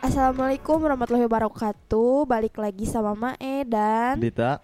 Assalamualaikum 0.00 0.80
warahmatullahi 0.80 1.28
wabarakatuh. 1.28 2.24
Balik 2.24 2.56
lagi 2.56 2.88
sama 2.88 3.12
Mae 3.12 3.68
dan 3.68 4.16
Dita 4.16 4.56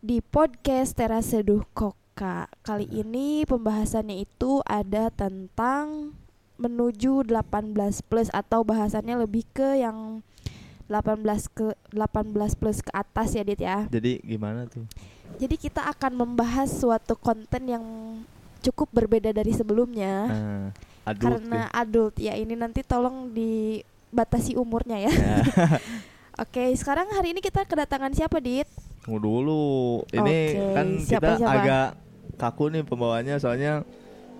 di 0.00 0.24
podcast 0.24 0.96
Teras 0.96 1.28
Seduh 1.28 1.60
Koka. 1.76 2.48
Kali 2.64 2.88
ini 2.88 3.44
pembahasannya 3.44 4.24
itu 4.24 4.64
ada 4.64 5.12
tentang 5.12 6.16
menuju 6.56 7.20
18 7.28 7.76
plus 8.08 8.32
atau 8.32 8.64
bahasannya 8.64 9.28
lebih 9.28 9.44
ke 9.52 9.76
yang 9.76 10.24
18 10.88 11.20
ke 11.52 11.76
18 11.92 12.56
plus 12.56 12.80
ke 12.80 12.88
atas 12.96 13.36
ya 13.36 13.44
Dit 13.44 13.60
ya. 13.60 13.84
Jadi 13.92 14.24
gimana 14.24 14.64
tuh? 14.72 14.88
Jadi 15.36 15.60
kita 15.60 15.84
akan 15.84 16.16
membahas 16.16 16.72
suatu 16.72 17.12
konten 17.12 17.68
yang 17.68 17.84
cukup 18.64 18.88
berbeda 18.96 19.36
dari 19.36 19.52
sebelumnya 19.52 20.32
Nah, 20.32 20.66
adult 21.04 21.20
karena 21.20 21.60
adult 21.76 22.14
ya. 22.16 22.32
Ini 22.40 22.56
nanti 22.56 22.80
tolong 22.80 23.36
dibatasi 24.12 24.56
umurnya 24.56 24.98
ya. 24.98 25.12
ya. 25.12 25.36
Oke, 26.42 26.70
sekarang 26.78 27.10
hari 27.12 27.34
ini 27.34 27.40
kita 27.42 27.66
kedatangan 27.66 28.14
siapa, 28.14 28.38
Dit? 28.38 28.68
Tunggu 29.02 29.18
dulu. 29.20 29.66
Ini 30.14 30.22
Oke, 30.22 30.74
kan 30.74 30.86
siapa, 31.02 31.22
kita 31.22 31.32
siapa? 31.42 31.54
agak 31.60 31.88
kaku 32.38 32.64
nih 32.70 32.82
pembawaannya 32.86 33.36
soalnya 33.42 33.82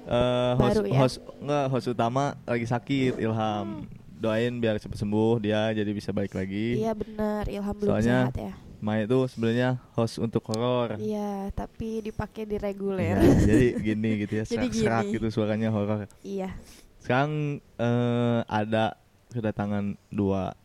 eh 0.09 0.53
host 0.57 0.79
Baru 0.81 0.87
ya? 0.89 0.99
host 1.03 1.17
enggak 1.43 1.65
host 1.69 1.87
utama 1.93 2.25
lagi 2.47 2.65
sakit 2.65 3.19
Ilham. 3.19 3.85
Doain 4.19 4.51
biar 4.59 4.83
cepat 4.83 4.99
sembuh 4.99 5.39
dia 5.39 5.71
jadi 5.71 5.91
bisa 5.95 6.11
balik 6.11 6.35
lagi. 6.35 6.81
Iya 6.81 6.95
benar, 6.95 7.45
Ilham 7.47 7.75
belum 7.77 7.91
Soalnya 7.93 8.19
sehat 8.31 8.39
ya. 8.39 8.53
Mai 8.79 9.11
itu 9.11 9.19
sebenarnya 9.27 9.69
host 9.99 10.23
untuk 10.23 10.43
horor. 10.47 10.95
Iya, 11.03 11.51
tapi 11.51 11.99
dipakai 11.99 12.47
di 12.47 12.63
reguler. 12.63 13.19
jadi 13.43 13.75
gini 13.91 14.23
gitu 14.23 14.39
ya, 14.39 14.45
serak-serak 14.47 15.11
gitu 15.11 15.27
suaranya 15.35 15.75
horor. 15.75 16.07
iya. 16.23 16.55
Sekarang 17.03 17.59
eh, 17.75 18.41
ada 18.47 18.95
kedatangan 19.29 19.85
dua 20.09 20.57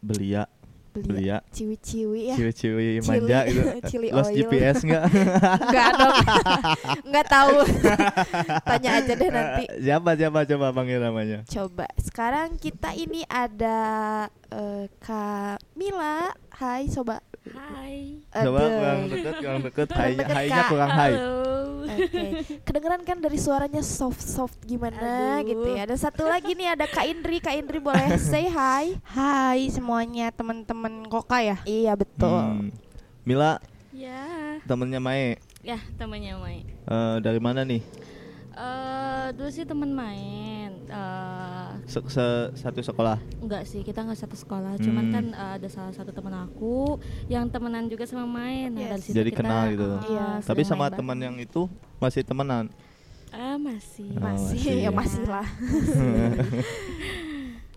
belia, 0.00 0.48
Belia. 0.90 1.06
belia, 1.06 1.36
Ciwi-ciwi 1.52 2.20
ya. 2.24 2.34
ciri-ciri 2.34 2.88
Cili- 2.98 3.04
manja 3.04 3.38
gitu. 3.46 3.62
Cili 3.92 4.08
Los 4.10 4.26
oil. 4.26 4.36
GPS 4.42 4.76
enggak? 4.82 5.04
Enggak 5.60 5.90
dong. 6.00 6.14
Enggak 7.06 7.26
tahu. 7.28 7.56
Tanya 8.64 8.90
aja 8.96 9.12
deh 9.12 9.28
nanti. 9.30 9.64
siapa 9.78 10.10
siapa 10.14 10.38
coba 10.46 10.66
panggil 10.72 10.98
namanya? 10.98 11.38
Coba. 11.46 11.86
Sekarang 11.96 12.56
kita 12.56 12.90
ini 12.92 13.22
ada 13.24 13.78
eh, 14.48 14.88
Kak 14.98 15.62
Mila. 15.74 16.32
Hai, 16.50 16.88
coba. 16.88 17.20
Hai. 17.46 18.20
Coba 18.28 18.58
Aduh. 18.58 18.72
kurang 18.74 19.00
deket, 19.06 19.34
kurang 19.38 19.60
deket, 19.62 19.88
hai, 19.92 20.12
hainya 20.18 20.60
Kak. 20.60 20.68
kurang 20.68 20.90
hai. 20.90 21.12
Halo. 21.12 21.38
Oke, 21.86 22.26
kedengeran 22.66 23.02
kan 23.06 23.18
dari 23.20 23.38
suaranya 23.40 23.80
soft 23.80 24.20
soft 24.20 24.58
gimana 24.66 25.40
Aduh. 25.40 25.48
gitu 25.48 25.68
ya. 25.72 25.84
Dan 25.88 25.98
satu 25.98 26.26
lagi 26.28 26.52
nih 26.52 26.74
ada 26.76 26.86
Kak 26.88 27.06
Indri. 27.08 27.38
Kak 27.40 27.56
Indri 27.56 27.78
boleh 27.80 28.16
say 28.20 28.48
hi. 28.50 28.98
Hai 29.06 29.70
semuanya 29.72 30.34
teman-teman 30.34 31.06
Koka 31.08 31.40
ya. 31.40 31.56
Iya 31.64 31.96
betul. 31.96 32.28
Hmm. 32.28 32.68
Mila 33.24 33.60
Ya, 33.90 34.56
temennya 34.64 34.96
Mae 34.96 35.36
ya 35.60 35.78
temannya 36.00 36.34
Mai. 36.40 36.58
Eh, 36.64 37.16
dari 37.20 37.40
mana 37.40 37.62
nih? 37.64 37.84
Eh 38.60 39.26
dulu 39.32 39.48
sih 39.48 39.64
teman 39.64 39.88
main. 39.88 40.70
Eh 40.84 41.68
Se- 41.86 42.04
se- 42.06 42.50
satu 42.54 42.78
sekolah. 42.78 43.16
enggak 43.40 43.64
sih, 43.64 43.80
kita 43.80 44.04
nggak 44.04 44.20
satu 44.20 44.36
sekolah. 44.36 44.76
Cuman 44.76 45.04
Hmm. 45.06 45.12
kan 45.12 45.24
eh, 45.32 45.52
ada 45.56 45.68
salah 45.68 45.90
satu 45.90 46.12
teman 46.12 46.36
aku 46.36 47.00
yang 47.26 47.48
temenan 47.48 47.88
juga 47.88 48.04
sama 48.04 48.28
main. 48.28 48.68
Nah, 48.68 48.80
Yes. 48.80 48.90
dari 48.90 49.02
situ 49.02 49.16
Jadi 49.16 49.30
kita, 49.30 49.38
kenal 49.40 49.62
gitu. 49.70 49.88
eh, 49.88 50.12
Iya. 50.12 50.26
Tapi 50.44 50.62
sama 50.62 50.86
teman 50.88 51.16
yang 51.16 51.36
itu 51.36 51.66
masih 51.96 52.20
temenan. 52.20 52.68
Ah, 53.30 53.56
masih. 53.56 54.10
Oh, 54.12 54.20
Masih, 54.20 54.58
masih. 54.58 54.76
ya 54.82 54.90
masih 54.90 55.24
lah. 55.24 55.46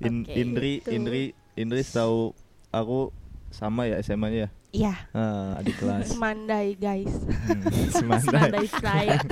In- 0.01 0.27
Indri, 0.27 0.81
gitu. 0.81 0.89
Indri, 0.91 1.23
Indri 1.53 1.81
tahu 1.85 2.33
aku 2.69 3.13
sama 3.49 3.85
ya 3.85 4.01
SMA-nya 4.01 4.39
ya. 4.45 4.62
Iya. 4.73 4.93
Ah, 5.13 5.61
adik 5.61 5.77
kelas. 5.77 6.09
Semandai 6.11 6.73
guys. 6.75 7.05
Hmm, 7.05 7.61
Semandai. 7.87 8.25
Semandai 8.25 8.67
Pride. 8.67 9.27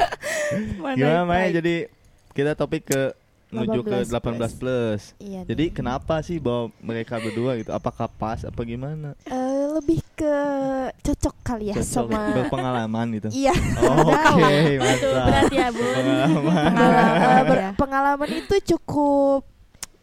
Gimana 0.98 1.26
Mae? 1.26 1.50
Jadi 1.50 1.76
kita 2.32 2.54
topik 2.54 2.86
ke 2.86 3.02
menuju 3.50 3.82
ke 3.82 3.98
18 4.06 4.38
18 4.38 4.56
plus. 4.56 5.02
Iya. 5.18 5.42
Jadi 5.44 5.66
nih. 5.66 5.74
kenapa 5.74 6.22
sih 6.22 6.38
bawa 6.38 6.70
mereka 6.78 7.18
berdua 7.18 7.58
gitu? 7.58 7.68
Apakah 7.70 8.06
pas 8.08 8.40
apa 8.42 8.62
gimana? 8.62 9.18
Eh, 9.26 9.36
lebih 9.74 10.00
ke 10.14 10.36
cocok 11.02 11.36
kali 11.42 11.66
ya 11.68 11.76
Cocok 11.76 11.90
sama 12.08 12.22
berpengalaman 12.38 13.06
gitu. 13.12 13.28
Iya, 13.42 13.56
Oh, 13.82 14.08
Oke, 14.08 14.56
Itu 14.72 14.80
mantap. 14.80 15.26
berat 15.26 15.44
ya, 15.52 15.68
Bun. 15.68 15.90
Pengalaman. 15.92 16.70
pengala- 16.72 17.44
ber- 17.44 17.60
Ya. 17.60 17.70
pengalaman 17.76 18.30
itu 18.32 18.56
cukup 18.70 19.42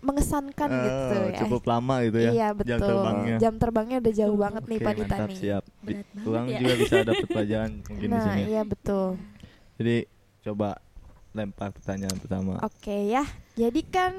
mengesankan 0.01 0.69
Eh, 0.69 0.81
gitu 0.81 1.17
ya. 1.27 1.41
Cukup 1.43 1.63
lama 1.65 1.95
gitu 2.03 2.19
ya. 2.19 2.31
Iya 2.31 2.49
betul. 2.53 2.69
Jam 2.69 2.81
terbangnya. 2.81 3.37
Jam 3.39 3.55
terbangnya 3.57 3.97
udah 3.99 4.13
jauh 4.15 4.37
banget 4.37 4.63
nih 4.65 4.79
Dita 4.79 4.91
mantap 4.93 5.19
nih. 5.25 5.37
siap. 5.37 5.65
Di- 5.81 5.97
Berat 6.17 6.45
ya. 6.47 6.59
juga 6.59 6.75
bisa 6.77 6.95
dapat 7.03 7.27
pelajaran 7.35 7.71
mungkin 7.81 7.99
di 8.01 8.07
Nah 8.09 8.25
sini. 8.25 8.43
iya 8.47 8.63
betul. 8.63 9.09
Jadi 9.75 9.97
coba 10.41 10.69
lempar 11.31 11.69
pertanyaan 11.71 12.17
pertama. 12.17 12.53
Oke 12.61 12.97
ya. 13.07 13.23
Jadi 13.55 13.81
kan 13.85 14.13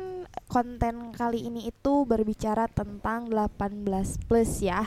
konten 0.45 1.11
kali 1.11 1.43
ini 1.43 1.65
itu 1.65 1.93
berbicara 2.03 2.67
tentang 2.67 3.27
18 3.27 3.89
plus 4.23 4.59
ya. 4.59 4.83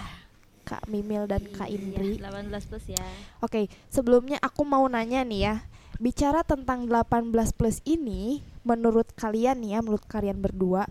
Kak 0.63 0.87
Mimil 0.87 1.27
dan 1.27 1.43
Kak 1.49 1.67
Indri. 1.67 2.17
Iya, 2.17 2.31
18 2.31 2.71
plus 2.71 2.87
ya. 2.89 3.03
Oke, 3.41 3.67
sebelumnya 3.89 4.39
aku 4.39 4.63
mau 4.63 4.87
nanya 4.87 5.21
nih 5.23 5.41
ya. 5.43 5.55
Bicara 6.03 6.43
tentang 6.43 6.91
18 6.91 7.31
plus 7.55 7.79
ini, 7.87 8.43
menurut 8.67 9.07
kalian 9.15 9.63
nih 9.63 9.79
ya, 9.79 9.87
menurut 9.87 10.03
kalian 10.11 10.43
berdua, 10.43 10.83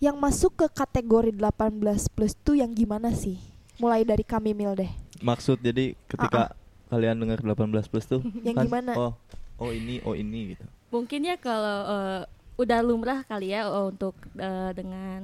yang 0.00 0.16
masuk 0.16 0.64
ke 0.64 0.66
kategori 0.72 1.36
18 1.36 1.76
plus 2.08 2.32
tuh 2.40 2.56
yang 2.56 2.72
gimana 2.72 3.12
sih? 3.12 3.36
Mulai 3.76 4.00
dari 4.00 4.24
kami 4.24 4.56
Mil 4.56 4.72
deh. 4.72 4.88
Maksud 5.20 5.60
jadi 5.60 5.92
ketika 6.08 6.56
kalian 6.88 7.20
dengar 7.20 7.44
18 7.44 7.92
plus 7.92 8.08
tuh 8.08 8.24
Yang 8.48 8.56
kan, 8.56 8.64
gimana? 8.64 8.92
Oh, 8.96 9.12
oh 9.60 9.70
ini, 9.76 10.00
oh 10.08 10.16
ini 10.16 10.56
gitu. 10.56 10.64
Mungkin 10.88 11.20
ya 11.20 11.36
kalau 11.36 11.78
eh, 11.92 12.22
udah 12.56 12.80
lumrah 12.80 13.20
kali 13.28 13.52
ya 13.52 13.68
eh, 13.68 13.84
untuk 13.92 14.16
eh, 14.40 14.72
dengan 14.72 15.20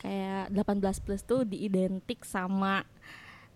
kayak 0.00 0.48
18 0.48 1.04
plus 1.04 1.28
tuh 1.28 1.44
diidentik 1.44 2.24
sama 2.24 2.88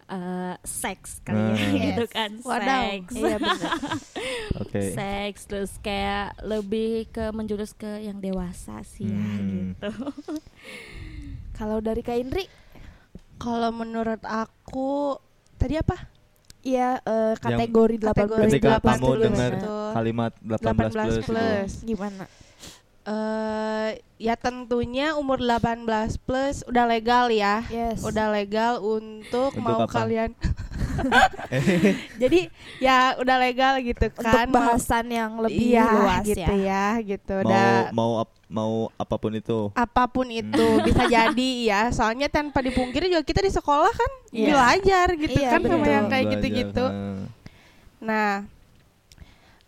eh, 0.07 0.55
seks 0.61 1.21
kali 1.21 1.37
ya 1.39 1.55
Nah. 1.55 1.73
gitu 1.81 2.03
Yes. 2.03 2.11
kan 2.11 2.31
Wadaw. 2.39 2.83
seks 2.85 3.13
Iya 3.15 3.37
benar. 3.37 3.71
Oke. 4.63 4.81
seks 4.91 5.41
terus 5.45 5.73
kayak 5.79 6.39
lebih 6.41 7.09
ke 7.09 7.31
menjurus 7.31 7.73
ke 7.73 8.01
yang 8.01 8.19
dewasa 8.19 8.81
sih 8.83 9.07
ya 9.07 9.17
Hmm. 9.17 9.73
gitu 9.73 9.91
Kalau 11.55 11.79
dari 11.79 12.01
Kak 12.01 12.17
Indri, 12.17 12.45
Kalau 13.37 13.71
menurut 13.71 14.23
aku 14.23 15.19
tadi 15.55 15.77
apa? 15.77 16.11
ya 16.61 16.97
eh, 16.99 17.37
kategori 17.37 18.01
18 18.01 18.09
kategori 18.09 18.43
Ketika 18.49 18.71
18 18.79 18.89
kamu 18.89 19.05
plus 19.07 19.21
dengar 19.23 19.53
kalimat 19.93 20.33
18, 20.41 20.57
18 20.65 20.89
plus, 20.89 21.15
gitu. 21.15 21.29
plus. 21.29 21.71
gimana? 21.85 22.25
Eh 23.05 23.91
ya 24.17 24.33
tentunya 24.35 25.13
umur 25.13 25.37
18 25.37 25.85
plus 26.19 26.65
udah 26.65 26.85
legal 26.85 27.29
ya. 27.29 27.61
Yes. 27.69 28.01
Udah 28.01 28.31
legal 28.31 28.81
untuk, 28.81 29.53
Untuk 29.53 29.61
mau 29.61 29.85
apa? 29.85 29.93
kalian 29.95 30.33
Jadi 32.23 32.49
ya 32.79 33.19
udah 33.19 33.37
legal 33.37 33.77
gitu 33.81 34.09
Untuk 34.09 34.25
kan. 34.25 34.47
mau- 34.47 34.57
bahasan 34.73 35.07
yang 35.07 35.37
lebih 35.39 35.75
Iya, 35.75 35.85
luas 35.91 36.25
gitu 36.25 36.41
ya. 36.55 36.95
ya, 36.95 37.05
gitu. 37.05 37.35
mau 37.35 37.45
Udah 37.45 37.69
mau 37.91 38.11
ap- 38.19 38.41
mau 38.47 38.73
apa 38.95 39.17
pun 39.17 39.33
itu. 39.35 39.59
apa 39.75 40.05
pun 40.07 40.27
itu 40.27 40.63
Hmm. 40.71 40.81
bisa 40.81 41.03
jadi 41.11 41.51
ya 41.67 41.81
soalnya 41.91 42.29
tanpa 42.29 42.63
dipungkiri 42.63 43.11
juga 43.11 43.21
kita 43.23 43.43
di 43.43 43.51
sekolah 43.51 43.91
kan 43.91 44.13
Iya. 44.31 44.47
belajar 44.49 45.07
gitu 45.19 45.35
Iya, 45.37 45.49
kan 45.51 45.61
sama 45.61 45.77
betul. 45.77 45.91
yang 45.91 46.07
kayak 46.07 46.27
gitu-gitu 46.31 46.85
nah. 46.87 47.19
nah 48.01 48.33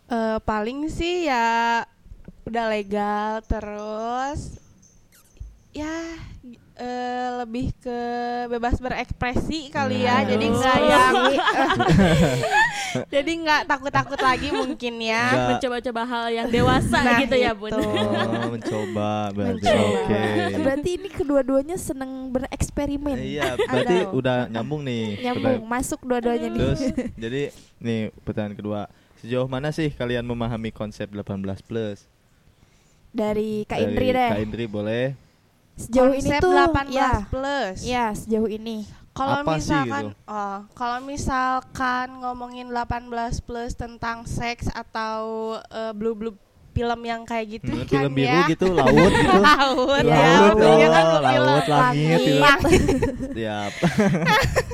eh, 0.07 0.37
paling 0.41 0.87
sih 0.87 1.27
ya 1.27 1.83
udah 2.47 2.65
legal 2.67 3.29
terus 3.43 4.55
ya 5.69 5.93
eh, 6.73 7.29
lebih 7.37 7.75
ke 7.75 7.99
bebas 8.47 8.77
berekspresi 8.77 9.67
kali 9.67 10.01
ya 10.01 10.17
Nah. 10.17 10.25
jadi 10.25 10.45
Oh. 10.47 10.53
nggak 10.55 10.77
yang 10.79 11.15
jadi 13.13 13.31
nggak 13.37 13.61
takut-takut 13.65 14.17
lagi 14.17 14.49
mungkin 14.49 14.93
ya 14.97 15.51
mencoba-coba 15.51 16.01
hal 16.03 16.25
yang 16.31 16.47
dewasa 16.47 16.97
Nah, 16.97 17.19
gitu 17.19 17.35
ya 17.35 17.51
bun 17.51 17.69
gitu. 17.69 17.83
Oh, 17.83 18.49
mencoba 18.49 19.09
berarti. 19.31 19.59
Mencoba. 19.59 19.85
Oke. 20.01 20.23
Berarti 20.57 20.89
ini 20.95 21.09
kedua-duanya 21.09 21.77
seneng 21.77 22.11
bereksperimen. 22.31 23.17
Iya, 23.17 23.53
berarti 23.59 23.95
Aduh. 24.01 24.17
udah 24.17 24.37
nyambung 24.47 24.81
nih. 24.81 25.05
Nyambung, 25.21 25.61
masuk 25.63 25.99
dua-duanya 26.01 26.47
nih. 26.47 26.57
Terus 26.57 26.81
jadi 27.23 27.41
nih 27.77 27.99
pertanyaan 28.23 28.55
kedua. 28.55 28.81
Sejauh 29.17 29.45
mana 29.45 29.69
sih 29.69 29.89
kalian 29.89 30.23
memahami 30.23 30.69
konsep 30.69 31.09
18 31.09 31.27
plus? 31.61 32.05
Dari 33.17 33.65
Kak 33.65 33.75
Dari 33.75 33.85
Indri 33.89 34.07
deh. 34.13 34.29
Kak 34.29 34.41
Indri 34.45 34.65
boleh. 34.69 35.05
Sejauh 35.73 36.09
ini 36.09 36.29
Konsep 36.29 36.41
tuh 36.41 36.53
18 36.53 36.89
ya, 36.89 37.11
plus 37.29 37.77
ya 37.81 38.05
sejauh 38.13 38.49
ini. 38.49 38.85
Kalau 39.13 39.41
Apa 39.41 39.57
sih 39.57 39.73
misalkan, 39.73 40.03
gitu? 40.09 40.29
oh, 40.29 40.57
kalau 40.73 40.97
misalkan 41.01 42.07
ngomongin 42.21 42.69
18 42.69 43.09
plus 43.41 43.73
tentang 43.73 44.25
seks 44.25 44.69
atau 44.69 45.17
eh, 45.59 45.93
blue 45.93 46.13
blue 46.13 46.37
film 46.69 47.01
yang 47.01 47.25
kayak 47.25 47.57
gitu 47.57 47.73
Hmm, 47.73 47.89
kan 47.89 48.05
film 48.05 48.13
biru 48.13 48.37
ya. 48.37 48.45
gitu, 48.45 48.65
laut 48.69 49.09
gitu. 49.09 49.37
laut 49.49 50.03
Iya, 50.05 50.13
ya, 50.13 50.29
laut, 50.37 50.53
filmnya 50.53 50.87
kan 50.87 51.03
oh, 51.03 51.17
film 51.17 51.45
laut, 51.49 51.65
langit, 51.67 52.19
gitu. 52.21 52.33
langit. 52.45 52.81
Siap. 53.33 53.71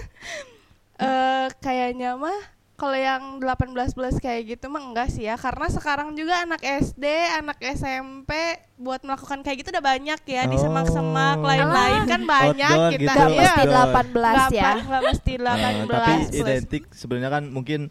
eh 1.03 1.45
kayaknya 1.59 2.09
mah 2.15 2.39
kalau 2.73 2.97
yang 2.97 3.37
18 3.37 3.69
plus 3.91 4.17
kayak 4.17 4.41
gitu 4.49 4.65
mah 4.65 4.81
enggak 4.83 5.07
sih 5.07 5.23
ya 5.23 5.35
karena 5.35 5.69
sekarang 5.69 6.11
juga 6.13 6.41
anak 6.41 6.57
SD, 6.59 7.05
anak 7.31 7.57
SMP 7.61 8.31
buat 8.75 8.99
melakukan 8.99 9.39
kayak 9.39 9.61
gitu 9.61 9.69
udah 9.69 9.85
banyak 9.85 10.19
ya 10.19 10.41
di 10.43 10.57
semak-semak 10.57 11.37
Oh. 11.37 11.45
lain-lain 11.45 12.01
kan 12.03 12.21
banyak 12.23 12.65
Outdoor 12.67 12.91
kita 12.91 12.99
gitu, 12.99 13.13
Nggak 13.13 13.29
Iya. 13.29 13.39
mesti 13.39 13.61
outdoor. 13.61 13.85
18 13.85 14.33
Nggak 14.33 14.49
ya. 14.51 14.63
pa- 14.65 14.81
nggak 14.83 15.03
mesti 15.03 15.33
18 15.35 15.53
Eh, 15.53 15.85
tapi 15.85 16.11
plus. 16.11 16.27
identik 16.33 16.83
sebenarnya 16.91 17.31
kan 17.31 17.43
mungkin 17.47 17.81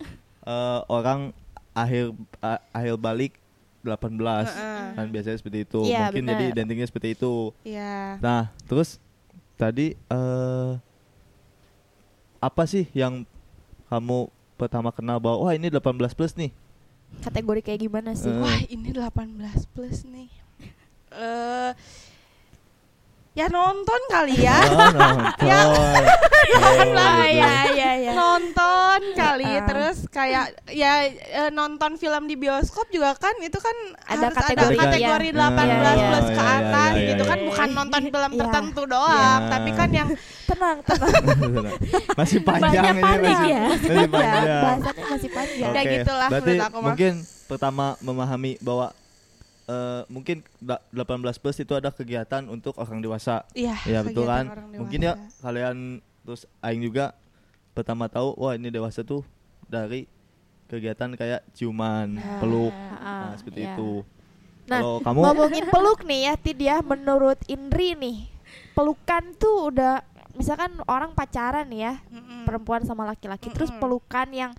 eh, 0.43 0.81
orang 0.89 1.21
akhir 1.73 2.05
a- 2.39 2.63
akhir 2.73 2.95
balik 2.99 3.33
18 3.81 4.47
Heeh. 4.49 4.85
kan 4.93 5.07
biasanya 5.09 5.39
seperti 5.39 5.59
itu. 5.63 5.81
Iya, 5.85 6.11
mungkin 6.11 6.25
jadi 6.25 6.45
benar. 6.45 6.53
identiknya 6.53 6.87
seperti 6.87 7.09
itu. 7.13 7.35
Iya. 7.63 8.19
Nah, 8.19 8.43
terus 8.65 8.99
tadi 9.55 9.95
eh 9.95 10.71
apa 12.39 12.63
sih 12.65 12.91
yang 12.93 13.23
kamu 13.87 14.27
pertama 14.63 14.95
kenal 14.95 15.19
bahwa 15.19 15.51
wah 15.51 15.53
ini 15.59 15.67
18 15.67 15.99
plus 16.15 16.39
nih? 16.39 16.55
Kategori 17.27 17.61
kayak 17.67 17.81
gimana 17.83 18.15
sih? 18.15 18.31
Eh. 18.31 18.39
Wah, 18.39 18.63
ini 18.71 18.95
18 18.95 19.75
plus 19.75 20.07
nih. 20.07 20.31
Eh 21.11 21.71
ya 23.33 23.49
nonton 23.49 24.01
kali 24.07 24.37
ya. 24.39 24.61
Oh, 24.63 24.77
nonton. 24.77 25.17
Ya. 25.43 25.61
Oh, 25.65 26.05
Ah, 26.53 27.25
gitu. 27.25 27.39
ya, 27.39 27.53
ya, 27.73 27.91
ya. 27.99 28.13
nonton 28.13 29.01
kali 29.15 29.47
Ah. 29.49 29.65
terus 29.65 30.05
kayak 30.07 30.45
ya 30.69 30.93
eh, 31.09 31.49
nonton 31.51 31.97
film 31.97 32.27
di 32.27 32.37
bioskop 32.37 32.87
juga 32.89 33.15
kan 33.15 33.33
itu 33.41 33.57
kan 33.57 33.73
Ada 34.05 34.29
harus 34.29 34.37
kategori, 34.37 34.75
ada 34.75 34.85
kategori 34.93 35.29
ya. 35.31 35.49
18 35.49 35.65
Iya, 35.65 35.73
iya, 35.73 36.05
plus 36.05 36.29
ke 36.29 36.43
iya, 36.43 36.57
atas 36.59 36.93
iya, 36.93 37.09
gitu 37.09 37.23
iya, 37.23 37.31
kan 37.31 37.39
iya. 37.39 37.47
bukan 37.47 37.69
nonton 37.73 38.03
film 38.07 38.33
tertentu 38.37 38.83
doang 38.87 39.41
tapi 39.49 39.71
kan 39.73 39.91
yang 39.91 40.09
Tenang, 40.43 40.79
tenang. 40.85 41.15
masih 42.21 42.39
panjang 42.43 42.69
Banyak 42.83 42.93
ini 42.93 43.01
panik 43.01 43.25
masih, 43.25 43.49
ya. 43.49 43.63
masih 43.65 43.89
Ya, 43.89 44.05
panjang. 44.05 44.61
bahasannya 44.61 45.05
masih 45.09 45.31
panjang. 45.31 45.73
Ya 45.73 45.81
Oke, 45.81 45.93
gitulah 45.95 46.29
Berarti 46.29 46.45
menurut 46.45 46.67
aku 46.67 46.77
mah. 46.77 46.85
mungkin 46.85 47.13
pertama 47.47 47.87
memahami 47.99 48.53
bahwa 48.61 48.87
eh, 49.65 50.03
mungkin 50.07 50.43
da- 50.57 50.83
18 50.91 51.13
plus 51.37 51.57
itu 51.57 51.73
ada 51.73 51.89
kegiatan 51.89 52.43
untuk 52.47 52.75
orang 52.77 52.99
dewasa. 52.99 53.47
iya 53.53 53.77
Ya 53.85 54.01
betul 54.01 54.25
kan? 54.25 54.51
Mungkin 54.73 55.01
ya 55.01 55.15
kalian 55.39 55.77
terus 56.23 56.45
aing 56.59 56.81
juga 56.81 57.15
pertama 57.71 58.07
tahu 58.07 58.37
wah 58.37 58.53
ini 58.53 58.69
dewasa 58.69 59.01
tuh 59.01 59.23
dari 59.65 60.07
kegiatan 60.67 61.13
kayak 61.13 61.45
ciuman, 61.53 62.09
Nah. 62.13 62.39
peluk. 62.39 62.73
Ah, 62.73 63.21
Nah, 63.23 63.33
seperti 63.35 63.61
iya. 63.63 63.73
itu. 63.73 63.91
Nah, 64.63 64.79
Kalau 64.79 64.95
kamu 65.01 65.19
ngomongin 65.21 65.65
peluk 65.69 66.01
nih 66.03 66.21
ya 66.23 66.35
Tid 66.35 66.59
ya 66.59 66.77
menurut 66.81 67.39
Indri 67.47 67.93
nih 67.93 68.31
pelukan 68.73 69.35
tuh 69.35 69.69
udah 69.69 70.01
misalkan 70.33 70.73
orang 70.87 71.13
pacaran 71.13 71.67
nih 71.67 71.81
ya 71.83 71.95
Mm-mm. 72.09 72.47
perempuan 72.47 72.81
sama 72.83 73.05
laki-laki 73.05 73.51
terus 73.51 73.69
Mm-mm. 73.69 73.83
pelukan 73.83 74.29
yang 74.31 74.53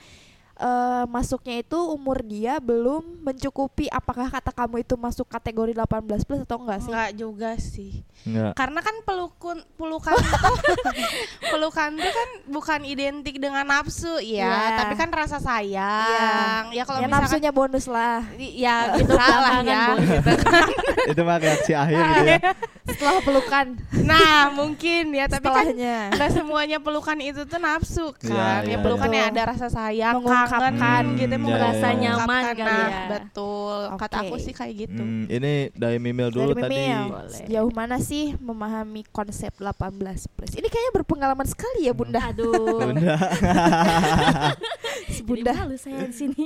eh, 0.55 1.03
masuknya 1.05 1.59
itu 1.59 1.77
umur 1.77 2.21
dia 2.21 2.57
belum 2.57 3.01
mencukupi 3.21 3.87
apakah 3.87 4.27
kata 4.27 4.49
kamu 4.49 4.81
itu 4.81 4.93
masuk 4.93 5.25
kategori 5.25 5.73
18 5.73 5.89
plus 6.23 6.41
atau 6.41 6.57
enggak 6.59 6.79
sih? 6.79 6.91
Enggak 6.91 7.11
juga 7.13 7.49
sih 7.55 7.91
enggak. 8.23 8.53
karena 8.53 8.79
kan 8.79 8.95
pelukun 9.01 9.57
pelukan 9.73 10.13
tuh 10.13 10.55
pelukan 11.51 11.89
tuh 11.93 12.11
kan 12.11 12.29
bukan 12.47 12.79
identik 12.83 13.35
dengan 13.37 13.65
nafsu 13.65 14.15
ya 14.17 14.31
Iya. 14.43 14.77
tapi 14.77 14.93
kan 14.95 15.09
rasa 15.09 15.37
sayang 15.37 16.69
ya 16.69 16.83
kalau 16.83 16.99
ya 16.99 17.07
misalkan 17.07 17.23
nafsunya 17.25 17.51
bonus 17.51 17.85
lah 17.85 18.21
ya 18.37 18.95
bisa 18.95 19.11
lah 19.11 19.27
belakangan 19.27 19.63
ya 19.65 19.83
gitu 19.97 20.31
kan. 20.39 20.63
itu 21.11 21.21
mah 21.21 21.37
reaksi 21.37 21.71
akhir 21.73 21.97
gitu 21.99 22.29
ya. 22.29 22.51
setelah 22.87 23.19
pelukan 23.21 23.65
nah 24.03 24.51
mungkin 24.51 25.03
ya 25.11 25.25
tapi 25.25 25.45
kan 25.45 25.65
setelahnya 25.65 25.97
nggak 26.13 26.29
semuanya 26.31 26.77
pelukan 26.77 27.17
itu 27.17 27.41
tuh 27.43 27.57
nafsu 27.57 28.05
kan 28.13 28.31
Iya, 28.31 28.47
ya 28.61 28.69
iya, 28.69 28.77
pelukan 28.79 29.09
iya. 29.09 29.19
ya 29.19 29.31
ada 29.31 29.41
rasa 29.49 29.67
sayang 29.67 30.15
Kangen 30.45 30.75
Hmm, 31.05 31.15
gitu 31.15 31.31
iya, 31.31 31.39
merasa 31.39 31.87
iya. 31.87 31.95
nyaman 31.95 32.21
mengungkapkan. 32.21 32.55
kali 32.55 32.65
Nah, 32.65 32.85
ya. 32.85 33.01
betul 33.09 33.77
kata 33.93 34.15
Oke. 34.15 34.21
aku 34.23 34.35
sih 34.37 34.51
kayak 34.51 34.73
gitu 34.81 34.99
Hmm, 34.99 35.23
ini 35.27 35.53
dari 35.73 35.97
Mimil 35.97 36.27
dulu 36.29 36.51
dari 36.51 36.61
tadi. 36.63 36.75
Mimil 36.75 37.03
Boleh. 37.09 37.33
sejauh 37.33 37.71
mana 37.71 37.95
sih 37.99 38.23
memahami 38.37 39.01
konsep 39.07 39.51
18 39.53 40.27
plus 40.27 40.51
ini 40.53 40.65
kayaknya 40.65 40.91
berpengalaman 40.95 41.45
sekali 41.45 41.83
ya 41.83 41.91
bunda 41.91 42.19
Aduh. 42.25 42.51
Bunda. 42.83 43.15
bunda 45.23 45.51
malu 45.55 45.75
saya 45.75 46.03
di 46.03 46.13
sini. 46.13 46.45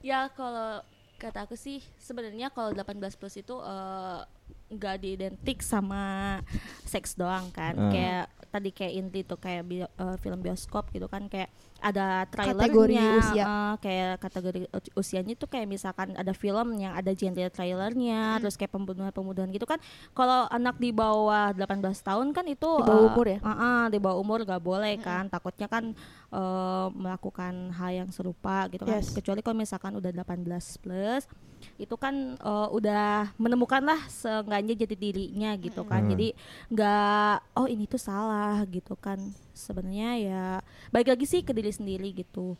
ya 0.00 0.28
kalau 0.30 0.80
kata 1.16 1.42
aku 1.42 1.54
sih 1.54 1.78
sebenarnya 1.96 2.48
kalau 2.48 2.70
18 2.70 2.96
plus 3.14 3.34
itu 3.34 3.54
eh, 3.56 4.18
nggak 4.66 4.94
diidentik 4.98 5.60
sama 5.60 6.38
seks 6.82 7.14
doang 7.14 7.48
kan. 7.50 7.72
Hmm. 7.72 7.90
Kayak 7.90 8.24
tadi 8.50 8.70
kayak 8.70 8.92
inti 8.94 9.20
tuh 9.22 9.36
kayak 9.36 9.62
bio- 9.62 9.90
eh, 9.90 10.14
film 10.18 10.38
bioskop 10.38 10.86
gitu 10.90 11.06
kan 11.06 11.26
kayak 11.26 11.46
ada 11.84 12.24
trailernya 12.24 12.64
Kategori 12.64 12.96
usia. 13.20 13.44
eh, 13.44 13.74
kayak 13.78 14.12
kategori 14.18 14.60
usianya 14.94 15.34
tuh 15.34 15.46
kayak 15.46 15.68
misalkan 15.68 16.16
ada 16.16 16.32
film 16.32 16.72
yang 16.74 16.92
ada 16.92 17.12
genre 17.12 17.44
trailernya 17.46 18.40
terus 18.40 18.56
kayak 18.56 18.72
pembunuhan-pembunuhan 18.72 19.50
gitu 19.50 19.64
kan 19.64 19.76
kalau 20.10 20.48
anak 20.48 20.76
di 20.76 20.90
bawah 20.90 21.52
18 21.52 21.84
tahun 22.00 22.32
kan 22.32 22.44
itu 22.46 22.70
Di 22.74 22.82
bawah 22.82 22.98
eh, 22.98 23.08
umur 23.10 23.26
ya? 23.28 23.38
uh, 23.38 23.50
uh, 23.50 23.82
di 23.86 23.98
bawah 23.98 24.16
umur 24.16 24.38
gak 24.42 24.58
boleh 24.58 24.96
kan 24.96 25.28
takutnya 25.28 25.68
kan 25.68 25.92
eh, 26.30 26.86
melakukan 26.90 27.52
hal 27.70 27.90
yang 27.94 28.08
serupa 28.08 28.64
gitu 28.66 28.82
kan 28.82 28.96
Yes. 28.96 29.12
kecuali 29.12 29.38
kalau 29.38 29.58
misalkan 29.58 29.92
udah 29.92 30.08
18 30.10 30.40
plus 30.78 31.28
itu 31.74 31.94
kan 31.94 32.12
eh, 32.34 32.68
udah 32.70 33.04
menemukan 33.36 33.82
lah 33.82 34.00
seenggaknya 34.06 34.72
jati 34.74 34.94
dirinya 34.94 35.52
gitu 35.56 35.82
kan 35.82 36.00
Hmm. 36.00 36.10
jadi 36.10 36.28
nggak 36.70 37.34
oh 37.54 37.66
ini 37.66 37.84
tuh 37.84 37.98
salah 37.98 38.64
gitu 38.66 38.94
kan 38.94 39.20
sebenarnya 39.54 40.10
ya 40.18 40.44
baik 40.90 41.08
lagi 41.14 41.24
sih 41.24 41.40
ke 41.46 41.54
diri 41.54 41.70
sendiri 41.70 42.10
gitu. 42.12 42.58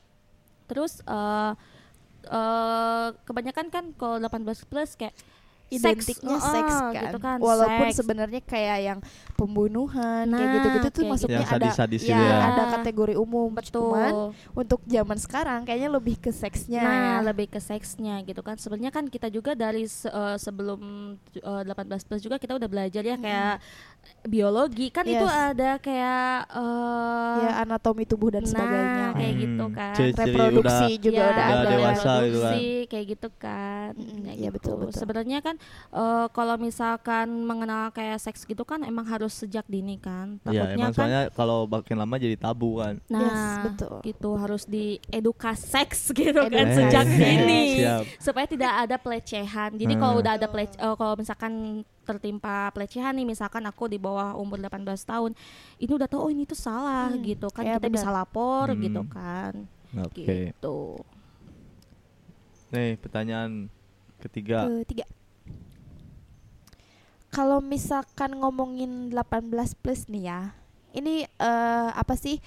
Terus 0.70 1.02
eh 1.04 1.52
eh, 2.30 3.08
kebanyakan 3.28 3.66
kan 3.68 3.84
kalau 3.98 4.16
18 4.16 4.70
plus 4.70 4.96
kayak 4.96 5.12
identiknya 5.72 6.36
seks, 6.38 6.52
seks 6.54 6.74
uh-uh, 6.76 6.92
kan, 6.92 7.02
gitu 7.08 7.18
kan, 7.18 7.38
walaupun 7.40 7.86
seks. 7.88 7.96
sebenarnya 7.98 8.42
kayak 8.44 8.78
yang 8.84 8.98
pembunuhan 9.34 10.28
kayak 10.28 10.44
Nah, 10.44 10.54
gitu-gitu 10.60 10.88
tuh 10.92 11.02
kayak 11.02 11.12
masuknya 11.16 11.34
Yang 11.34 11.48
ada 11.48 11.52
sadis-sadis 11.56 12.02
ya, 12.04 12.08
gitu 12.12 12.24
ya. 12.24 12.38
ada 12.52 12.62
kategori 12.78 13.14
umum. 13.16 13.50
Cuman 13.64 14.12
betul 14.12 14.28
untuk 14.54 14.80
zaman 14.84 15.18
sekarang 15.18 15.60
kayaknya 15.64 15.90
lebih 15.90 16.16
ke 16.20 16.30
seksnya. 16.30 16.82
Nah, 16.84 17.18
lebih 17.24 17.46
ke 17.48 17.60
seksnya 17.64 18.20
gitu 18.28 18.40
kan. 18.44 18.60
Sebenarnya 18.60 18.92
kan 18.92 19.08
kita 19.08 19.32
juga 19.32 19.56
dari 19.56 19.88
eh, 19.88 20.36
sebelum 20.38 20.80
eh, 21.32 21.62
18 21.64 22.06
plus 22.06 22.22
juga 22.22 22.36
kita 22.36 22.54
udah 22.60 22.68
belajar 22.68 23.02
ya 23.02 23.16
kayak 23.16 23.56
biologi 24.22 24.88
kan 24.88 25.04
itu 25.04 25.20
Yes. 25.20 25.52
ada 25.52 25.70
kayak 25.76 26.24
eh 26.50 27.36
ya 27.40 27.52
anatomi 27.60 28.04
tubuh 28.04 28.28
dan 28.28 28.40
nah, 28.40 28.48
sebagainya 28.48 29.06
kayak 29.12 29.30
Hmm, 29.30 29.42
gitu 29.42 29.64
kan. 29.70 29.94
reproduksi 29.94 30.62
udah- 30.86 30.98
juga 30.98 31.14
Ya, 31.14 31.26
udah 31.26 31.34
udah 31.44 31.46
ada 31.54 31.68
dewasa 31.68 31.92
gitu 31.92 32.08
kan. 32.08 32.16
reproduksi, 32.16 32.62
kayak 32.86 33.06
gitu 33.06 33.28
kan. 33.36 33.90
Kayak 33.94 34.34
iya, 34.34 34.34
gitu. 34.42 34.54
betul, 34.54 34.74
betul. 34.80 34.96
Sebenarnya 34.96 35.38
kan 35.40 35.54
eh, 35.90 36.26
kalau 36.30 36.54
misalkan 36.56 37.26
mengenal 37.40 37.84
kayak 37.90 38.18
seks 38.18 38.42
gitu 38.42 38.62
kan 38.62 38.80
emang 38.82 39.04
harus 39.04 39.32
sejak 39.34 39.64
dini 39.66 39.96
kan. 39.96 40.40
Iya, 40.42 40.64
Takutnya 40.64 40.74
emang 40.74 40.86
kan 40.86 40.96
soalnya 40.96 41.22
kalau 41.30 41.58
makin 41.66 41.96
lama 41.96 42.14
jadi 42.16 42.36
tabu 42.36 42.78
kan. 42.78 42.94
Nah, 43.06 43.20
Yes, 43.20 43.42
betul. 43.62 43.96
gitu 44.02 44.30
harus 44.34 44.62
diedukasi 44.64 45.62
seks 45.64 45.98
gitu 46.16 46.40
kan 46.42 46.66
sejak 46.68 47.04
Eh, 47.04 47.14
dini 47.14 47.62
siap. 47.78 48.02
supaya 48.18 48.46
tidak 48.46 48.72
ada 48.80 48.96
pelecehan. 48.96 49.74
Jadi 49.74 49.94
kalau 49.94 50.14
Hmm. 50.14 50.22
udah 50.22 50.32
ada 50.34 50.46
pelece 50.46 50.74
eh, 50.74 50.94
kalau 50.94 51.14
misalkan 51.14 51.52
tertimpa 52.04 52.68
pelecehan 52.70 53.10
nih 53.12 53.26
misalkan 53.26 53.64
aku 53.64 53.88
di 53.88 53.96
bawah 53.96 54.36
umur 54.36 54.60
18 54.60 54.84
tahun, 55.02 55.32
ini 55.76 55.90
udah 55.90 56.06
tahu 56.06 56.20
oh 56.20 56.30
ini 56.30 56.44
tuh 56.44 56.54
salah 56.54 57.08
Hmm, 57.08 57.20
gitu 57.20 57.48
kan 57.48 57.64
ya 57.64 57.76
kita 57.76 57.88
bisa 57.88 58.06
benar. 58.06 58.16
lapor 58.22 58.66
Hmm. 58.70 58.80
gitu 58.80 59.02
kan. 59.08 59.52
Oke. 60.00 60.22
Gitu. 60.52 60.78
Nih, 62.70 62.98
pertanyaan 62.98 63.66
ketiga. 64.18 64.66
ketiga 64.82 65.04
kalau 67.28 67.58
misalkan 67.58 68.30
ngomongin 68.32 69.10
18 69.10 69.50
plus 69.74 70.06
nih 70.06 70.30
ya 70.30 70.40
ini 70.94 71.26
eh, 71.26 71.88
apa 71.90 72.14
sih 72.14 72.38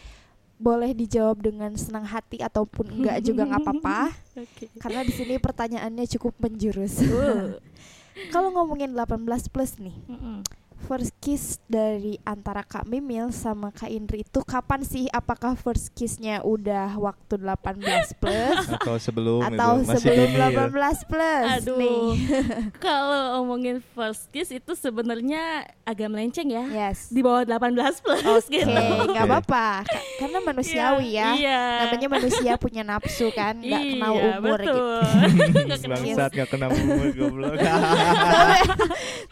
boleh 0.58 0.90
dijawab 0.92 1.38
dengan 1.40 1.70
senang 1.76 2.02
hati 2.04 2.40
ataupun 2.40 2.90
enggak 2.90 3.20
juga 3.22 3.46
nggak 3.46 3.62
apa-apa 3.62 4.00
Oke. 4.42 4.72
karena 4.80 5.04
di 5.04 5.14
sini 5.14 5.36
pertanyaannya 5.38 6.06
cukup 6.10 6.34
menjurus 6.40 7.04
Uh. 7.04 7.60
kalau 8.30 8.50
ngomongin 8.54 8.94
18 8.94 9.54
plus 9.54 9.78
nih 9.80 9.96
Mm-mm. 10.08 10.42
First 10.80 11.18
kiss 11.18 11.58
dari 11.66 12.22
antara 12.22 12.62
Kak 12.62 12.86
Mimil 12.86 13.30
sama 13.30 13.70
Kak 13.70 13.90
Indri 13.90 14.22
itu 14.22 14.40
kapan 14.42 14.82
sih? 14.82 15.10
Apakah 15.10 15.54
first 15.54 15.90
kissnya 15.92 16.40
udah 16.40 16.94
waktu 16.96 17.36
18 17.36 18.14
plus 18.16 18.58
Atau 18.78 18.96
sebelum 18.98 19.42
atau 19.42 19.82
itu 19.82 19.90
masih 19.90 19.98
sebelum 20.00 20.30
dini 20.30 20.38
gitu. 20.38 20.62
18 20.78 21.10
plus 21.10 21.48
Aduh. 21.58 21.78
nih? 21.78 22.10
Kalau 22.86 23.20
ngomongin 23.36 23.82
first 23.92 24.30
kiss 24.30 24.50
itu 24.50 24.72
sebenarnya 24.74 25.66
agak 25.82 26.08
melenceng 26.08 26.48
ya. 26.48 26.64
Yes. 26.68 27.10
Di 27.10 27.20
bawah 27.20 27.42
18 27.42 27.74
plus 27.98 28.24
Oke, 28.24 28.54
gitu. 28.54 28.70
nggak 28.70 29.08
Oke. 29.10 29.20
apa-apa. 29.20 29.68
Ka- 29.84 30.06
Karena 30.18 30.40
manusiawi 30.40 31.08
ya. 31.12 31.30
Iya. 31.34 31.62
Namanya 31.84 32.08
manusia 32.12 32.52
punya 32.56 32.82
nafsu 32.82 33.32
kan, 33.32 33.58
nggak 33.58 33.84
kenal 33.90 34.12
Iya, 34.14 34.24
umur 34.36 34.60
gitu. 34.60 34.72
betul. 34.72 35.02
Nggak 35.68 35.80
kenal 35.80 35.98
umur. 35.98 36.08
Bangsat 36.08 36.32
gak 36.32 36.50
kenal 36.50 36.70
umur 36.70 37.08
goblok. 37.12 37.56
tapi, 37.58 38.60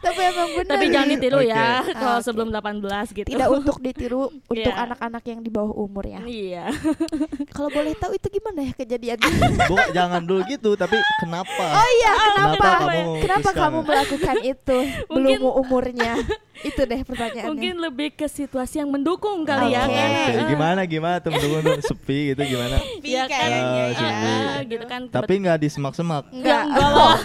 tapi 0.01 0.19
emang 0.21 0.49
bener. 0.53 0.71
Tapi 0.71 0.85
jangan 0.87 1.09
ditiru 1.09 1.34
Oke. 1.37 1.47
ya 1.47 1.67
kalau 1.97 2.17
Oke. 2.17 2.25
sebelum 2.25 2.49
18 2.49 2.81
gitu. 3.13 3.27
Tidak 3.27 3.49
untuk 3.49 3.77
ditiru 3.77 4.21
untuk 4.51 4.71
Iya. 4.71 4.83
anak-anak 4.85 5.23
yang 5.23 5.39
di 5.39 5.49
bawah 5.49 5.73
umur 5.73 6.03
ya. 6.03 6.21
Iya. 6.21 6.65
Kalau 7.55 7.69
boleh 7.69 7.93
tahu 7.93 8.13
itu 8.13 8.27
gimana 8.29 8.59
ya 8.61 8.73
kejadiannya? 8.73 9.29
Bu, 9.65 9.75
jangan 9.91 10.21
dulu 10.21 10.41
gitu, 10.45 10.73
tapi 10.73 10.95
kenapa? 11.17 11.65
Oh 11.71 11.89
iya, 11.93 12.11
kenapa? 12.13 12.53
Kenapa 12.55 12.69
kamu 12.77 13.11
Kenapa 13.17 13.49
kamu 13.51 13.79
melakukan 13.81 14.35
itu 14.41 14.77
Mungkin- 15.07 15.39
belum 15.39 15.55
umurnya? 15.57 16.13
itu 16.57 16.81
deh 16.81 17.01
pertanyaannya. 17.03 17.51
Mungkin 17.51 17.73
lebih 17.77 18.09
ke 18.13 18.25
situasi 18.25 18.79
yang 18.79 18.87
mendukung 18.87 19.43
kali 19.43 19.71
ya 19.71 19.83
Oke. 19.83 19.91
kan. 19.91 20.07
Oke, 20.09 20.31
Eh, 20.31 20.45
gimana 20.47 20.81
gimana 20.85 21.15
tuh 21.19 21.35
tuh 21.35 21.59
sepi 21.83 22.31
gitu 22.31 22.41
gimana? 22.47 22.79
Sepi 22.79 23.05
Iya 23.05 23.23
kan? 23.25 23.29
kayaknya 23.29 23.59
Oh, 23.59 23.75
ya. 23.75 23.91
sepi. 23.93 24.31
eh, 24.31 24.55
gitu 24.65 24.85
kan. 24.85 25.01
Tapi 25.09 25.33
nggak 25.37 25.57
disemak-semak. 25.59 26.23
Enggak. 26.31 26.63
enggak. 26.65 27.15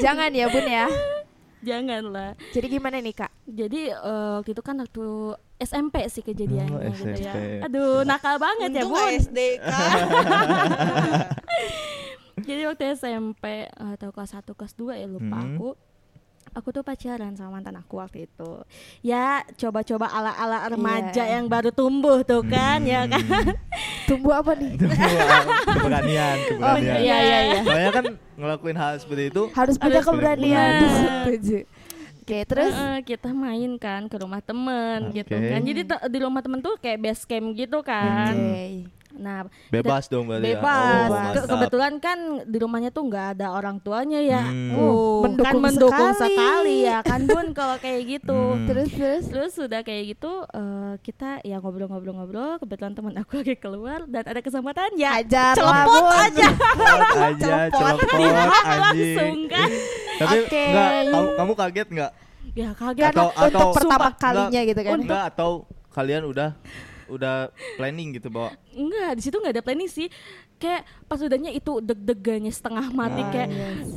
Jangan 0.00 0.30
ya, 0.32 0.46
Bun 0.48 0.64
ya. 0.64 0.86
Janganlah. 1.60 2.32
Jadi 2.50 2.66
gimana 2.70 2.96
nih, 2.98 3.14
Kak? 3.14 3.32
Jadi 3.44 3.88
eh, 3.88 4.30
waktu 4.34 4.50
itu 4.50 4.62
kan 4.62 4.76
waktu 4.76 5.04
SMP 5.58 6.00
sih 6.06 6.20
kejadiannya 6.20 6.72
Oh, 6.72 6.80
gitu 6.90 7.04
ya. 7.10 7.32
SMP. 7.32 7.36
Aduh, 7.62 8.00
nakal 8.02 8.36
banget 8.36 8.70
ya, 8.70 8.80
Untung 8.80 8.90
Bun. 8.90 8.98
nggak 8.98 9.12
SD 9.22 9.38
kan. 9.60 9.98
Jadi 12.40 12.62
waktu 12.64 12.84
SMP 12.90 13.44
eh, 13.62 13.90
atau 13.92 14.08
kelas 14.08 14.32
1 14.32 14.48
kelas 14.48 14.72
2 14.74 14.96
ya 14.96 15.06
lupa 15.06 15.36
Hmm. 15.36 15.44
aku. 15.52 15.68
Aku 16.50 16.68
tuh 16.68 16.82
pacaran 16.82 17.30
sama 17.32 17.56
mantan 17.56 17.74
aku 17.74 17.96
waktu 17.96 18.26
itu. 18.26 18.50
Ya, 19.00 19.46
coba-coba 19.54 20.06
ala-ala 20.06 20.66
remaja 20.66 21.22
Iya. 21.22 21.38
yang 21.38 21.46
baru 21.46 21.70
tumbuh 21.70 22.20
tuh 22.20 22.42
kan, 22.42 22.82
ya 22.82 23.06
Hmm. 23.06 23.12
kan. 23.12 23.22
Tumbuh 24.04 24.34
apa 24.34 24.52
nih? 24.54 24.74
Itu 24.74 24.90
keberanian, 25.68 26.36
Oh 26.58 26.74
keberanian. 26.74 26.98
iya 26.98 27.16
iya 27.18 27.38
iya. 27.46 27.60
Soalnya 27.62 27.92
kan 27.92 28.04
ngelakuin 28.34 28.76
hal 28.76 28.92
seperti 28.96 29.22
itu 29.28 29.42
Harus 29.52 29.76
punya 29.76 29.92
Harus 29.96 30.06
keberanian. 30.06 30.72
Setuju. 31.22 31.58
Oke, 32.20 32.38
terus 32.44 32.70
Eh, 32.72 32.98
kita 33.04 33.30
main 33.30 33.70
kan 33.76 34.06
ke 34.06 34.16
rumah 34.16 34.38
temen 34.40 35.10
gitu 35.12 35.30
Oke. 35.30 35.48
kan. 35.48 35.60
Jadi 35.60 35.80
di 35.86 36.18
rumah 36.18 36.40
temen 36.40 36.58
tuh 36.58 36.74
kayak 36.76 36.98
base 37.00 37.22
camp 37.24 37.54
gitu 37.54 37.78
kan. 37.80 38.34
Oke. 38.34 38.90
Nah, 39.10 39.48
bebas 39.68 40.06
dong 40.06 40.30
berarti 40.30 40.46
ya. 40.46 40.58
bebas. 40.58 41.08
Oh, 41.10 41.10
Ke- 41.10 41.18
mantap. 41.34 41.50
kebetulan 41.50 41.94
kan 41.98 42.18
di 42.46 42.58
rumahnya 42.58 42.90
tuh 42.90 43.04
nggak 43.06 43.26
ada 43.34 43.46
orang 43.50 43.76
tuanya 43.78 44.20
ya. 44.20 44.42
Hmm. 44.46 44.70
Uh, 44.72 45.20
Mendukung 45.26 45.46
kan 45.46 45.54
mendukung 45.58 46.10
sekali. 46.14 46.36
sekali. 46.38 46.76
ya 46.86 46.98
kan 47.02 47.20
Bun 47.26 47.46
kalau 47.50 47.76
kayak 47.76 48.00
gitu. 48.06 48.38
Hmm. 48.54 48.66
Terus 48.66 48.88
terus 48.90 49.24
Terus 49.30 49.50
sudah 49.56 49.80
kayak 49.80 50.14
gitu 50.14 50.44
eh, 50.46 50.94
kita 51.00 51.40
ya 51.42 51.58
ngobrol-ngobrol-ngobrol. 51.58 52.58
Kebetulan 52.58 52.92
teman 52.92 53.14
aku 53.16 53.40
lagi 53.40 53.56
keluar 53.56 54.04
dan 54.06 54.24
ada 54.24 54.40
kesempatan 54.40 54.94
ya. 54.94 55.18
ajar 55.18 55.54
celepot 55.54 56.06
aja. 56.06 56.48
Celepot 56.50 57.16
aja, 57.18 57.52
celepot. 57.66 58.06
Langsung 58.80 59.38
kan. 59.46 59.68
Tapi 60.20 60.36
Oke. 60.44 60.64
enggak 60.68 60.90
kamu, 61.08 61.28
kamu 61.34 61.52
kaget 61.56 61.88
enggak? 61.90 62.12
Ya 62.50 62.68
kaget. 62.74 63.04
Atau 63.10 63.26
Untuk 63.30 63.46
atau 63.48 63.68
pertama 63.72 64.08
Sumpah, 64.10 64.12
kalinya 64.18 64.60
gitu 64.62 64.80
kan. 64.80 64.98
Enggak 65.00 65.22
atau 65.30 65.50
kalian 65.90 66.22
udah 66.24 66.50
udah 67.10 67.34
planning 67.74 68.14
gitu 68.14 68.28
bahwa 68.28 68.54
Enggak, 68.70 69.10
di 69.12 69.22
situ 69.22 69.34
nggak 69.34 69.52
ada 69.52 69.62
planning 69.62 69.86
sih. 69.86 70.06
Kayak 70.56 70.84
pas 71.04 71.16
udahnya 71.16 71.50
itu 71.50 71.80
deg-degannya 71.80 72.48
setengah 72.48 72.86
mati 72.90 73.18
Ah, 73.18 73.28
kayak 73.28 73.48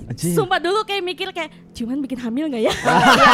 anjing. 0.10 0.32
Sumpah 0.34 0.58
dulu 0.58 0.82
kayak 0.82 1.04
mikir 1.04 1.28
kayak 1.30 1.52
cuman 1.72 2.00
bikin 2.00 2.18
hamil 2.18 2.48
nggak 2.48 2.64
ya? 2.64 2.74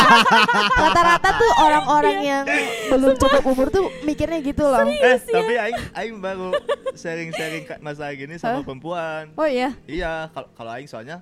Rata-rata 0.82 1.30
tuh 1.32 1.52
orang-orang 1.56 2.18
yang 2.20 2.44
belum 2.90 3.14
cukup 3.16 3.44
umur 3.46 3.68
tuh 3.70 3.86
mikirnya 4.02 4.40
gitu 4.42 4.64
loh. 4.64 4.82
Eh, 4.84 5.18
tapi 5.22 5.54
aing 5.56 5.80
aing 5.94 6.18
baru 6.18 6.58
sharing-sharing 6.92 7.64
masalah 7.80 8.14
gini 8.14 8.36
sama 8.36 8.60
Hah? 8.60 8.66
perempuan. 8.66 9.24
Oh 9.36 9.46
iya. 9.46 9.78
Iya, 9.86 10.30
kalau 10.32 10.50
kalau 10.54 10.72
aing 10.74 10.90
soalnya 10.90 11.18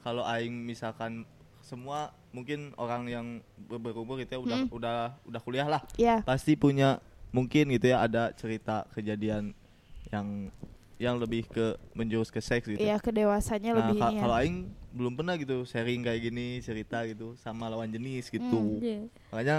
kalau 0.00 0.22
aing 0.22 0.54
misalkan 0.60 1.24
semua 1.60 2.12
mungkin 2.30 2.70
orang 2.76 3.02
yang 3.06 3.26
ber- 3.58 3.80
berumur 3.82 4.14
gitu 4.16 4.30
ya 4.30 4.40
udah 4.40 4.58
Hmm. 4.60 4.68
udah 4.70 4.96
udah 5.24 5.40
kuliah 5.40 5.66
lah. 5.66 5.82
Iya. 5.96 6.20
Pasti 6.22 6.54
punya 6.54 7.00
mungkin 7.30 7.70
gitu 7.70 7.86
ya 7.86 8.02
ada 8.02 8.30
cerita 8.32 8.86
kejadian 8.90 9.54
yang 10.08 10.50
yang 10.96 11.16
lebih 11.16 11.46
ke 11.46 11.66
menjurus 11.92 12.28
ke 12.28 12.38
seks 12.38 12.66
gitu. 12.66 12.76
Iya, 12.76 12.98
kedewasanya 12.98 13.72
Nah, 13.72 13.78
lebih 13.80 13.96
ka- 13.96 14.12
ya. 14.12 14.20
kalau 14.20 14.36
aing 14.36 14.58
belum 14.90 15.14
pernah 15.14 15.34
gitu 15.34 15.64
sharing 15.64 16.02
kayak 16.02 16.20
gini, 16.22 16.60
cerita 16.60 17.00
gitu 17.04 17.32
sama 17.36 17.66
lawan 17.66 17.88
jenis 17.88 18.28
gitu. 18.28 18.44
Hmm, 18.52 18.76
Iya. 18.78 19.00
Makanya 19.30 19.56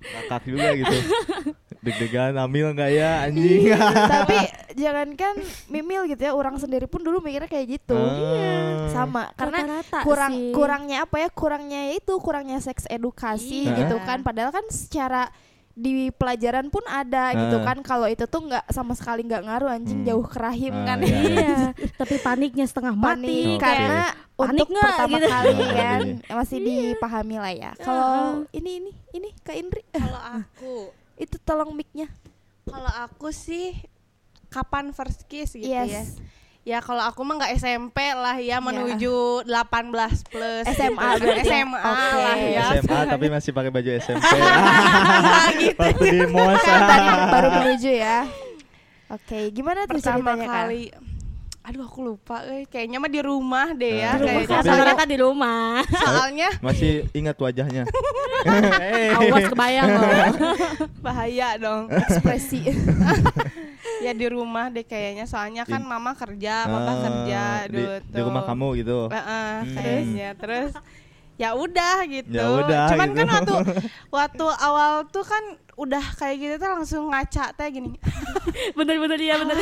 ngakak 0.00 0.42
juga 0.44 0.68
gitu. 0.74 0.96
Deg-degan 1.80 2.36
hamil 2.36 2.66
enggak 2.70 2.92
ya 2.92 3.24
anjing. 3.24 3.72
Tapi 4.12 4.36
jangankan 4.74 5.34
Mimil 5.66 6.12
gitu 6.12 6.22
ya, 6.22 6.32
orang 6.34 6.56
sendiri 6.56 6.84
pun 6.84 7.00
dulu 7.00 7.24
mikirnya 7.24 7.48
kayak 7.48 7.80
gitu. 7.80 7.96
Ah. 7.96 8.84
Sama, 8.90 9.32
karena 9.32 9.64
Rata-rata 9.64 9.98
kurang 10.04 10.32
sih. 10.34 10.52
kurangnya 10.52 10.96
apa 11.02 11.16
ya? 11.16 11.28
Kurangnya 11.30 11.82
itu 11.90 12.12
kurangnya 12.18 12.58
seks 12.58 12.84
edukasi 12.84 13.64
Iya. 13.64 13.76
gitu 13.78 13.96
kan. 13.98 14.20
Padahal 14.20 14.52
kan 14.52 14.68
secara 14.68 15.32
di 15.80 15.92
pelajaran 16.10 16.68
pun 16.68 16.84
ada 16.84 17.32
gitu 17.32 17.56
Ah. 17.56 17.64
kan. 17.64 17.80
Kalau 17.80 18.04
itu 18.04 18.24
tuh 18.24 18.44
nggak 18.44 18.68
sama 18.68 18.92
sekali 18.92 19.24
nggak 19.24 19.42
ngaruh 19.42 19.72
anjing 19.72 20.00
Hmm. 20.00 20.06
jauh 20.06 20.22
ke 20.22 20.36
rahim 20.36 20.74
Ah, 20.74 20.84
kan. 20.86 20.98
iya. 21.00 21.16
Iya, 21.30 21.58
tapi 21.96 22.14
paniknya 22.18 22.64
setengah 22.64 22.92
mati 22.92 23.16
Panik 23.16 23.48
Oke. 23.50 23.62
karena 23.62 24.00
Panik 24.30 24.36
untuk 24.36 24.66
nggak 24.70 24.84
pertama 24.86 25.16
gitu. 25.16 25.28
kali 25.28 25.50
Iya, 25.50 25.68
kan 25.74 26.00
iya. 26.02 26.32
masih 26.34 26.58
dipahami 26.60 27.36
lah 27.36 27.52
ya. 27.54 27.70
Kalau 27.76 28.14
ini 28.50 28.70
ini 28.78 28.90
ini 29.10 29.28
Kak 29.38 29.56
Indri 29.56 29.82
Kalau 29.96 30.20
aku, 30.20 30.74
itu 31.24 31.36
tolong 31.40 31.72
mic-nya. 31.72 32.12
kalau 32.62 32.92
aku 33.00 33.28
sih 33.30 33.72
kapan 34.46 34.90
first 34.90 35.24
kiss 35.24 35.52
gitu 35.52 35.64
Yes. 35.64 35.88
ya. 35.90 36.02
Ya 36.70 36.78
kalau 36.78 37.02
aku 37.02 37.26
mah 37.26 37.34
nggak 37.42 37.58
SMP 37.58 37.98
lah 38.14 38.38
ya 38.38 38.62
menuju 38.62 39.42
18 39.42 40.30
plus. 40.30 40.62
SMA 40.70 41.08
gitu. 41.18 41.26
ya? 41.26 41.42
SMA 41.42 41.80
Oke. 41.82 42.14
lah 42.22 42.38
ya. 42.38 42.66
SMA 42.78 43.00
tapi 43.10 43.26
masih 43.26 43.50
pakai 43.50 43.74
baju 43.74 43.90
SMP. 43.98 44.22
gitu. 45.66 45.82
Waktu 45.82 46.04
di 46.14 46.20
mos. 46.30 46.62
Kan 46.62 46.80
tadi 46.86 47.08
baru 47.26 47.48
menuju 47.58 47.90
ya. 47.90 48.18
Oke, 49.10 49.50
gimana 49.50 49.90
tuh 49.90 49.98
Pertama 49.98 50.38
ceritanya 50.38 50.46
Kak? 50.46 51.09
Aduh 51.70 51.86
aku 51.86 52.00
lupa 52.02 52.42
eh. 52.44 52.66
Kayaknya 52.66 52.98
mah 52.98 53.06
di 53.08 53.20
rumah 53.22 53.70
deh 53.72 53.94
ya 53.96 54.10
Di 54.12 54.18
rumah. 54.18 54.26
kayaknya. 54.26 54.48
Soalnya, 54.50 54.72
Rata-rata 54.74 55.04
di 55.06 55.16
rumah. 55.16 55.70
soalnya 55.86 56.48
Masih 56.60 56.92
ingat 57.12 57.36
wajahnya. 57.38 57.84
Eh. 58.40 59.12
Awas 59.12 59.52
kebayang 59.52 59.88
loh. 59.92 60.10
bahaya 61.04 61.60
dong. 61.60 61.92
Ekspresi. 61.92 62.72
ya 64.04 64.10
di 64.10 64.26
rumah 64.26 64.66
deh 64.66 64.80
kayaknya 64.82 65.28
soalnya 65.28 65.62
kan 65.62 65.84
mama 65.84 66.16
kerja, 66.16 66.64
papa 66.64 66.88
Ah, 66.88 66.96
kerja 66.98 67.42
di, 67.68 67.76
dulu 67.76 67.92
di 68.00 68.20
rumah 68.24 68.42
kamu 68.42 68.66
gitu. 68.80 68.98
Heeh, 69.12 69.50
Hmm. 69.60 69.74
kayaknya 69.76 70.28
terus 70.34 70.72
ya 71.40 71.56
udah 71.56 71.96
gitu. 72.04 72.36
Ya 72.36 72.44
udah, 72.52 72.84
Cuman 72.92 73.08
gitu. 73.08 73.18
kan 73.18 73.28
waktu 73.32 73.54
waktu 74.20 74.46
awal 74.60 74.92
tuh 75.08 75.24
kan 75.24 75.40
udah 75.74 76.04
kayak 76.14 76.36
gitu 76.36 76.54
tuh 76.60 76.68
langsung 76.68 77.02
ngaca 77.08 77.56
teh 77.56 77.68
gini. 77.72 77.96
Bener-bener 78.76 79.16
ya 79.16 79.40
bener. 79.40 79.56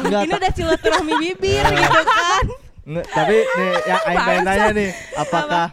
Enggak, 0.00 0.20
Ini 0.24 0.32
ta- 0.32 0.38
udah 0.40 0.52
silaturahmi 0.56 1.14
bibir 1.20 1.64
gitu 1.76 2.00
kan. 2.02 2.44
Nge- 2.84 3.06
tapi 3.06 3.36
nih 3.36 3.72
yang 3.84 4.00
Aing 4.02 4.18
pengen 4.18 4.42
tanya 4.42 4.68
nih, 4.72 4.90
apakah 5.14 5.66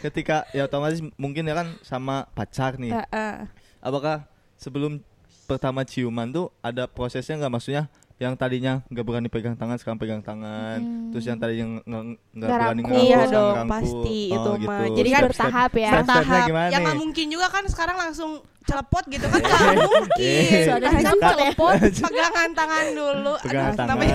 ketika 0.00 0.36
ya 0.50 0.64
otomatis 0.64 1.00
mungkin 1.14 1.44
ya 1.44 1.54
kan 1.54 1.68
sama 1.80 2.24
pacar 2.32 2.74
nih, 2.74 2.92
Heeh. 2.92 3.46
apakah 3.78 4.24
sebelum 4.56 5.00
pertama 5.44 5.80
ciuman 5.82 6.28
tuh 6.28 6.48
ada 6.58 6.84
prosesnya 6.84 7.36
nggak 7.36 7.52
maksudnya 7.52 7.82
yang 8.22 8.32
tadinya 8.32 8.78
nggak 8.86 9.02
berani 9.02 9.26
pegang 9.26 9.52
tangan 9.52 9.74
sekarang 9.74 9.96
pegang 9.96 10.20
tangan, 10.20 10.78
Hmm. 10.78 11.10
terus 11.10 11.24
yang 11.24 11.36
tadinya 11.36 11.64
nge- 11.68 11.82
nge- 11.82 12.06
nggak 12.06 12.16
Nggak 12.38 12.48
berani 12.48 12.62
rangkul. 12.62 12.86
ngerangkul 12.86 13.02
Iya 13.02 13.16
sekarang 13.18 13.32
dong, 13.32 13.50
ngerangkul. 13.50 13.74
pasti 13.74 14.18
Oh, 14.22 14.32
itu 14.32 14.50
gitu. 14.54 14.70
mah. 14.70 14.86
Jadi 14.92 15.08
kan 15.10 15.22
bertahap 15.26 15.72
ya. 15.74 15.90
Bertahap. 15.92 16.46
Ya 16.68 16.78
nggak 16.78 16.96
mungkin 16.96 17.26
juga 17.28 17.46
kan 17.48 17.64
sekarang 17.66 17.96
langsung 17.98 18.30
celepot 18.62 19.04
gitu 19.06 19.26
kan 19.26 19.38
nggak 19.42 19.74
mungkin. 19.82 20.22
Eh, 20.22 20.62
Suara 20.64 20.86
Kan 20.86 21.18
celepot, 21.18 21.78
pegangan 22.06 22.50
tangan 22.52 22.84
dulu. 22.92 23.32
pegangan 23.42 23.74
tangan. 23.74 23.96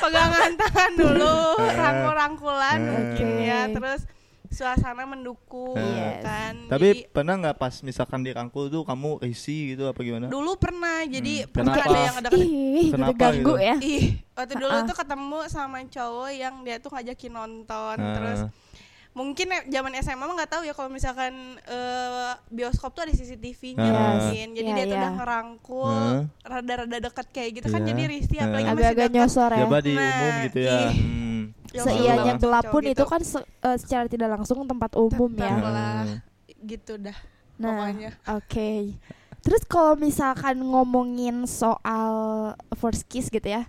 pegangan 0.00 0.50
tangan 0.56 0.90
dulu, 0.94 1.36
Eh. 1.58 1.74
rangkul-rangkulan 1.74 2.78
Eh. 2.78 2.86
mungkin 2.86 3.28
ya. 3.40 3.60
Terus 3.70 4.00
suasana 4.50 5.06
mendukung 5.06 5.78
Yes. 5.78 6.20
kan. 6.20 6.54
Tapi 6.66 6.86
Jadi, 6.90 7.00
pernah 7.08 7.34
nggak 7.36 7.56
pas 7.56 7.74
misalkan 7.80 8.20
dirangkul 8.20 8.66
tuh 8.66 8.82
kamu 8.82 9.18
risih 9.20 9.72
gitu 9.72 9.86
apa 9.86 10.00
gimana? 10.00 10.26
dulu 10.26 10.54
pernah 10.56 11.00
jadi 11.02 11.34
Hmm, 11.40 11.50
pernah 11.50 11.72
kenapa? 11.72 11.88
ada 11.88 12.00
yang 12.00 12.16
ada 12.16 12.28
Ih, 12.32 12.90
Kenapa 12.90 13.12
ganggu 13.16 13.38
gitu? 13.48 13.62
ya. 13.62 13.74
ih 13.80 14.04
waktu 14.32 14.54
dulu 14.56 14.74
Ah. 14.74 14.82
tuh 14.82 14.96
ketemu 14.96 15.38
sama 15.46 15.78
cowok 15.84 16.30
yang 16.32 16.54
dia 16.60 16.76
tuh 16.76 16.90
ngajakin 16.90 17.32
nonton 17.32 17.96
Ah. 17.96 18.12
terus 18.12 18.40
mungkin 19.22 19.46
eh, 19.50 19.62
zaman 19.68 19.92
SMA 19.96 20.20
mah 20.20 20.34
nggak 20.34 20.50
tahu 20.50 20.62
ya 20.62 20.72
kalau 20.72 20.88
misalkan 20.88 21.32
eh, 21.60 22.32
bioskop 22.48 22.90
tuh 22.90 23.02
ada 23.02 23.12
CCTV-nya 23.12 23.80
Yes. 23.82 23.94
mungkin 23.94 24.46
jadi 24.52 24.66
Iya, 24.66 24.74
dia 24.74 24.84
tuh 24.84 24.90
iya. 24.90 25.00
udah 25.00 25.12
ngerangkul 25.14 25.90
Heeh. 25.90 26.20
rada-rada 26.42 26.98
dekat 27.00 27.26
kayak 27.28 27.50
gitu 27.54 27.66
kan 27.68 27.80
Iya. 27.80 27.88
jadi 27.88 28.02
risih 28.06 28.38
apalagi 28.38 28.50
Heeh. 28.60 28.64
masih 28.66 28.72
agak-agak 28.72 29.06
deket. 29.06 29.16
nyosor 29.16 29.50
ya 29.50 29.64
di 29.80 29.92
Nah, 29.92 30.08
umum 30.10 30.32
gitu 30.42 30.58
ya. 30.60 30.78
ih. 30.80 30.94
Hmm. 30.94 31.42
Yang 31.70 31.84
seianya 31.86 32.34
gelap 32.36 32.64
pun 32.66 32.82
gitu. 32.82 32.92
itu 32.92 33.04
kan 33.06 33.20
se- 33.22 33.48
eh, 33.60 33.76
secara 33.76 34.06
tidak 34.06 34.28
langsung 34.32 34.58
tempat 34.64 34.90
umum 34.94 35.30
Tetap 35.30 35.46
ya 35.46 35.54
lah. 35.62 36.02
Gitu 36.60 36.92
dah 36.96 37.18
Nah, 37.56 37.68
pokoknya 37.70 38.10
oke. 38.26 38.70
Terus 39.40 39.62
kalau 39.64 39.94
misalkan 39.94 40.60
ngomongin 40.60 41.44
soal 41.44 42.12
first 42.74 43.04
kiss 43.06 43.26
gitu 43.26 43.46
ya. 43.46 43.64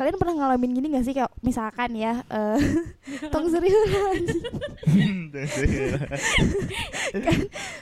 Kalian 0.00 0.16
pernah 0.16 0.32
ngalamin 0.34 0.72
gini 0.72 0.86
gak 0.90 1.04
sih 1.04 1.12
kayak 1.12 1.28
misalkan 1.40 1.92
ya 1.92 2.24
eh 2.24 2.56
tong 3.32 3.44
serius 3.46 3.76
anjing. 4.08 5.28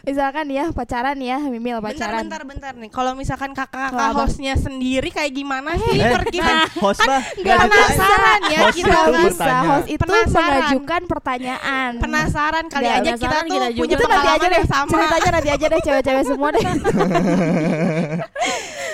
misalkan 0.02 0.46
ya 0.48 0.64
pacaran 0.70 1.14
ya 1.16 1.38
Mimil 1.40 1.78
bentar 1.78 1.94
pacaran. 2.10 2.22
bentar 2.24 2.42
bentar 2.42 2.72
nih 2.74 2.90
kalau 2.90 3.14
misalkan 3.14 3.50
Kalau 3.50 3.62
kakak-kakak 3.62 4.02
abang- 4.10 4.18
hostnya 4.20 4.54
sendiri 4.54 5.08
kayak 5.08 5.30
gimana 5.30 5.78
sih 5.78 5.94
Eh, 5.96 6.10
per 6.10 6.24
kita 6.26 6.54
host 6.76 7.00
mah 7.04 7.22
Nggak 7.34 7.58
penasaran 7.64 8.40
ya 8.48 8.58
Host 8.60 8.76
kita 8.76 8.90
itu 8.90 9.12
bisa 9.24 9.54
host 9.64 9.86
itu 9.88 10.00
Penasaran. 10.00 10.42
mengajukan 10.50 11.02
pertanyaan. 11.06 11.90
penasaran 11.98 12.64
kali 12.66 12.88
aja 12.88 13.10
kita 13.12 13.14
penasaran 13.20 13.44
tuh 13.44 13.54
kita 13.54 13.68
punya 13.76 13.94
itu 13.94 14.04
nanti 14.04 14.28
aja 14.28 14.46
deh 14.48 14.58
yang 14.58 14.66
sama 14.68 14.90
ceritanya 14.90 15.30
nanti 15.32 15.50
aja 15.50 15.66
deh 15.68 15.80
cewek-cewek 15.80 16.24
semua 16.24 16.48
deh. 16.50 16.62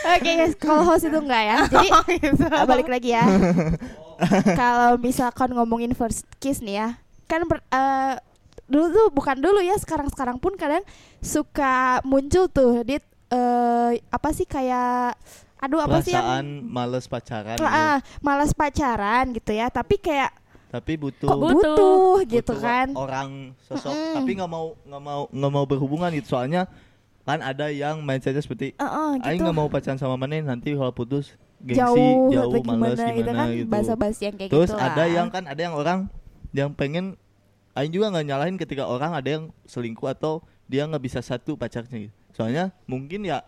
Oke 0.04 0.30
guys, 0.36 0.52
kalau 0.54 0.84
host 0.84 1.06
itu 1.06 1.16
enggak 1.16 1.42
ya. 1.42 1.56
Jadi 1.64 1.88
Oh, 1.88 2.02
gitu. 2.04 2.44
Uh, 2.44 2.66
balik 2.66 2.86
lagi 2.86 3.08
ya. 3.10 3.13
Kalau 4.58 4.96
misalkan 4.96 5.50
ngomongin 5.50 5.92
first 5.92 6.24
kiss 6.38 6.58
nih 6.58 6.76
ya, 6.76 6.88
kan 7.24 7.42
ber- 7.44 7.66
eh, 7.66 8.14
dulu 8.64 8.86
tuh 8.88 9.06
bukan 9.10 9.36
dulu 9.36 9.58
ya, 9.58 9.74
sekarang-sekarang 9.74 10.38
pun 10.38 10.54
kadang 10.54 10.82
suka 11.18 11.98
muncul 12.02 12.46
tuh 12.46 12.82
di 12.82 12.96
eh, 13.28 13.90
apa 14.08 14.28
sih 14.30 14.46
kayak 14.46 15.18
aduh 15.58 15.80
apa 15.80 15.98
sih 15.98 16.12
perasaan 16.12 16.44
yang 16.44 16.46
males 16.62 17.06
pacaran 17.06 17.56
gitu. 17.56 17.64
ah, 17.64 17.96
malas 18.20 18.52
pacaran 18.52 19.32
gitu 19.32 19.50
ya, 19.50 19.66
tapi 19.68 19.96
kayak 19.96 20.30
tapi 20.68 20.98
butuh 20.98 21.30
kok 21.30 21.38
Butuh. 21.38 21.54
butuh, 21.54 22.14
gitu 22.28 22.50
butuh 22.50 22.58
kan. 22.58 22.86
orang 22.92 23.28
sosok 23.62 23.90
Mm-mm. 23.90 24.14
tapi 24.14 24.30
nggak 24.34 24.50
mau 24.50 24.74
nggak 24.76 25.02
mau 25.02 25.22
nggak 25.30 25.52
mau 25.52 25.64
berhubungan 25.64 26.10
gitu 26.12 26.34
soalnya 26.34 26.66
kan 27.22 27.38
ada 27.38 27.70
yang 27.70 28.02
mindsetnya 28.02 28.42
seperti 28.42 28.74
eh, 28.74 28.82
Aing 29.22 29.38
gitu. 29.38 29.46
nggak 29.46 29.54
mau 29.54 29.70
pacaran 29.70 29.96
sama 29.96 30.18
mana 30.18 30.42
nanti 30.44 30.74
kalau 30.74 30.90
putus 30.90 31.38
gengsi 31.64 31.80
jauh, 31.80 32.28
jauh, 32.28 32.52
atau 32.52 32.60
males 32.68 32.94
gimana, 32.94 33.16
gitu 33.16 33.30
kan 33.32 33.48
gitu. 33.50 33.66
bahasa 33.66 33.92
basi 33.96 34.22
yang 34.24 34.36
kayak 34.36 34.50
Terus 34.52 34.68
gitu 34.68 34.78
ada 34.78 34.94
lah. 35.00 35.06
yang 35.08 35.28
kan 35.28 35.42
ada 35.44 35.60
yang 35.60 35.74
orang 35.74 35.98
yang 36.52 36.70
pengen 36.70 37.16
Aing 37.72 37.90
juga 37.90 38.06
nggak 38.06 38.24
nyalahin 38.24 38.54
ketika 38.54 38.86
orang 38.86 39.16
ada 39.16 39.26
yang 39.26 39.44
selingkuh 39.64 40.06
atau 40.06 40.38
dia 40.64 40.86
nggak 40.86 41.02
bisa 41.02 41.18
satu 41.18 41.56
pacarnya 41.56 42.06
gitu. 42.06 42.14
Soalnya 42.30 42.70
mungkin 42.84 43.24
ya 43.24 43.42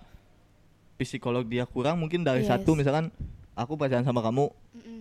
psikolog 0.97 1.45
dia 1.45 1.63
kurang 1.65 1.97
mungkin 1.97 2.25
dari 2.25 2.43
Yes. 2.43 2.51
satu 2.51 2.73
misalkan 2.73 3.13
aku 3.53 3.77
pacaran 3.77 4.03
sama 4.03 4.19
kamu 4.19 4.49
Mm-mm. 4.75 5.01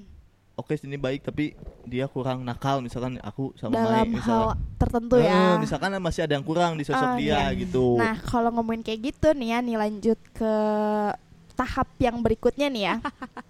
oke 0.53 0.75
sini 0.75 0.95
baik 0.95 1.23
tapi 1.23 1.55
dia 1.83 2.05
kurang 2.05 2.43
nakal 2.43 2.79
misalkan 2.79 3.15
aku 3.17 3.55
sama 3.55 3.73
dalam 3.73 4.03
Mai 4.05 4.19
hal 4.19 4.43
tertentu 4.75 5.15
Eh, 5.15 5.23
ya. 5.23 5.55
misalkan 5.55 5.95
masih 5.97 6.21
ada 6.21 6.35
yang 6.35 6.43
kurang 6.43 6.75
di 6.75 6.83
sosok 6.83 7.09
Ah, 7.09 7.15
dia 7.15 7.47
iya. 7.47 7.55
gitu 7.57 7.95
Nah, 7.95 8.19
kalau 8.21 8.51
ngomongin 8.51 8.83
kayak 8.83 9.09
gitu 9.09 9.31
nih 9.31 9.49
ya, 9.49 9.59
nih 9.59 9.77
lanjut 9.79 10.19
ke 10.31 10.53
tahap 11.55 11.87
yang 11.97 12.19
berikutnya 12.19 12.67
nih 12.67 12.83
ya. 12.85 12.95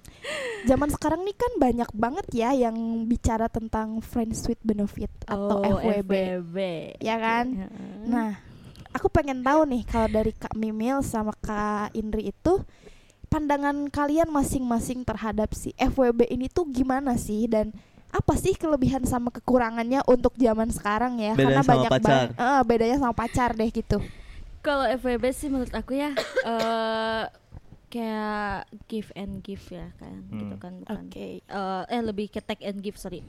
Zaman 0.69 0.89
sekarang 0.89 1.21
nih 1.21 1.33
kan 1.33 1.51
banyak 1.57 1.89
banget 1.91 2.25
ya 2.31 2.49
yang 2.51 2.73
bicara 3.05 3.45
tentang 3.45 4.01
friends 4.01 4.45
with 4.45 4.61
benefit 4.61 5.09
atau 5.23 5.61
Oh, 5.61 5.77
FWB. 5.77 6.09
FWB. 6.09 6.57
Ya 6.97 7.17
kan? 7.17 7.45
Heeh. 7.51 8.05
Nah, 8.05 8.31
aku 8.89 9.09
pengen 9.09 9.41
tahu 9.41 9.65
nih 9.65 9.83
kalau 9.83 10.07
dari 10.07 10.31
Kak 10.31 10.53
Mimil 10.53 11.01
sama 11.01 11.33
Kak 11.35 11.93
Indri 11.93 12.29
itu 12.29 12.61
pandangan 13.27 13.89
kalian 13.89 14.29
masing-masing 14.29 15.03
terhadap 15.03 15.51
si 15.51 15.75
FWB 15.75 16.25
ini 16.27 16.47
tuh 16.47 16.65
gimana 16.65 17.13
sih 17.15 17.45
dan 17.45 17.69
apa 18.07 18.33
sih 18.33 18.55
kelebihan 18.55 19.03
sama 19.03 19.27
kekurangannya 19.27 19.99
untuk 20.07 20.33
zaman 20.35 20.71
sekarang 20.71 21.19
ya? 21.19 21.35
Bedanya 21.35 21.45
Karena 21.51 21.61
sama 21.61 21.71
banyak 21.75 21.91
pacar. 21.91 22.01
banget 22.01 22.29
eh, 22.39 22.61
bedanya 22.63 22.97
sama 22.97 23.13
pacar 23.13 23.49
deh 23.53 23.69
gitu. 23.69 23.97
Kalau 24.63 24.85
FWB 24.87 25.23
sih 25.29 25.45
menurut 25.45 25.69
aku 25.69 25.93
ya 25.93 26.09
eh 26.49 27.23
kayak 27.95 28.59
give 28.85 29.07
and 29.15 29.39
give 29.39 29.63
ya 29.65 29.87
kan 29.95 30.19
gitu 30.29 30.51
Hmm. 30.51 30.59
kan 30.59 30.73
bukan 30.81 31.05
Oke. 31.07 31.39
eh, 31.39 31.83
eh 31.87 32.01
lebih 32.01 32.27
ke 32.27 32.39
take 32.39 32.61
and 32.61 32.79
give 32.79 32.95
sorry 32.95 33.23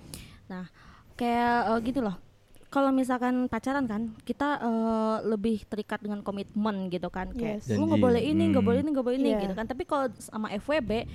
nah 0.45 0.67
kayak 1.15 1.71
eh, 1.71 1.81
gitu 1.85 2.03
loh 2.03 2.19
kalau 2.67 2.91
misalkan 2.91 3.47
pacaran 3.47 3.87
kan 3.87 4.03
kita 4.21 4.59
eh, 4.59 5.17
lebih 5.25 5.63
terikat 5.65 6.03
dengan 6.03 6.19
komitmen 6.21 6.91
gitu 6.91 7.07
kan 7.09 7.31
kayak 7.31 7.63
Yes. 7.63 7.71
lu 7.73 7.87
nggak 7.87 8.03
boleh 8.03 8.19
ini 8.21 8.51
nggak 8.51 8.59
Hmm. 8.59 8.69
boleh 8.69 8.81
ini 8.81 8.91
nggak 8.91 9.07
boleh 9.07 9.17
ini 9.17 9.31
Iya. 9.31 9.41
gitu 9.41 9.55
kan 9.55 9.65
tapi 9.65 9.83
kalau 9.83 10.07
sama 10.19 10.51
FWB 10.53 11.07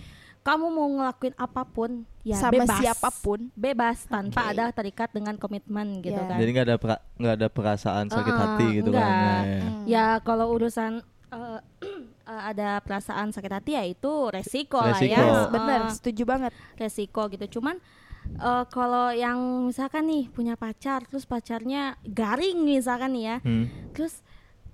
kamu 0.41 0.65
mau 0.67 0.87
ngelakuin 0.89 1.35
apa 1.37 1.61
pun 1.63 2.01
ya 2.23 2.33
sama 2.35 2.65
bebas 2.65 2.79
siapa 2.79 3.09
pun. 3.13 3.53
bebas 3.53 4.09
tanpa 4.09 4.41
Oke. 4.41 4.49
ada 4.49 4.65
terikat 4.71 5.11
dengan 5.11 5.35
komitmen 5.35 5.99
gitu 5.99 6.17
Iya. 6.17 6.25
kan 6.25 6.37
jadi 6.39 6.49
nggak 6.49 6.65
ada 6.65 6.75
nggak 7.13 7.33
ada 7.35 7.47
perasaan 7.47 8.05
sakit 8.07 8.31
Uh-uh, 8.31 8.41
hati 8.47 8.65
gitu 8.73 8.89
kan 8.89 9.03
enggak. 9.03 9.11
ya, 9.11 9.43
ya. 9.45 9.59
Hmm. 9.61 9.83
Ya 9.85 10.05
kalau 10.19 10.49
urusan 10.49 11.03
eh, 11.29 11.59
eh, 12.31 12.41
ada 12.47 12.79
perasaan 12.79 13.29
sakit 13.29 13.51
hati 13.51 13.71
ya 13.73 13.83
itu 13.83 14.11
resiko, 14.29 14.79
lah 14.79 14.95
Resiko. 14.95 15.11
ya. 15.11 15.19
Yes, 15.19 15.35
Eh, 15.35 15.47
bener, 15.49 15.79
setuju 15.91 16.23
banget. 16.23 16.51
resiko 16.75 17.27
gitu. 17.27 17.59
Cuman 17.59 17.75
eh, 18.31 18.63
kalau 18.67 19.11
yang 19.11 19.37
misalkan 19.65 20.07
nih 20.07 20.23
punya 20.27 20.55
pacar 20.55 21.03
terus 21.03 21.25
pacarnya 21.25 21.99
garing 22.01 22.55
misalkan 22.57 23.11
nih 23.11 23.23
ya. 23.25 23.37
Hmm. 23.41 23.65
Terus 23.91 24.23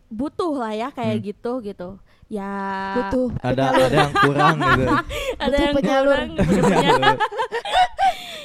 butuh 0.07 0.53
lah 0.55 0.71
ya 0.71 0.87
kayak 0.89 1.17
Hmm. 1.17 1.25
gitu 1.25 1.53
gitu. 1.61 1.89
Ya 2.27 2.51
Butuh 2.93 3.31
ada 3.41 3.71
ada 3.71 3.87
yang 3.87 4.11
kurang 4.13 4.55
gitu 4.59 4.87
ada 5.39 5.47
butuh 5.47 5.63
yang 5.63 5.75
penyalur. 5.75 6.11
kurang, 6.11 6.29
penyalur. 6.35 7.15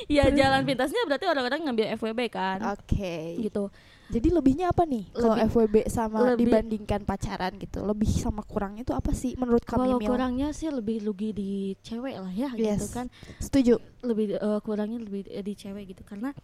ya 0.17 0.25
jalan 0.31 0.63
pintasnya 0.63 1.03
berarti 1.03 1.27
orang-orang 1.27 1.61
ngambil 1.63 1.87
FWB 1.97 2.21
kan. 2.29 2.59
Oke. 2.71 3.43
Gitu. 3.43 3.65
Jadi 4.13 4.29
lebihnya 4.29 4.69
apa 4.69 4.85
nih 4.85 5.09
kalau 5.11 5.41
FWB 5.41 5.89
sama 5.89 6.19
lebih- 6.29 6.45
dibandingkan 6.45 7.01
pacaran 7.03 7.57
gitu? 7.57 7.81
Lebih 7.81 8.13
sama 8.13 8.45
kurangnya 8.45 8.85
itu 8.85 8.93
apa 8.93 9.11
sih 9.11 9.33
menurut 9.35 9.65
kami 9.65 9.89
Kalau 9.89 10.05
kurangnya 10.05 10.53
sih 10.53 10.69
lebih 10.69 11.01
lugi 11.01 11.33
di 11.33 11.51
cewek 11.81 12.21
lah 12.21 12.29
ya 12.29 12.53
gitu 12.53 12.69
Yes. 12.77 12.93
kan. 12.93 13.09
Setuju. 13.39 13.81
lebih 14.03 14.35
eh, 14.35 14.61
kurangnya 14.61 14.99
lebih 14.99 15.25
di, 15.25 15.33
di 15.33 15.55
cewek 15.55 15.89
gitu 15.89 16.03
karena 16.03 16.35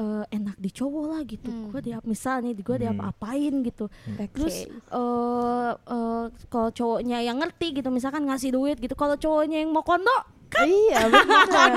eh, 0.00 0.24
enak 0.30 0.56
di 0.56 0.70
cowok 0.70 1.04
lah 1.06 1.20
gitu 1.22 1.46
Hmm. 1.46 1.68
gue 1.68 1.80
dia 1.82 1.96
misal 2.02 2.40
nih 2.40 2.56
gue 2.56 2.72
Hmm. 2.72 2.84
diapa-apain 2.86 3.52
gitu 3.62 3.84
Oke. 3.86 4.24
terus 4.32 4.56
eh 4.64 5.70
eh, 5.76 6.24
kalau 6.46 6.70
cowoknya 6.70 7.20
yang 7.20 7.36
ngerti 7.36 7.76
gitu 7.76 7.88
misalkan 7.88 8.24
ngasih 8.24 8.50
duit 8.50 8.76
gitu 8.76 8.94
kalau 8.94 9.14
cowoknya 9.14 9.60
yang 9.60 9.70
mau 9.70 9.82
kondo 9.82 10.12
iya 10.58 11.06
benar. 11.12 11.70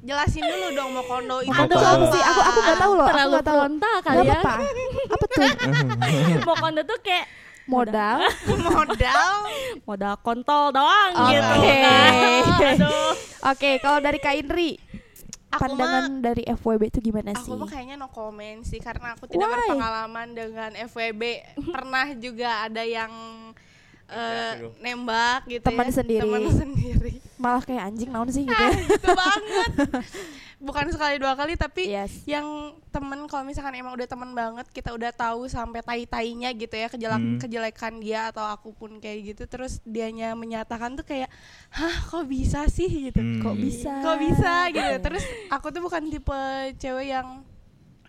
jelasin 0.00 0.38
dulu 0.40 0.66
dong 0.72 0.90
mau 0.92 1.02
kondo 1.02 1.36
itu 1.40 1.50
Aduh, 1.50 1.74
apa 1.74 2.06
sih? 2.08 2.22
Aku 2.22 2.40
aku 2.40 2.58
nggak 2.60 2.78
tahu 2.78 2.92
loh. 2.92 3.02
Aku 3.02 3.10
terlalu 3.10 3.30
nggak 3.32 3.42
tahu. 3.44 3.58
frontal 3.58 3.90
Gak 3.90 4.04
kali 4.06 4.18
ya 4.20 4.34
apa-apa. 4.36 4.54
Apa 5.08 5.24
tuh? 5.26 5.42
mau 6.46 6.56
kondo 6.56 6.80
tuh 6.84 6.98
kayak 7.00 7.26
Modal. 7.66 8.16
modal 8.70 9.34
modal 9.82 10.14
kontol 10.20 10.70
doang 10.70 11.10
Oke. 11.18 11.30
gitu 11.32 11.54
kan. 11.58 12.12
aduh 12.78 13.12
Oke, 13.46 13.70
kalau 13.78 13.98
dari 13.98 14.18
Kak 14.18 14.34
Indri, 14.36 14.78
aku 15.56 15.62
pandangan 15.66 16.04
dari 16.20 16.42
FWB 16.44 16.82
itu 16.92 17.00
gimana 17.00 17.30
sih? 17.34 17.48
Aku 17.48 17.56
mah 17.56 17.68
kayaknya 17.68 17.96
no 17.96 18.08
comment 18.12 18.60
sih 18.62 18.80
karena 18.80 19.16
aku 19.16 19.24
tidak 19.26 19.48
Why? 19.48 19.54
berpengalaman 19.56 20.28
dengan 20.36 20.70
FWB. 20.76 21.22
Pernah 21.74 22.06
juga 22.16 22.68
ada 22.68 22.82
yang 22.84 23.12
eh, 24.06 24.70
nembak 24.80 25.48
gitu 25.50 25.64
Teman 25.66 25.88
ya. 25.90 25.94
sendiri. 25.98 26.22
Teman 26.22 26.42
sendiri. 26.62 27.12
Malah 27.36 27.62
kayak 27.64 27.82
anjing 27.92 28.10
naon 28.12 28.28
sih 28.30 28.44
gitu. 28.46 28.54
Ah, 28.54 28.70
ya. 28.70 28.80
gitu 28.80 29.10
banget. 29.12 29.70
Bukan 30.56 30.88
sekali 30.88 31.16
dua 31.16 31.32
kali 31.32 31.52
tapi 31.52 31.84
yes. 31.86 32.24
yang 32.24 32.44
temen 32.88 33.28
kalau 33.28 33.44
misalkan 33.44 33.76
emang 33.76 33.92
udah 33.92 34.04
temen 34.04 34.32
banget 34.32 34.64
kita 34.70 34.88
udah 34.90 35.12
tahu 35.12 35.44
sampai 35.46 35.80
tai-tainya 35.80 36.48
gitu 36.50 36.72
ya 36.72 36.88
kejelek 36.88 37.12
Hmm. 37.16 37.36
kejelekan 37.36 37.94
dia 37.98 38.32
atau 38.32 38.40
aku 38.42 38.72
pun 38.72 38.96
kayak 38.96 39.30
gitu 39.30 39.44
terus 39.44 39.84
dianya 39.84 40.32
menyatakan 40.32 40.96
tuh 40.96 41.04
kayak 41.04 41.28
hah 41.68 41.96
kok 42.06 42.24
bisa 42.24 42.64
sih 42.68 42.88
gitu 42.88 43.20
Hmm. 43.20 43.42
Kok 43.42 43.52
bisa? 43.54 43.92
kok 44.00 44.16
bisa 44.16 44.52
gitu 44.70 44.94
terus 45.02 45.22
aku 45.48 45.68
tuh 45.68 45.84
bukan 45.84 46.08
tipe 46.08 46.40
cewek 46.78 47.06
yang 47.10 47.44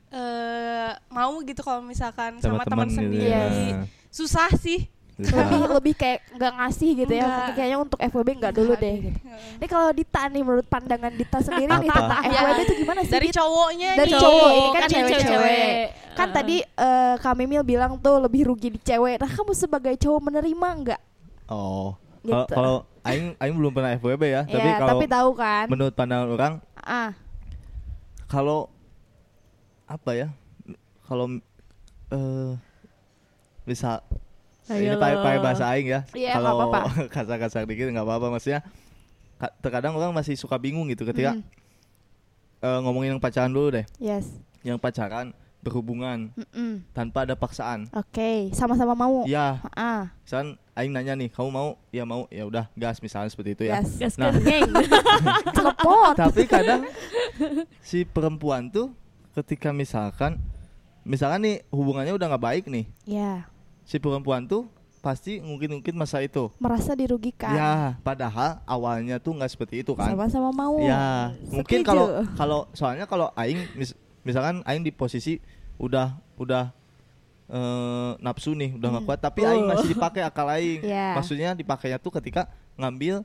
eh 0.07 0.91
mau 1.09 1.35
gitu 1.43 1.59
kalau 1.59 1.83
misalkan 1.83 2.39
sama, 2.39 2.63
teman 2.63 2.65
teman 2.65 2.87
gitu 2.87 2.97
sendiri 2.97 3.27
Yes. 3.27 3.51
ya. 3.51 3.75
susah 4.07 4.49
sih. 4.55 4.87
Lebih 5.17 5.59
lebih 5.71 5.93
kayak 5.93 6.19
nggak 6.31 6.53
ngasih 6.55 6.89
gitu 6.95 7.09
ya. 7.11 7.25
Nggak. 7.25 7.47
Kayaknya 7.53 7.77
untuk 7.79 7.99
FWB 7.99 8.29
nggak 8.37 8.53
dulu 8.53 8.73
deh. 8.73 8.79
deh. 8.79 8.95
Gitu. 9.03 9.19
Ini 9.57 9.65
kalau 9.65 9.89
Dita 9.89 10.21
nih 10.27 10.41
menurut 10.41 10.67
pandangan 10.67 11.09
Dita 11.09 11.37
sendiri 11.39 11.71
nih 11.75 11.89
tentang 11.89 12.23
FWB 12.23 12.59
itu 12.59 12.73
gimana 12.77 12.99
sih? 13.01 13.11
dari 13.11 13.29
cowoknya 13.29 13.89
Dari 13.95 14.11
nih. 14.11 14.19
cowok, 14.19 14.49
ini 14.51 14.67
kan 14.67 14.79
Kan 14.79 14.89
cewek-cewek. 14.89 15.25
cewek. 15.27 15.85
Kan 16.13 16.27
tadi 16.31 16.55
eh 16.61 17.13
Kak 17.17 17.33
Mimil 17.33 17.63
bilang 17.63 17.97
tuh 17.97 18.17
lebih 18.19 18.45
rugi 18.45 18.69
di 18.69 18.79
cewek. 18.79 19.17
Nah, 19.17 19.27
kamu 19.27 19.51
sebagai 19.51 19.93
cowok 19.95 20.21
menerima 20.23 20.69
nggak? 20.79 21.01
oh 21.47 21.95
Gitu. 22.19 22.43
kalau 22.51 22.83
aing 23.01 23.33
aing 23.37 23.55
belum 23.55 23.71
pernah 23.71 23.95
FWB 23.95 24.23
ya 24.27 24.41
tapi 24.43 24.59
Ya, 24.61 24.75
kalau 24.77 24.89
tapi 24.93 25.05
tahu 25.07 25.29
kan? 25.33 25.65
menurut 25.65 25.93
pandangan 25.93 26.27
orang 26.27 26.53
Ah, 26.77 27.15
kalau 28.25 28.67
apa 29.85 30.11
ya 30.13 30.27
kalau 31.01 31.39
eh 32.09 32.51
bisa 33.63 34.03
ini 34.03 34.26
Ayo 34.69 34.93
lo. 34.93 34.99
pakai 34.99 35.39
bahasa 35.39 35.63
aing 35.69 35.87
ya. 35.87 36.01
Iya, 36.11 36.33
kalau 36.35 36.67
kasar-kasar 37.13 37.63
dikit 37.63 37.87
nggak 37.87 38.03
apa-apa 38.03 38.27
maksudnya. 38.29 38.61
ka- 39.35 39.53
Terkadang 39.59 39.93
orang 39.93 40.11
masih 40.11 40.33
suka 40.33 40.55
bingung 40.55 40.87
gitu 40.87 41.03
ketika 41.03 41.33
Mm, 41.33 41.43
eh, 42.59 42.79
ngomongin 42.81 43.09
yang 43.11 43.21
pacaran 43.21 43.49
dulu 43.49 43.71
deh. 43.71 43.85
yes. 43.97 44.27
Yang 44.61 44.79
pacaran 44.79 45.31
berhubungan 45.57 46.31
Mm-mm. 46.33 46.85
tanpa 46.91 47.23
ada 47.23 47.33
paksaan. 47.33 47.89
Oke, 47.91 48.51
sama-sama 48.51 48.93
mau. 48.93 49.25
Ya, 49.25 49.59
Ah, 49.71 50.13
misalkan 50.21 50.55
aing 50.73 50.91
nanya 50.91 51.13
nih, 51.13 51.27
kamu 51.27 51.49
mau? 51.49 51.69
Ya 51.89 52.03
mau. 52.03 52.25
Ya 52.27 52.43
udah, 52.43 52.65
gas 52.73 52.97
misalnya 52.97 53.27
seperti 53.27 53.53
itu 53.53 53.63
ya. 53.65 53.77
yes. 53.77 53.97
Gas 53.97 54.15
Nah. 54.15 54.31
geng. 54.33 54.69
Telepon. 55.57 56.13
Tapi 56.13 56.43
kadang 56.45 56.81
si 57.79 58.03
perempuan 58.03 58.67
tuh 58.67 58.93
ketika 59.33 59.69
misalkan 59.69 60.37
misalkan 61.03 61.39
nih 61.41 61.55
hubungannya 61.67 62.11
udah 62.11 62.27
nggak 62.27 62.43
baik 62.43 62.65
nih, 62.65 62.85
Ya, 63.03 63.47
si 63.87 63.97
perempuan 63.97 64.43
tuh 64.43 64.67
pasti 64.99 65.39
mungkin-mungkin 65.39 65.95
masa 65.95 66.19
itu. 66.19 66.51
merasa 66.59 66.91
dirugikan. 66.91 67.49
Ya, 67.49 67.95
padahal 68.01 68.59
awalnya 68.67 69.15
tuh 69.17 69.31
nggak 69.31 69.47
seperti 69.47 69.79
itu 69.79 69.95
kan. 69.95 70.11
Sama-sama 70.11 70.51
mau. 70.51 70.75
Ya, 70.77 71.31
mungkin 71.47 71.79
Setuju. 71.79 71.87
kalau 71.87 72.05
kalau 72.35 72.59
soalnya 72.71 73.07
kalau 73.07 73.31
aing 73.33 73.63
mis- 73.73 73.95
misalkan 74.21 74.59
aing 74.61 74.83
di 74.83 74.91
posisi 74.91 75.39
udah 75.77 76.11
udah 76.35 76.75
eh, 77.47 78.11
nafsu 78.19 78.51
nih, 78.51 78.75
udah 78.75 78.87
nggak 78.89 78.99
Hmm. 79.01 79.09
kuat 79.09 79.19
tapi 79.21 79.39
aing 79.41 79.63
Oh. 79.63 79.71
masih 79.71 79.87
dipakai 79.89 80.19
akal 80.19 80.47
aing. 80.49 80.83
Ya. 80.91 81.15
Maksudnya 81.15 81.55
dipakainya 81.55 81.95
tuh 81.95 82.11
ketika 82.11 82.51
ngambil 82.75 83.23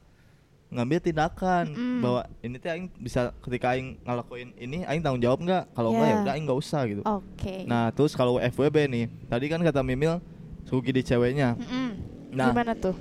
ngambil 0.70 0.98
tindakan 1.03 1.68
Mm-mm. 1.68 2.01
bahwa 2.01 2.20
ini 2.40 2.57
tuh 2.57 2.70
aing 2.70 2.87
bisa 2.96 3.35
ketika 3.42 3.75
aing 3.75 3.98
ngelakuin 4.01 4.55
ini 4.57 4.87
aing 4.87 5.03
tanggung 5.03 5.18
jawab 5.20 5.42
nggak? 5.42 5.64
Kalau 5.68 5.90
nggak 5.90 6.07
Ya. 6.07 6.14
ya 6.14 6.22
udah 6.22 6.33
aing 6.33 6.44
nggak 6.46 6.61
usah 6.61 6.81
gitu. 6.87 7.03
Oke. 7.03 7.66
Nah, 7.66 7.90
terus 7.90 8.14
kalau 8.14 8.38
FWB 8.38 8.77
nih, 8.87 9.05
tadi 9.27 9.51
kan 9.51 9.59
kata 9.59 9.83
Mimil 9.83 10.22
rugi 10.66 10.90
di 10.90 11.03
ceweknya. 11.03 11.55
Mm-mm. 11.55 11.88
Nah, 12.33 12.48
Gimana 12.48 12.72
tuh? 12.72 12.96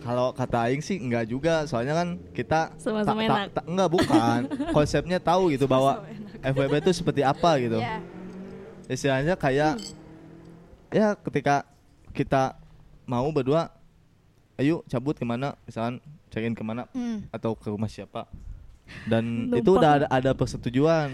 kalau 0.00 0.32
kata 0.32 0.64
aing 0.64 0.80
sih 0.80 0.96
enggak 0.96 1.26
juga, 1.26 1.64
soalnya 1.64 1.92
kan 1.94 2.08
kita 2.32 2.72
Sama-sama 2.76 3.20
ta- 3.20 3.24
ta- 3.24 3.36
enak. 3.36 3.48
ta- 3.52 3.66
enggak 3.66 3.88
bukan. 3.90 4.40
Konsepnya 4.76 5.18
tahu 5.18 5.50
gitu 5.50 5.64
bahwa 5.64 6.04
FWB 6.40 6.80
itu 6.80 6.92
seperti 6.94 7.20
apa 7.20 7.56
gitu. 7.56 7.76
Ya. 7.76 8.00
Istilahnya 8.86 9.34
kayak 9.34 9.76
ya 10.90 11.14
ketika 11.14 11.62
kita 12.10 12.58
mau 13.04 13.28
berdua 13.28 13.70
ayo 14.56 14.82
cabut 14.84 15.14
ke 15.14 15.22
mana 15.22 15.54
misalkan 15.62 16.02
cekin 16.28 16.52
ke 16.52 16.60
mana 16.60 16.84
Mm. 16.90 17.30
atau 17.30 17.54
ke 17.54 17.66
rumah 17.66 17.86
siapa 17.86 18.26
dan 19.06 19.24
itu 19.58 19.70
udah 19.70 20.02
ada, 20.02 20.06
ada 20.08 20.30
persetujuan 20.30 21.10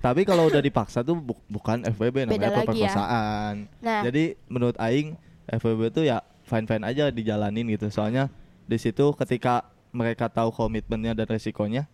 tapi 0.00 0.24
kalau 0.24 0.46
udah 0.46 0.58
dipaksa 0.58 1.00
tuh 1.00 1.14
bu- 1.14 1.44
bukan 1.46 1.84
FWB 1.86 2.24
Beda 2.24 2.26
namanya 2.26 2.48
lagi 2.58 2.80
ya. 2.80 2.88
pemerkosaan 2.88 3.54
Nah, 3.78 4.02
jadi 4.02 4.24
menurut 4.46 4.76
Aing 4.76 5.14
FWB 5.46 5.80
itu 5.90 6.02
ya 6.02 6.18
fine 6.42 6.64
fine 6.64 6.82
aja 6.82 7.08
dijalanin 7.08 7.68
gitu 7.68 7.86
soalnya 7.88 8.32
di 8.64 8.76
situ 8.76 9.12
ketika 9.14 9.62
mereka 9.90 10.26
tahu 10.26 10.50
komitmennya 10.50 11.12
dan 11.12 11.26
resikonya 11.26 11.84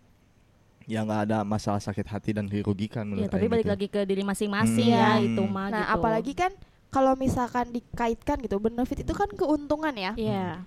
ya 0.83 1.03
nggak 1.03 1.21
ada 1.25 1.37
masalah 1.43 1.77
sakit 1.77 2.07
hati 2.07 2.31
dan 2.31 2.45
dirugikan 2.45 3.03
Ya, 3.03 3.09
menurut 3.09 3.27
tapi 3.27 3.43
Aing 3.43 3.51
balik 3.51 3.65
gitu. 3.65 3.73
lagi 3.73 3.87
ke 3.89 4.01
diri 4.03 4.23
masing-masing 4.23 4.87
Hmm. 4.87 4.95
ya 4.95 5.09
Iya. 5.13 5.27
itu 5.27 5.43
mah 5.43 5.67
nah 5.67 5.83
gitu. 5.83 5.93
apalagi 5.93 6.33
kan 6.33 6.51
kalau 6.87 7.13
misalkan 7.13 7.67
dikaitkan 7.69 8.39
gitu, 8.39 8.57
benefit 8.57 9.03
itu 9.03 9.11
kan 9.11 9.27
keuntungan 9.29 9.91
ya. 9.91 10.15
Iya. 10.15 10.63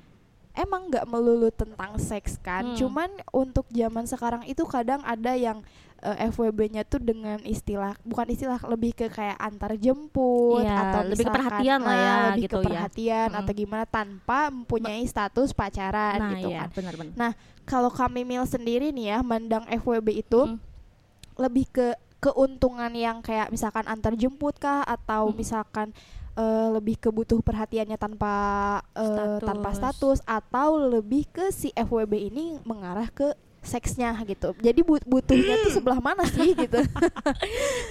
Emang 0.53 0.87
nggak 0.87 1.09
melulu 1.09 1.49
tentang 1.49 1.97
seks 1.97 2.37
kan, 2.37 2.61
Hmm. 2.63 2.77
cuman 2.77 3.09
untuk 3.33 3.65
zaman 3.69 4.05
sekarang 4.05 4.45
itu 4.45 4.61
kadang 4.65 5.01
ada 5.01 5.33
yang 5.33 5.65
eh, 6.03 6.29
FWB-nya 6.29 6.83
tuh 6.83 6.99
dengan 6.99 7.39
istilah 7.41 7.97
bukan 8.03 8.27
istilah 8.29 8.57
lebih 8.67 8.93
ke 8.93 9.07
kayak 9.07 9.37
antar 9.37 9.77
jemput 9.77 10.65
Iya, 10.65 10.77
atau 10.77 11.01
lebih 11.07 11.27
ke 11.27 11.33
perhatian 11.33 11.79
lah 11.81 11.91
ah, 11.91 11.97
ya, 11.97 12.15
lebih 12.33 12.43
gitu 12.45 12.55
ke 12.55 12.59
ya. 12.59 12.67
perhatian 12.67 13.29
Mm-mm. 13.29 13.41
atau 13.41 13.53
gimana 13.53 13.85
tanpa 13.85 14.39
mempunyai 14.49 15.03
status 15.05 15.53
pacaran 15.53 16.19
Nah, 16.19 16.31
gitu 16.35 16.49
iya, 16.49 16.61
kan. 16.65 16.69
benar-benar. 16.73 17.33
Kalau 17.63 17.89
kami 17.89 18.25
mil 18.25 18.43
sendiri 18.45 18.91
nih 18.91 19.07
ya 19.07 19.19
mandang 19.21 19.65
FWB 19.67 20.09
itu 20.19 20.41
Mm. 20.43 20.59
lebih 21.37 21.67
ke 21.69 21.87
keuntungan 22.19 22.93
yang 22.93 23.21
kayak 23.21 23.49
misalkan 23.49 23.85
antar 23.85 24.13
jemput 24.13 24.57
kah 24.57 24.83
atau 24.83 25.31
Mm. 25.31 25.37
misalkan 25.37 25.89
eh, 26.33 26.69
lebih 26.71 26.97
ke 26.97 27.09
butuh 27.09 27.41
perhatiannya 27.41 27.97
tanpa 27.97 28.33
eh, 28.95 29.39
tanpa 29.41 29.71
status 29.73 30.23
atau 30.23 30.79
lebih 30.79 31.27
ke 31.27 31.51
si 31.51 31.69
FWB 31.73 32.31
ini 32.31 32.57
mengarah 32.63 33.09
ke 33.09 33.35
seksnya 33.61 34.17
gitu. 34.25 34.57
Jadi 34.57 34.81
but- 34.81 35.05
butuhnya 35.05 35.61
tuh 35.65 35.73
sebelah 35.77 36.01
mana 36.01 36.25
sih 36.25 36.57
gitu. 36.65 36.81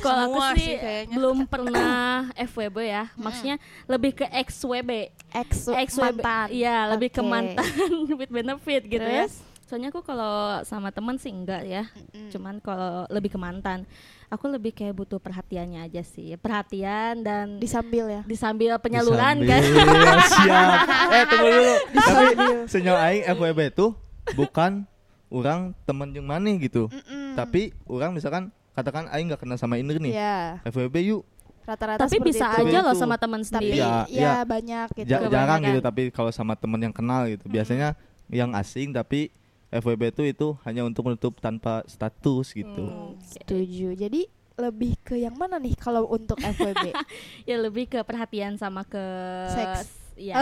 Kalau 0.02 0.34
aku 0.34 0.40
sih 0.58 0.66
sih 0.66 0.76
kayaknya. 0.82 1.16
belum 1.16 1.38
pernah 1.46 2.26
FWB 2.34 2.78
ya. 2.86 3.04
Maksudnya 3.16 3.56
lebih 3.86 4.18
ke 4.18 4.26
XWB. 4.26 5.14
Ex 5.30 5.70
XWB. 5.70 6.20
mantan. 6.20 6.48
Iya, 6.50 6.78
lebih 6.90 7.10
ke 7.14 7.22
mantan 7.22 7.70
with 8.20 8.34
benefit 8.34 8.82
gitu 8.90 9.06
ya. 9.06 9.30
Terus? 9.30 9.46
Soalnya 9.70 9.94
aku 9.94 10.02
kalau 10.02 10.66
sama 10.66 10.90
teman 10.90 11.22
sih 11.22 11.30
enggak 11.30 11.62
ya. 11.62 11.86
Mm. 12.10 12.34
Cuman 12.34 12.56
kalau 12.58 13.06
lebih 13.14 13.30
ke 13.30 13.38
mantan, 13.38 13.86
aku 14.26 14.50
lebih 14.50 14.74
kayak 14.74 14.98
butuh 14.98 15.22
perhatiannya 15.22 15.86
aja 15.86 16.02
sih. 16.02 16.34
Perhatian 16.42 17.22
dan 17.22 17.62
disambil 17.62 18.10
ya. 18.10 18.22
disambil 18.26 18.82
penyaluran 18.82 19.46
kan. 19.46 19.62
Disambil, 19.62 20.18
siap 20.34 21.14
eh 21.14 21.24
tunggu 21.30 21.50
dulu 21.54 21.74
tapi 21.94 22.34
senyawa 22.66 23.00
aing 23.14 23.24
FWB 23.30 23.60
tuh 23.78 23.94
bukan 24.34 24.90
orang 25.30 25.72
temen 25.84 26.10
yang 26.12 26.26
mana 26.26 26.50
gitu 26.56 26.88
Mm-mm. 26.88 27.34
tapi 27.34 27.72
orang 27.86 28.12
misalkan 28.12 28.44
katakan 28.72 29.08
aing 29.10 29.30
nggak 29.30 29.42
kenal 29.42 29.56
sama 29.56 29.76
Indri 29.76 29.98
nih 30.00 30.14
ya 30.14 30.58
FWB 30.64 30.96
yuk 31.08 31.24
rata-rata 31.62 32.02
Tapi 32.02 32.18
bisa 32.20 32.50
itu. 32.52 32.66
aja 32.66 32.78
loh 32.82 32.92
Itu. 32.92 33.00
sama 33.00 33.14
teman 33.14 33.40
Tapi 33.40 33.50
sendiri. 33.62 33.78
Iya, 33.78 33.94
ya, 34.04 34.10
iya. 34.10 34.34
banyak 34.42 34.88
gitu. 34.96 35.06
Ja- 35.08 35.22
jarang 35.24 35.62
gitu 35.62 35.80
tapi 35.80 36.10
kalau 36.10 36.34
sama 36.34 36.58
temen 36.58 36.82
yang 36.82 36.90
kenal 36.90 37.30
gitu 37.30 37.46
biasanya 37.46 37.94
yang 38.26 38.58
asing 38.58 38.90
tapi 38.90 39.30
FWB 39.70 40.10
tuh 40.10 40.26
itu 40.26 40.48
hanya 40.64 40.82
untuk 40.82 41.06
menutup 41.06 41.38
tanpa 41.38 41.86
status 41.86 42.58
gitu 42.58 42.90
Hmm, 42.90 43.22
Setuju. 43.22 43.94
Jadi 43.94 44.26
lebih 44.58 44.98
ke 45.00 45.14
yang 45.16 45.38
mana 45.38 45.56
nih 45.56 45.78
kalau 45.78 46.10
untuk 46.10 46.36
FWB? 46.36 46.90
ya 47.46 47.56
lebih 47.56 47.86
ke 47.86 48.02
perhatian 48.02 48.58
sama 48.58 48.82
ke 48.82 49.04
Seks. 49.48 49.94
Iya. 50.20 50.36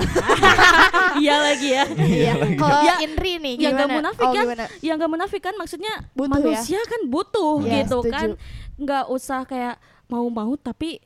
Iya 1.17 1.35
lagi 1.39 1.67
ya. 1.71 1.83
Iya. 1.87 2.33
Kalau 2.55 2.81
Ya, 2.83 2.95
Indri 3.01 3.37
nih 3.37 3.53
ya 3.55 3.69
gimana? 3.69 3.75
nggak 3.75 3.89
munafik 3.95 4.25
oh, 4.25 4.33
kan? 4.33 4.43
gimana? 4.43 4.65
Yang 4.79 4.95
gak 4.97 5.11
munafik 5.11 5.41
kan 5.41 5.55
maksudnya 5.55 5.93
Butuh 6.13 6.29
manusia 6.31 6.79
kan 6.83 7.01
butuh 7.05 7.53
Iya, 7.61 7.73
gitu 7.83 7.97
setuju. 8.01 8.13
kan. 8.13 8.29
nggak 8.77 9.05
usah 9.07 9.39
kayak 9.43 9.75
mau-mau 10.05 10.53
tapi 10.55 11.01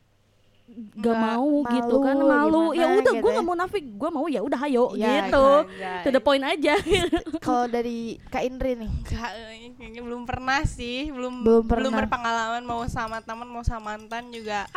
gak 0.71 0.97
Nggak 0.97 1.17
mau 1.17 1.49
gitu 1.67 1.93
malu, 1.93 2.05
kan 2.05 2.15
malu 2.17 2.63
ya 2.71 2.87
udah 2.89 3.11
gitu 3.11 3.19
gue 3.19 3.27
ya. 3.27 3.35
nggak 3.35 3.47
munafik 3.47 3.85
gue 3.91 4.09
mau 4.09 4.25
ya 4.25 4.39
udah 4.39 4.59
hayo 4.61 4.85
Iya, 4.91 5.07
gitu 5.27 5.47
enggak, 5.65 6.01
to 6.01 6.09
the 6.09 6.19
point 6.19 6.41
aja 6.41 6.73
Kalau 7.45 7.65
dari 7.65 7.97
Kak 8.25 8.41
Indri 8.41 8.75
nih. 8.75 8.87
Enggak, 8.87 9.31
eh, 9.33 9.73
kayaknya 9.73 10.01
belum 10.01 10.21
pernah 10.23 10.61
sih, 10.63 11.09
belum 11.09 11.41
Belum 11.41 11.65
pernah. 11.65 11.91
berpengalaman 11.91 12.61
mau 12.61 12.85
sama 12.85 13.19
teman 13.19 13.45
mau 13.45 13.61
sama 13.61 13.93
mantan 13.93 14.29
juga. 14.29 14.65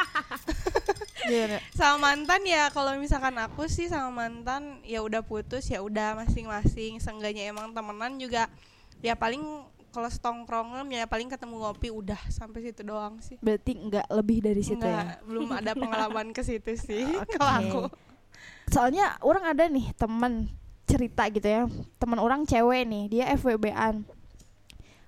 Sama 1.72 1.96
mantan 2.04 2.44
ya 2.44 2.68
kalau 2.68 2.92
misalkan 2.96 3.32
aku 3.38 3.64
sih 3.64 3.88
sama 3.88 4.12
mantan 4.12 4.76
ya 4.82 5.00
udah 5.00 5.20
putus 5.20 5.64
ya 5.66 5.80
udah 5.80 6.12
masing-masing. 6.14 7.00
Seenggaknya 7.00 7.48
emang 7.48 7.72
temenan 7.72 8.16
juga 8.16 8.52
ya 9.00 9.12
paling 9.14 9.40
kalau 9.94 10.10
setongkrongan 10.10 10.90
ya 10.90 11.06
paling 11.06 11.30
ketemu 11.30 11.62
ngopi 11.62 11.94
udah 11.94 12.18
sampai 12.26 12.66
situ 12.66 12.82
doang 12.82 13.22
sih. 13.22 13.38
Berarti 13.38 13.78
nggak 13.78 14.10
lebih 14.10 14.38
dari 14.42 14.62
situ 14.66 14.82
Enggak, 14.82 15.22
ya? 15.22 15.22
belum 15.22 15.48
ada 15.54 15.72
pengalaman 15.86 16.34
ke 16.34 16.42
situ 16.42 16.74
sih 16.74 17.06
Oke. 17.14 17.34
kalau 17.38 17.52
aku. 17.62 17.82
Soalnya 18.74 19.14
orang 19.22 19.54
ada 19.54 19.70
nih 19.70 19.94
teman 19.94 20.50
cerita 20.90 21.30
gitu 21.30 21.46
ya. 21.46 21.62
Teman 22.02 22.18
orang 22.18 22.42
cewek 22.42 22.82
nih, 22.82 23.04
dia 23.06 23.24
FWB-an. 23.38 24.02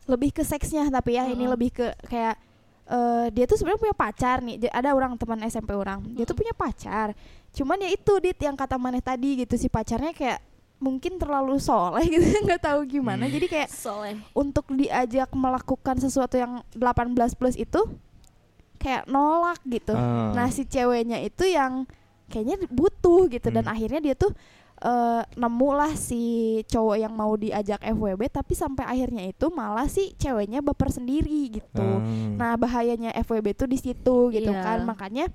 Lebih 0.06 0.30
ke 0.30 0.46
seksnya 0.46 0.86
tapi 0.94 1.18
ya 1.18 1.26
ini 1.26 1.44
Mm-mm. 1.44 1.52
lebih 1.58 1.70
ke 1.74 1.86
kayak 2.06 2.38
eh, 2.86 3.26
dia 3.34 3.44
tuh 3.50 3.58
sebenarnya 3.58 3.82
punya 3.82 3.96
pacar 3.98 4.38
nih. 4.38 4.70
Ada 4.70 4.94
orang 4.94 5.18
teman 5.18 5.42
SMP 5.42 5.74
orang. 5.74 6.06
Dia 6.14 6.22
tuh 6.22 6.38
punya 6.38 6.54
pacar. 6.54 7.10
Cuman 7.50 7.82
ya 7.82 7.90
itu 7.90 8.12
dit 8.22 8.38
yang 8.38 8.54
kata 8.54 8.78
maneh 8.78 9.02
tadi 9.02 9.42
gitu 9.42 9.58
si 9.58 9.66
pacarnya 9.66 10.14
kayak 10.14 10.38
mungkin 10.76 11.16
terlalu 11.16 11.56
soleh 11.56 12.04
gitu 12.12 12.24
nggak 12.42 12.62
tahu 12.62 12.84
gimana 12.84 13.24
Hmm. 13.24 13.32
jadi 13.32 13.46
kayak 13.46 13.70
soleh 13.70 14.20
untuk 14.32 14.68
diajak 14.70 15.32
melakukan 15.32 15.96
sesuatu 15.96 16.36
yang 16.36 16.60
18 16.70 17.16
plus 17.32 17.56
itu 17.56 17.80
kayak 18.76 19.04
nolak 19.06 19.56
gitu. 19.64 19.92
Ah. 19.92 20.30
Nah 20.30 20.48
si 20.48 20.62
ceweknya 20.62 21.18
itu 21.18 21.42
yang 21.44 21.88
kayaknya 22.28 22.60
butuh 22.68 23.24
gitu 23.26 23.48
dan 23.48 23.64
Hmm. 23.64 23.72
akhirnya 23.72 24.00
dia 24.02 24.14
tuh 24.14 24.30
eh, 24.76 25.22
nemu 25.32 25.70
lah 25.72 25.96
si 25.96 26.20
cowok 26.68 26.96
yang 26.98 27.08
mau 27.10 27.32
diajak 27.32 27.80
FWB 27.80 28.28
tapi 28.28 28.52
sampai 28.52 28.84
akhirnya 28.84 29.24
itu 29.24 29.48
malah 29.48 29.88
si 29.88 30.12
ceweknya 30.14 30.60
baper 30.60 30.92
sendiri 30.92 31.48
gitu. 31.50 31.80
Hmm. 31.80 32.36
Nah 32.36 32.52
bahayanya 32.54 33.16
FWB 33.16 33.56
tuh 33.56 33.64
di 33.64 33.80
situ 33.80 34.28
gitu 34.28 34.52
Iya. 34.52 34.60
kan 34.60 34.78
makanya 34.84 35.32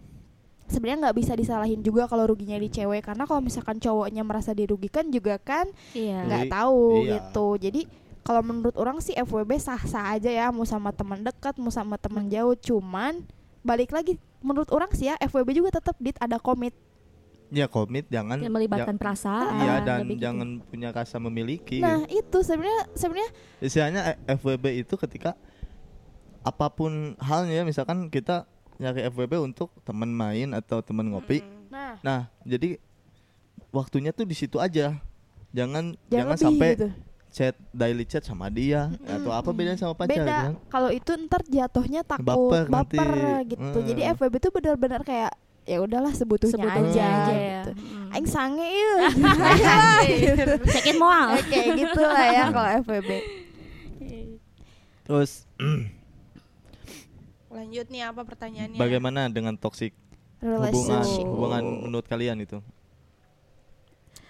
sebenarnya 0.72 1.00
nggak 1.06 1.18
bisa 1.20 1.34
disalahin 1.36 1.84
juga 1.84 2.08
kalau 2.08 2.26
ruginya 2.26 2.56
di 2.56 2.68
cewek 2.68 3.04
karena 3.04 3.28
kalau 3.28 3.44
misalkan 3.44 3.78
cowoknya 3.78 4.24
merasa 4.24 4.52
dirugikan 4.52 5.12
juga 5.12 5.36
kan 5.38 5.68
iya 5.92 6.24
nggak 6.24 6.48
Jadi, 6.48 6.52
tahu 6.52 6.82
iya. 7.04 7.12
gitu 7.20 7.48
jadi 7.60 7.82
kalau 8.22 8.42
menurut 8.42 8.76
orang 8.78 8.98
sih 8.98 9.12
FWB 9.14 9.58
sah-sah 9.58 10.16
aja 10.16 10.30
ya 10.30 10.48
mau 10.50 10.64
sama 10.64 10.90
teman 10.90 11.20
dekat 11.20 11.58
mau 11.58 11.70
sama 11.70 11.98
teman 11.98 12.26
jauh 12.26 12.56
cuman 12.56 13.22
balik 13.62 13.92
lagi 13.92 14.16
menurut 14.40 14.72
orang 14.72 14.90
sih 14.92 15.06
ya 15.06 15.20
FWB 15.20 15.54
juga 15.54 15.78
tetap 15.78 15.94
dit 16.00 16.16
ada 16.18 16.40
komit 16.40 16.74
Ya 17.52 17.68
komit 17.68 18.08
jangan 18.08 18.40
yang 18.40 18.56
melibatkan 18.56 18.96
ja- 18.96 19.02
perasaan 19.04 19.60
Iya 19.60 19.76
dan 19.84 20.08
gitu. 20.08 20.24
jangan 20.24 20.64
punya 20.64 20.88
rasa 20.90 21.20
memiliki. 21.20 21.84
nah 21.84 22.00
itu 22.08 22.40
sebenarnya 22.40 22.88
sebenarnya 22.96 23.32
Istilahnya 23.60 24.02
eh, 24.08 24.40
FWB 24.40 24.66
itu 24.80 24.96
ketika 24.96 25.36
apa 26.42 26.72
pun 26.72 27.14
halnya 27.20 27.62
misalkan 27.62 28.08
kita 28.08 28.48
nyari 28.82 29.06
FWB 29.08 29.34
untuk 29.40 29.70
teman 29.86 30.10
main 30.10 30.50
atau 30.52 30.82
teman 30.82 31.06
ngopi. 31.08 31.40
Mm. 31.40 31.70
nah 31.70 31.92
Nah, 32.02 32.20
jadi 32.42 32.82
waktunya 33.70 34.10
tuh 34.10 34.26
di 34.26 34.34
situ 34.34 34.58
aja. 34.58 34.98
Jangan 35.52 35.94
jangan, 36.10 36.10
jangan, 36.10 36.28
lebih 36.34 36.46
sampai 36.50 36.70
gitu. 36.74 36.88
chat 37.30 37.56
daily 37.70 38.04
chat 38.04 38.24
sama 38.24 38.48
dia 38.48 38.88
atau 39.04 39.30
apa 39.30 39.52
bedanya 39.52 39.76
sama 39.78 39.94
pacar 39.94 40.12
gitu 40.12 40.24
beda 40.24 40.36
kan? 40.42 40.54
kalau 40.68 40.90
itu 40.90 41.12
ntar 41.28 41.42
jatuhnya 41.44 42.02
takut 42.04 42.28
Baper 42.28 42.64
baper, 42.68 43.08
nanti. 43.08 43.52
gitu 43.52 43.78
Hmm. 43.78 43.88
jadi 43.88 44.02
FWB 44.16 44.34
itu 44.36 44.50
benar-benar 44.50 45.02
kayak 45.04 45.32
ya 45.62 45.78
udahlah 45.80 46.12
sebutuhnya 46.12 46.56
Sebutuhnya 46.56 46.92
aja, 46.92 47.08
aja 47.08 47.32
ya. 47.32 47.62
gitu. 47.62 47.72
Mm. 47.78 48.12
Aing 48.12 48.28
sange 48.28 48.66
ieu. 48.66 48.96
Cekin 50.74 50.96
moal. 50.98 51.28
kayak 51.52 51.68
gitu 51.78 52.02
lah 52.02 52.26
ya 52.28 52.46
kalau 52.50 52.70
FWB 52.82 53.10
Terus 55.06 55.32
Lanjut 57.52 57.86
nih 57.86 58.02
apa 58.04 58.22
pertanyaannya? 58.22 58.80
bagaimana 58.80 59.28
dengan 59.28 59.54
toxic 59.54 59.92
hubungan 60.40 61.04
hubungan 61.22 61.64
menurut 61.84 62.06
kalian 62.06 62.40
itu? 62.40 62.64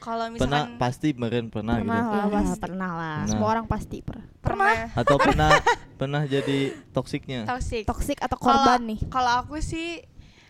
Kalau 0.01 0.25
Pernah 0.33 0.65
misalkan 0.65 0.81
pasti 0.81 1.13
meren 1.13 1.45
pernah, 1.47 1.77
Pernah 1.77 2.01
gitu. 2.01 2.09
lah. 2.11 2.25
Pasti. 2.33 2.59
pernah 2.59 2.91
lah. 2.91 3.17
Nah. 3.19 3.29
semua 3.29 3.47
orang 3.51 3.65
pasti 3.65 3.97
pernah 4.01 4.25
pernah 4.41 4.73
Atau 4.91 5.15
pernah 5.15 5.49
pernah 6.01 6.21
jadi 6.25 6.57
toksiknya? 6.89 7.45
toxic. 7.45 7.85
toksik 7.85 8.17
atau 8.17 8.33
korban 8.35 8.81
nih 8.83 8.97
Kalau 9.07 9.31
aku 9.39 9.61
sih 9.61 10.01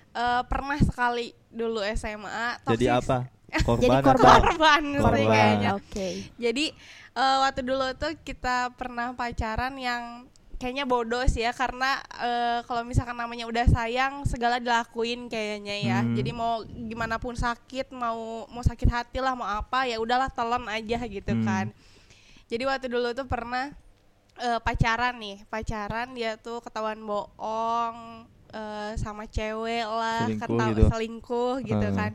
eh, 0.09 0.41
pernah 0.47 0.79
sekali 0.79 1.35
dulu 1.45 1.83
SMA. 1.91 2.63
Jadi 2.65 2.85
toxic- 2.87 2.99
apa? 3.03 3.17
Korban, 3.51 3.83
Jadi 3.83 3.91
atau 3.91 4.07
korban. 4.07 4.39
Korban, 4.39 4.83
Korban. 4.95 5.27
kayaknya. 5.27 5.69
oke 5.75 6.07
Jadi 6.39 6.65
eh, 7.11 7.37
waktu 7.37 7.61
dulu 7.61 7.87
tuh 7.93 8.13
kita 8.17 8.71
pernah 8.71 9.11
pacaran 9.11 9.75
yang 9.75 10.30
kayaknya 10.61 10.85
bodoh 10.85 11.25
sih 11.25 11.41
ya 11.41 11.49
karena 11.49 11.97
eh, 12.21 12.61
kalau 12.69 12.85
misalkan 12.85 13.17
namanya 13.17 13.49
udah 13.49 13.65
sayang 13.65 14.21
segala 14.23 14.61
dilakuin 14.61 15.25
kayaknya 15.25 15.75
ya. 15.81 15.99
Hmm. 16.05 16.13
Jadi 16.13 16.29
mau 16.29 16.61
gimana 16.61 17.17
pun 17.17 17.33
sakit, 17.33 17.89
mau 17.89 18.45
mau 18.45 18.61
sakit 18.61 18.85
hati 18.85 19.17
lah, 19.17 19.33
mau 19.33 19.49
apa 19.49 19.89
ya 19.89 19.97
udahlah 19.97 20.29
telan 20.29 20.69
aja 20.69 21.01
gitu 21.01 21.33
Hmm. 21.33 21.41
kan. 21.41 21.65
Jadi 22.45 22.63
waktu 22.69 22.85
dulu 22.85 23.09
tuh 23.11 23.25
pernah 23.25 23.73
eh, 24.37 24.59
pacaran 24.61 25.17
nih, 25.17 25.41
pacaran 25.49 26.13
dia 26.13 26.37
tuh 26.37 26.61
ketahuan 26.61 27.01
bohong 27.01 28.29
eh, 28.53 28.93
sama 29.01 29.25
cewek 29.25 29.83
lah, 29.83 30.29
Selingkuh 30.29 30.69
gitu. 30.69 30.83
selingkuh 30.93 31.53
gitu 31.65 31.87
kan. 31.97 32.11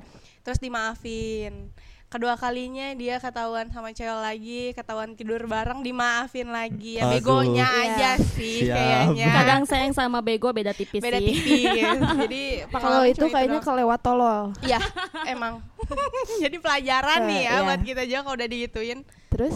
Terus 0.47 0.63
dimaafin 0.63 1.75
kedua 2.17 2.35
kalinya 2.35 2.91
dia 2.93 3.17
ketahuan 3.17 3.69
sama 3.69 3.91
cewek 3.91 4.17
lagi 4.17 4.63
ketahuan 4.73 5.13
tidur 5.13 5.45
bareng 5.45 5.81
dimaafin 5.81 6.49
lagi 6.49 6.97
ya 6.97 7.05
Aduh. 7.05 7.13
begonya 7.15 7.67
Iya. 7.67 7.83
aja 7.87 8.11
sih 8.19 8.65
Siap. 8.65 8.73
kayaknya 8.73 9.27
Kadang 9.31 9.63
sayang 9.63 9.93
sama 9.93 10.19
bego 10.19 10.49
beda 10.51 10.73
tipis 10.73 10.99
beda 10.99 11.17
sih. 11.17 11.29
tipis 11.31 12.01
jadi 12.23 12.43
kalau 12.71 13.05
itu 13.05 13.25
kayaknya 13.27 13.61
kelewat 13.61 14.01
tolol 14.01 14.57
iya 14.61 14.81
emang 15.25 15.61
jadi 16.43 16.57
pelajaran 16.57 17.21
Eh, 17.21 17.27
nih 17.27 17.41
ya 17.43 17.53
iya. 17.53 17.63
buat 17.63 17.81
kita 17.83 18.03
juga 18.03 18.21
kalau 18.23 18.35
udah 18.35 18.49
digituin 18.49 18.99
terus 19.29 19.55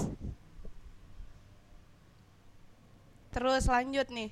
terus 3.31 3.65
lanjut 3.65 4.07
nih 4.09 4.29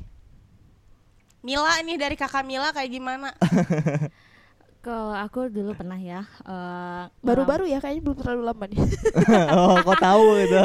Mila 1.39 1.81
nih 1.81 1.97
dari 1.97 2.13
kakak 2.13 2.43
Mila 2.43 2.71
kayak 2.71 2.91
gimana 2.91 3.31
Kalau 4.79 5.11
aku 5.11 5.49
dulu 5.49 5.73
pernah 5.73 5.97
ya. 5.97 6.23
eh, 6.41 7.05
baru-baru 7.21 7.67
ya 7.67 7.79
kayaknya 7.79 8.03
belum 8.03 8.17
terlalu 8.17 8.43
lama 8.43 8.65
nih 8.65 8.79
oh, 9.57 9.75
kok 9.83 9.99
tahu 9.99 10.25
gitu. 10.39 10.59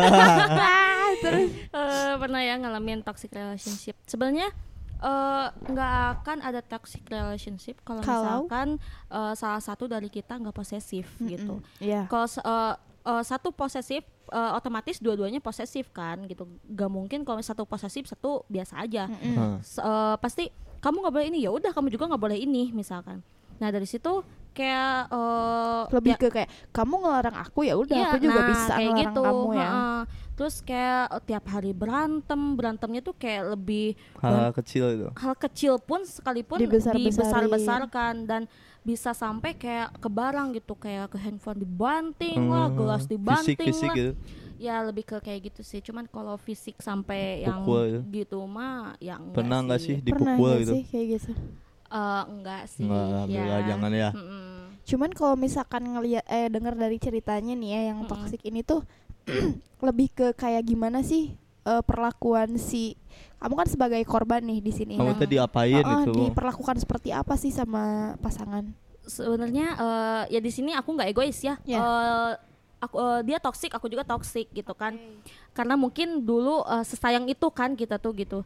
terus 1.24 1.44
eh, 1.68 2.14
pernah 2.16 2.42
ya 2.42 2.56
ngalamin 2.58 3.02
toxic 3.02 3.30
relationship. 3.30 3.96
Sebenarnya 4.04 4.48
eh, 5.00 5.48
nggak 5.50 5.92
akan 6.16 6.38
ada 6.42 6.62
toxic 6.62 7.04
relationship 7.06 7.82
kalau 7.82 8.02
misalkan 8.22 8.68
eh, 9.10 9.34
salah 9.34 9.60
satu 9.60 9.86
dari 9.86 10.08
kita 10.08 10.36
nggak 10.36 10.54
posesif 10.54 11.10
gitu. 11.20 11.60
Iya 11.78 12.06
Kalau 12.06 12.28
eh, 12.28 12.76
eh, 13.04 13.24
satu 13.24 13.50
posesif 13.50 14.04
eh, 14.30 14.52
otomatis 14.54 14.98
dua-duanya 14.98 15.40
posesif 15.40 15.90
kan 15.90 16.24
gitu. 16.26 16.46
Gak 16.70 16.88
mungkin 16.88 17.22
kalau 17.22 17.42
satu 17.42 17.64
posesif 17.64 18.06
satu 18.06 18.46
biasa 18.48 18.78
aja. 18.80 19.10
Mm-mm. 19.10 19.36
Hah. 19.36 19.58
S- 19.60 19.82
eh, 19.82 20.16
pasti 20.18 20.48
kamu 20.80 21.00
nggak 21.02 21.14
boleh 21.14 21.28
ini 21.28 21.40
ya 21.40 21.50
udah 21.50 21.72
kamu 21.72 21.88
juga 21.90 22.08
nggak 22.08 22.22
boleh 22.22 22.38
ini 22.38 22.70
misalkan. 22.70 23.24
Nah 23.64 23.72
dari 23.72 23.88
situ 23.88 24.12
kayak 24.52 25.10
eh, 25.10 25.82
lebih 25.90 26.14
ya- 26.14 26.20
ke 26.20 26.28
kayak 26.30 26.50
kamu 26.70 26.94
ngelarang 27.00 27.38
aku 27.40 27.60
ya 27.64 27.74
udah 27.74 27.96
Iya, 27.96 28.06
aku 28.06 28.18
juga 28.20 28.38
nah, 28.38 28.46
bisa 28.46 28.74
kayak 28.76 28.84
ngelarang 28.84 29.00
gitu. 29.08 29.24
kamu 29.24 29.50
ya 29.56 29.70
heeh. 29.72 30.02
Terus 30.34 30.56
kayak 30.62 31.04
eh, 31.10 31.22
tiap 31.24 31.46
hari 31.48 31.72
berantem, 31.72 32.42
berantemnya 32.54 33.02
tuh 33.02 33.16
kayak 33.16 33.56
lebih 33.56 33.96
Hal 34.20 34.52
kecil 34.52 34.84
itu. 34.92 35.08
hal 35.16 35.34
kecil 35.34 35.74
pun 35.80 36.04
sekalipun 36.04 36.60
Dibesar-besarin. 36.60 37.08
dibesar-besarkan 37.08 38.14
dan 38.26 38.42
bisa 38.84 39.16
sampai 39.16 39.56
kayak 39.56 39.96
ke 39.96 40.10
barang 40.12 40.52
gitu 40.54 40.76
kayak 40.76 41.08
ke 41.08 41.18
handphone 41.18 41.56
dibanting 41.58 42.36
lah, 42.46 42.68
Hmm, 42.68 42.76
gelas 42.76 43.08
dibanting 43.08 43.56
Fisik-fisik 43.56 43.90
lah. 43.90 43.96
gitu. 43.96 44.12
Ya 44.60 44.76
lebih 44.82 45.04
ke 45.04 45.18
kayak 45.18 45.50
gitu 45.50 45.62
sih. 45.62 45.80
Cuman 45.80 46.06
kalau 46.06 46.36
fisik 46.36 46.78
sampai 46.78 47.42
yang 47.42 47.64
Pukul 47.64 48.04
gitu 48.12 48.44
mah 48.44 48.94
ya 49.00 49.16
enggak 49.16 49.34
Pernah 49.34 49.58
nggak 49.62 49.80
sih 49.80 49.96
pernah 49.98 50.36
dipukul 50.36 50.46
nggak 50.46 50.62
gitu? 50.62 50.74
sih 50.74 50.84
kayak 50.86 51.08
gitu 51.16 51.32
Eh, 51.94 52.24
enggak 52.26 52.62
sih. 52.74 52.90
Nggak, 52.90 53.04
alhamdulillah, 53.06 53.62
jangan 53.70 53.92
ya. 53.94 54.10
Mm-mm. 54.12 54.42
cuman 54.84 55.16
kalau 55.16 55.40
misalkan 55.40 55.80
ngelihat 55.88 56.28
eh 56.28 56.52
dengar 56.52 56.76
dari 56.76 57.00
ceritanya 57.00 57.56
nih 57.56 57.70
ya 57.72 57.82
yang 57.96 58.04
Mm-mm. 58.04 58.12
toksik 58.12 58.44
ini 58.44 58.68
tuh 58.68 58.84
lebih 59.88 60.12
ke 60.12 60.28
kayak 60.36 60.68
gimana 60.68 61.00
sih 61.00 61.40
eh, 61.64 61.84
perlakuan 61.88 62.60
si 62.60 63.00
kamu 63.40 63.64
kan 63.64 63.68
sebagai 63.72 64.04
korban 64.04 64.44
nih 64.44 64.60
di 64.60 64.72
sini 64.76 65.00
Kamu 65.00 65.16
Nah, 65.16 65.20
tadi 65.20 65.36
apain 65.40 65.84
oh, 65.88 66.04
itu? 66.04 66.12
diperlakukan 66.28 66.84
seperti 66.84 67.16
apa 67.16 67.40
sih 67.40 67.52
sama 67.56 68.16
pasangan 68.20 68.76
sebenarnya 69.08 69.68
eh, 69.80 70.24
ya 70.36 70.40
di 70.40 70.52
sini 70.52 70.72
aku 70.76 70.96
nggak 70.96 71.10
egois 71.12 71.40
ya. 71.44 71.60
Ya. 71.68 71.80
Eh, 71.80 72.32
aku 72.84 72.96
eh, 73.00 73.20
dia 73.28 73.38
toksik, 73.40 73.72
aku 73.76 73.88
juga 73.92 74.04
toksik 74.04 74.52
gitu 74.52 74.72
kan. 74.76 74.96
Karena 75.52 75.76
mungkin 75.76 76.24
dulu 76.24 76.64
eh, 76.64 76.84
sesayang 76.84 77.28
itu 77.28 77.48
kan 77.52 77.76
kita 77.76 78.00
tuh 78.00 78.16
gitu. 78.16 78.44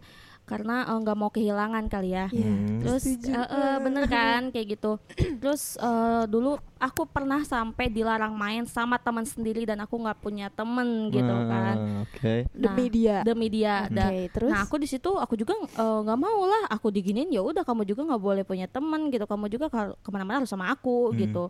Karena 0.48 0.88
eh, 0.88 0.98
nggak 0.98 1.14
mau 1.14 1.28
kehilangan 1.28 1.86
kali 1.86 2.10
ya. 2.10 2.26
Iya, 2.30 2.48
Hmm. 2.48 2.80
Terus 2.80 3.04
eh, 3.04 3.36
eh, 3.36 3.78
bener 3.78 4.08
kan 4.08 4.48
kayak 4.48 4.68
gitu. 4.74 4.96
Terus 5.38 5.76
eh, 5.76 6.24
dulu 6.26 6.56
aku 6.78 7.04
pernah 7.04 7.44
sampai 7.44 7.88
dilarang 7.88 8.32
main 8.32 8.64
sama 8.64 8.96
teman 8.96 9.22
sendiri 9.22 9.62
dan 9.62 9.78
aku 9.78 9.94
nggak 9.94 10.18
punya 10.18 10.48
temen 10.50 10.88
gitu 11.10 11.28
Ah, 11.28 11.44
kan. 11.46 11.76
Oke. 12.02 12.48
demi 12.50 12.86
dia 12.88 13.22
Demi 13.22 13.48
dia. 13.48 13.84
oke 13.84 13.94
Dan 13.94 14.10
terus 14.30 14.50
Nah 14.50 14.60
aku 14.62 14.76
di 14.78 14.88
situ 14.88 15.12
aku 15.12 15.36
juga 15.36 15.52
eh, 15.54 15.68
nggak 16.02 16.16
mau 16.18 16.42
lah 16.44 16.64
aku 16.70 16.88
diginin 16.88 17.28
ya 17.28 17.44
udah 17.44 17.62
kamu 17.62 17.84
juga 17.84 18.08
nggak 18.08 18.24
boleh 18.24 18.44
punya 18.44 18.66
teman 18.66 19.12
gitu 19.12 19.24
kamu 19.24 19.46
juga 19.48 19.68
kalau 19.68 19.94
ke 19.96 20.10
mana-mana 20.10 20.40
harus 20.40 20.50
sama 20.50 20.68
aku 20.68 21.12
Hmm. 21.12 21.20
gitu 21.20 21.46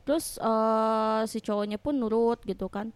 terus 0.00 0.40
eh, 0.40 1.20
si 1.24 1.38
cowoknya 1.38 1.76
pun 1.76 1.92
nurut 1.92 2.40
gitu 2.42 2.66
kan 2.66 2.88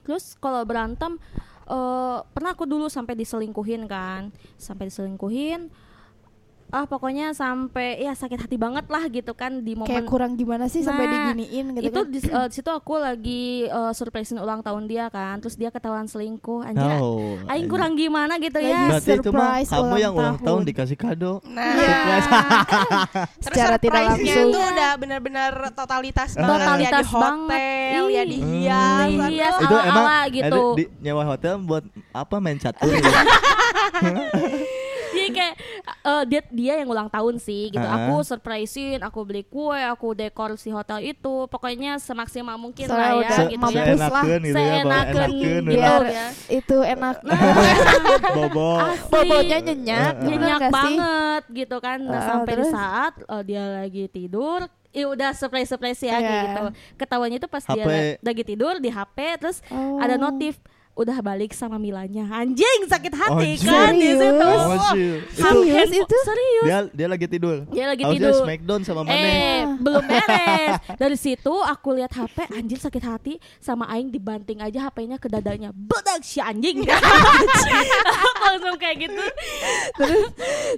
terus 0.00 0.38
kalau 0.38 0.62
berantem 0.62 1.18
eh, 1.66 2.18
pernah 2.22 2.50
aku 2.54 2.64
dulu 2.64 2.86
sampai 2.86 3.18
diselingkuhin 3.18 3.86
kan. 3.90 4.30
Sampai 4.58 4.88
diselingkuhin 4.88 5.85
ah 6.68 6.82
pokoknya 6.82 7.30
sampai 7.30 7.98
ya 7.98 8.12
sakit 8.12 8.38
hati 8.40 8.56
banget 8.56 8.84
lah 8.86 9.06
gitu 9.06 9.32
kan 9.32 9.60
di 9.60 9.72
momen 9.72 9.86
kayak 9.86 10.02
kurang 10.04 10.34
gimana 10.34 10.66
sih 10.66 10.80
sampai 10.80 11.06
Nah, 11.06 11.30
diginiin 11.30 11.66
gitu 11.72 11.84
itu 11.84 11.94
kan 11.96 12.06
di, 12.06 12.18
eh, 12.20 12.46
di 12.46 12.52
situ 12.52 12.66
aku 12.68 12.94
lagi 12.96 13.44
eh, 13.64 13.92
surprisein 13.92 14.36
ulang 14.36 14.60
tahun 14.60 14.84
dia 14.84 15.06
kan 15.06 15.38
terus 15.38 15.54
dia 15.54 15.68
ketahuan 15.68 16.04
selingkuh 16.04 16.62
anjir 16.62 16.98
Oh, 16.98 17.38
Aing 17.46 17.66
kurang 17.66 17.94
gimana 17.94 18.36
gitu 18.36 18.58
ya 18.58 18.90
Berarti 18.90 19.14
itu 19.14 19.30
mah 19.30 19.62
surprise 19.62 19.68
kamu 19.68 19.82
ulang 19.84 20.00
yang 20.00 20.12
ulang 20.12 20.36
tahun 20.36 20.44
tahun. 20.44 20.62
dikasih 20.64 20.96
kado. 20.96 21.32
nah 21.44 21.70
Surprise. 21.76 22.26
terus 23.36 23.46
Secara 23.46 23.76
tidak 23.76 24.02
langsung. 24.02 24.48
tuh 24.50 24.64
udah 24.66 24.90
benar-benar 24.96 25.52
totalitas 25.72 26.30
Ah. 26.32 26.42
banget 26.42 26.58
ya 26.58 26.66
di 26.66 26.66
Totalitas 26.66 27.06
hotel 27.06 27.22
banget. 27.22 27.60
ya 27.86 28.00
Ih. 28.18 28.26
dihias 28.26 29.06
Hmm, 29.06 29.20
Dihias. 29.22 29.54
aduh. 29.54 29.62
itu 29.62 29.74
ala-ala 29.76 29.88
emang 29.88 30.06
gitu. 30.28 30.44
ada 30.44 30.60
di 30.74 30.84
nyewa 30.98 31.22
hotel 31.24 31.54
buat 31.60 31.84
apa 32.12 32.36
main 32.36 32.58
catur 32.58 32.90
gitu? 32.90 33.06
Eh, 36.02 36.22
dia 36.24 36.40
dia 36.48 36.74
yang 36.78 36.88
ulang 36.88 37.06
tahun 37.06 37.36
sih 37.36 37.68
gitu. 37.68 37.82
Ah. 37.82 38.06
Aku 38.06 38.22
surprisein, 38.22 39.00
aku 39.00 39.22
beli 39.22 39.42
kue, 39.42 39.74
aku 39.76 40.12
dekor 40.12 40.54
si 40.54 40.70
hotel 40.70 41.02
itu. 41.04 41.46
Pokoknya 41.46 41.98
semaksimal 41.98 42.54
mungkin 42.56 42.86
Soalnya 42.86 43.10
lah 43.10 43.22
ya 43.42 43.48
gitu 43.48 43.60
mampus 43.60 43.74
ya. 43.74 43.82
lah. 43.82 44.10
Seenakeun 44.22 44.40
gitu 44.40 44.54
ya, 44.54 44.54
Seenakeun 44.54 44.86
enakeun 44.86 45.30
gitu 45.32 45.50
gitu. 45.50 45.70
Biar 45.72 46.02
ya. 46.04 46.26
itu 46.48 46.76
enak 46.78 47.16
Bobo. 48.36 48.70
Asli. 48.78 49.10
bobotnya 49.10 49.58
nyenyak 49.64 50.12
bener 50.16 50.30
nyenyak 50.30 50.60
sih? 50.60 50.72
banget 50.72 51.42
gitu 51.52 51.76
kan. 51.78 51.98
Nah, 52.00 52.14
Ah, 52.14 52.22
sampai 52.24 52.46
di 52.48 52.56
terus? 52.56 52.70
saat 52.70 53.12
eh, 53.20 53.42
dia 53.44 53.64
lagi 53.76 54.04
tidur 54.08 54.60
Ya 54.90 55.04
udah 55.04 55.36
surprise 55.36 55.68
surprise 55.68 56.00
ya 56.00 56.16
Iya. 56.16 56.40
gitu. 56.46 56.62
Ketawanya 56.96 57.36
itu 57.36 57.44
pas 57.46 57.60
HP. 57.60 57.76
dia 57.76 58.16
lagi 58.18 58.42
tidur 58.42 58.80
di 58.80 58.88
HP 58.88 59.16
terus 59.36 59.60
Oh. 59.68 60.00
ada 60.00 60.16
notif 60.16 60.56
udah 60.96 61.20
balik 61.20 61.52
sama 61.52 61.76
Milanya 61.76 62.24
anjing 62.32 62.88
sakit 62.88 63.12
hati 63.12 63.50
Anjing. 63.52 63.68
kan 63.68 63.92
di 63.92 64.10
situ 64.10 64.48
Oh, 64.48 64.96
Serius 65.28 65.90
itu? 65.92 66.16
serius 66.24 66.64
dia 66.64 66.78
dia 66.90 67.06
lagi 67.06 67.26
tidur. 67.26 67.68
dia 67.68 67.84
lagi 67.86 68.00
Harusnya 68.00 68.32
tidur 68.32 68.40
Smackdown 68.40 68.80
sama 68.80 69.00
mana? 69.04 69.12
Eh, 69.14 69.60
belum 69.76 70.02
beres. 70.02 70.72
Dari 70.96 71.16
situ 71.16 71.52
aku 71.52 71.88
lihat 71.92 72.10
HP, 72.10 72.48
anjir 72.50 72.80
sakit 72.80 73.04
hati 73.04 73.34
sama 73.58 73.84
aing 73.88 74.08
dibanting 74.08 74.58
aja 74.58 74.88
HP-nya 74.88 75.16
ke 75.16 75.28
dadanya. 75.28 75.68
Bedak 75.70 76.24
si 76.24 76.40
anjing. 76.40 76.80
aku 78.24 78.42
langsung 78.42 78.76
kayak 78.76 78.96
gitu. 79.02 79.24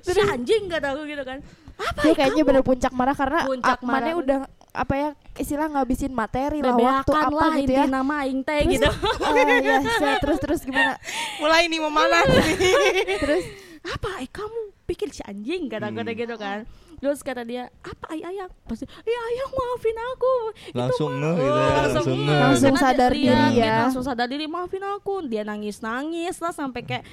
Terus 0.03 0.17
si 0.17 0.21
anjing 0.21 0.67
kata 0.67 0.93
aku 0.93 1.07
gitu 1.07 1.23
kan. 1.23 1.39
Apa 1.79 2.01
Dia 2.03 2.13
kayaknya 2.13 2.43
bener 2.43 2.63
puncak 2.67 2.91
marah 2.91 3.15
karena 3.15 3.47
Puncak 3.47 3.79
marah. 3.87 4.19
udah 4.19 4.39
apa 4.71 4.95
ya 4.95 5.09
istilah 5.35 5.69
ngabisin 5.69 6.11
materi 6.11 6.61
lah 6.61 6.75
waktu 6.75 7.11
apa 7.11 7.31
lah 7.31 7.55
gitu 7.57 7.73
ya. 7.73 7.87
nama 7.87 8.23
aing 8.23 8.41
teh 8.41 8.63
gitu. 8.69 8.85
eh, 8.85 9.59
ya, 9.65 9.77
saya 9.95 10.17
terus 10.19 10.39
terus 10.39 10.61
gimana? 10.61 10.99
mulai 11.39 11.67
nih 11.67 11.81
memanas 11.81 12.27
nih 12.27 12.55
Terus 13.23 13.45
Apa 13.81 14.19
eh 14.19 14.29
kamu 14.29 14.59
pikir 14.85 15.09
si 15.09 15.23
anjing 15.23 15.67
kata 15.67 15.89
aku 15.89 16.03
Hmm. 16.03 16.13
gitu 16.13 16.35
kan. 16.35 16.67
Terus 16.99 17.23
kata 17.23 17.41
dia, 17.43 17.71
"Apa 17.81 18.11
ay 18.11 18.27
ayang?" 18.27 18.51
Pasti, 18.65 18.85
"Ya 18.85 19.21
ayang 19.25 19.51
maafin 19.51 19.97
aku." 19.97 20.35
Itu 20.51 20.75
Langsung 20.75 21.11
mah- 21.11 21.31
ngeh 21.31 21.37
gitu 21.39 21.47
ya, 21.49 21.63
Oh, 21.63 21.71
langsung 21.79 22.07
ngeh. 22.19 22.41
Langsung 22.43 22.75
Karena 22.75 22.83
sadar 22.83 23.11
dia- 23.11 23.23
diri 23.23 23.47
dia 23.49 23.63
ya. 23.63 23.75
langsung 23.81 24.03
sadar 24.03 24.27
diri 24.27 24.47
maafin 24.47 24.83
aku 24.83 25.15
dia 25.25 25.43
nangis 25.43 25.79
nangis 25.79 26.37
lah 26.37 26.51
sampai 26.51 26.83
kayak 26.83 27.05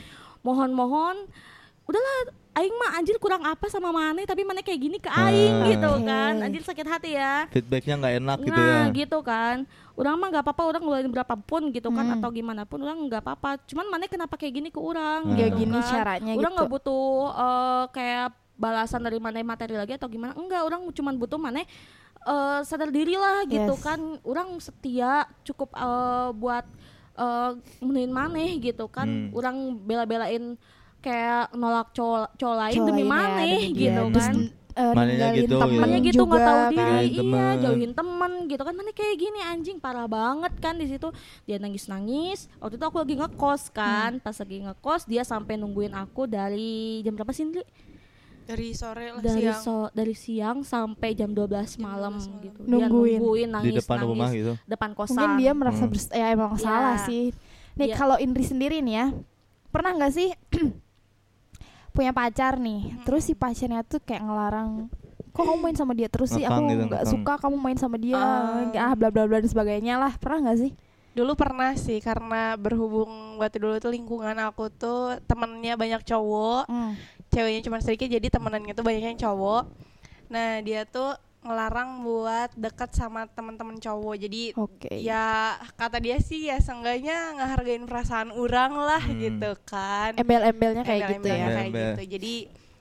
mohon-mohon 0.41 1.15
udahlah 1.86 2.18
Aing 2.56 2.72
mah 2.74 2.96
anjir 2.96 3.18
kurang 3.18 3.44
apa 3.44 3.68
sama 3.68 3.91
Mane 3.91 4.24
tapi 4.24 4.41
Mane 4.41 4.60
kayak 4.60 4.80
gini 4.80 4.98
ke 4.98 5.08
Aing 5.08 5.56
Ah. 5.58 5.68
gitu 5.68 5.89
kan 6.02 6.34
anjir 6.39 6.63
sakit 6.63 6.88
hati 6.88 7.12
ya 7.13 7.52
Feedbacknya 7.52 7.96
nggak 7.98 8.13
enak 8.18 8.38
gitu 8.39 8.56
ya. 8.56 8.72
nah 8.72 8.84
gitu 8.89 9.18
kan 9.22 9.56
orang 9.94 10.15
mah 10.15 10.28
nggak 10.30 10.44
apa-apa 10.46 10.63
orang 10.65 10.82
ngeluarin 10.82 11.12
berapapun 11.12 11.62
gitu 11.70 11.89
kan 11.89 12.06
Hmm. 12.06 12.15
atau 12.15 12.30
gimana 12.30 12.63
pun 12.63 12.80
orang 12.80 12.96
nggak 13.02 13.22
apa-apa 13.22 13.60
cuman 13.65 13.86
Mane 13.88 14.08
kenapa 14.08 14.34
kayak 14.34 14.54
gini 14.54 14.70
ke 14.70 14.80
orang 14.80 15.22
Hmm. 15.26 15.36
ya 15.36 15.48
gitu 15.48 15.58
gini 15.58 15.78
kan. 15.78 15.89
caranya 15.89 16.32
orang 16.34 16.44
gitu. 16.48 16.58
nggak 16.58 16.72
butuh 16.72 17.08
eh, 17.30 17.84
kayak 17.91 18.28
balasan 18.56 19.02
dari 19.02 19.20
mana 19.20 19.36
materi 19.41 19.76
lagi 19.76 19.94
atau 19.94 20.08
gimana 20.08 20.32
enggak 20.34 20.63
orang 20.63 20.88
cuma 20.89 21.12
butuh 21.12 21.36
mana 21.36 21.60
eh, 21.60 22.60
sadar 22.63 22.88
diri 22.88 23.13
lah 23.13 23.44
gitu 23.44 23.70
Yes. 23.70 23.84
kan 23.84 24.00
orang 24.24 24.56
setia 24.58 25.28
cukup 25.44 25.70
eh, 25.72 26.30
buat 26.34 26.63
eh 27.13 27.52
menuin 27.80 28.10
maneh 28.10 28.60
gitu 28.60 28.88
kan 28.88 29.04
Hmm. 29.06 29.32
orang 29.32 29.56
bela-belain 29.78 30.56
kayak 31.06 31.54
nolak 31.54 31.88
cowok 31.91 32.34
cowok 32.36 32.56
lain 32.58 32.74
Cowok 32.76 32.88
demi 32.89 33.04
ya, 33.04 33.13
demi 33.13 33.54
gitu. 33.72 34.02
Terus, 34.10 34.26
kan 34.26 34.36
eh, 34.74 34.91
Manenya 34.91 35.06
ninggalin 35.08 35.39
gitu, 35.39 35.56
temennya 35.56 36.00
gitu 36.02 36.22
nggak 36.26 36.41
tahu 36.41 36.58
kan. 36.58 36.70
diri 36.70 36.82
Jauhin 36.82 37.06
iya 37.06 37.15
temen. 37.15 37.56
jauhin 37.62 37.94
temen 37.94 38.32
gitu 38.46 38.62
kan 38.62 38.74
mana 38.74 38.91
kayak 38.91 39.15
gini 39.15 39.39
anjing 39.41 39.78
parah 39.78 40.04
banget 40.06 40.54
kan 40.58 40.74
di 40.74 40.86
situ 40.86 41.08
dia 41.44 41.58
nangis 41.58 41.86
nangis 41.86 42.39
waktu 42.58 42.76
itu 42.76 42.84
aku 42.84 42.98
lagi 43.00 43.15
ngekos 43.15 43.62
kan 43.70 44.12
pas 44.20 44.36
lagi 44.36 44.58
ngekos 44.62 45.02
dia 45.06 45.24
sampai 45.24 45.56
nungguin 45.56 45.94
aku 45.94 46.26
dari 46.26 46.74
jam 47.00 47.13
berapa 47.13 47.30
sih 47.30 47.46
Ndri? 47.46 47.63
dari 48.44 48.70
sore 48.72 49.10
lah 49.10 49.22
dari 49.22 49.41
siang 49.41 49.58
so 49.58 49.76
dari 49.89 50.13
siang 50.13 50.58
sampai 50.62 51.10
jam 51.13 51.32
12 51.32 51.50
Jam 51.50 51.82
malam 51.82 52.13
12 52.13 52.28
malam. 52.28 52.44
gitu 52.44 52.60
dia 52.60 52.70
Nungguin. 52.70 53.18
nungguin 53.18 53.50
nangis 53.50 53.65
Di 53.65 53.80
depan 53.80 53.96
nangis 53.96 54.06
rumah 54.08 54.30
gitu. 54.32 54.54
depan 54.65 54.89
kosan 54.91 55.15
Mungkin 55.15 55.32
dia 55.36 55.52
merasa 55.52 55.84
Hmm. 55.84 56.13
ya 56.13 56.26
emang 56.30 56.52
Iya. 56.54 56.62
salah 56.62 56.98
sih. 57.02 57.24
Nih 57.74 57.88
Iya. 57.88 57.96
kalau 57.96 58.15
Indri 58.15 58.44
sendiri 58.44 58.80
nih 58.80 58.94
ya, 58.94 59.06
pernah 59.68 59.91
nggak 59.94 60.13
sih 60.13 60.30
punya 61.95 62.12
pacar 62.12 62.60
nih, 62.60 62.99
terus 63.01 63.23
si 63.23 63.34
pacarnya 63.34 63.81
tuh 63.81 63.97
kayak 63.97 64.21
ngelarang, 64.21 64.91
kok 65.31 65.41
kamu 65.41 65.58
main 65.58 65.73
sama 65.73 65.95
dia 65.95 66.12
terus 66.12 66.29
sih, 66.29 66.43
aku 66.43 66.60
gitu, 66.67 66.84
nggak 66.86 67.03
suka 67.08 67.34
kamu 67.39 67.55
main 67.55 67.79
sama 67.79 67.95
dia, 67.95 68.19
Ah. 68.19 68.91
ah 68.91 68.93
bla 68.93 69.08
bla 69.08 69.23
bla 69.23 69.39
dan 69.39 69.47
sebagainya 69.47 69.95
lah, 69.95 70.13
pernah 70.15 70.51
nggak 70.51 70.60
sih? 70.60 70.73
dulu 71.15 71.31
pernah 71.31 71.71
sih 71.79 72.03
karena 72.03 72.60
berhubung 72.60 73.39
waktu 73.39 73.63
dulu 73.63 73.79
tuh 73.79 73.88
lingkungan 73.88 74.36
aku 74.36 74.67
tuh 74.67 75.15
temennya 75.23 75.79
banyak 75.79 76.03
cowok 76.03 76.67
Hmm. 76.67 76.91
ceweknya 77.31 77.63
cuma 77.63 77.79
sedikit 77.79 78.12
jadi 78.12 78.27
temenannya 78.27 78.75
tuh 78.75 78.84
banyaknya 78.84 79.15
cowok 79.23 79.63
nah 80.27 80.60
dia 80.60 80.84
tuh 80.84 81.15
ngelarang 81.45 82.01
buat 82.01 82.49
deket 82.51 82.89
sama 82.91 83.23
teman-teman 83.27 83.77
cowok 83.77 84.15
jadi 84.19 84.43
Oke. 84.55 84.89
ya 84.97 85.53
kata 85.71 85.97
dia 85.97 86.17
sih 86.17 86.45
ya 86.45 86.58
seenggaknya 86.58 87.13
ngehargain 87.34 87.84
perasaan 87.84 88.29
orang 88.29 88.73
lah 88.73 88.99
Hmm. 88.99 89.15
gitu 89.15 89.51
kan 89.63 90.12
Embel-embelnya 90.15 90.81
kayak 90.81 91.01
gitu 91.13 91.21
Embel-embelnya 91.21 91.38
ya. 91.39 91.55
kayak 91.55 91.69
Embel. 91.69 91.86
gitu 91.88 92.03
jadi 92.12 92.36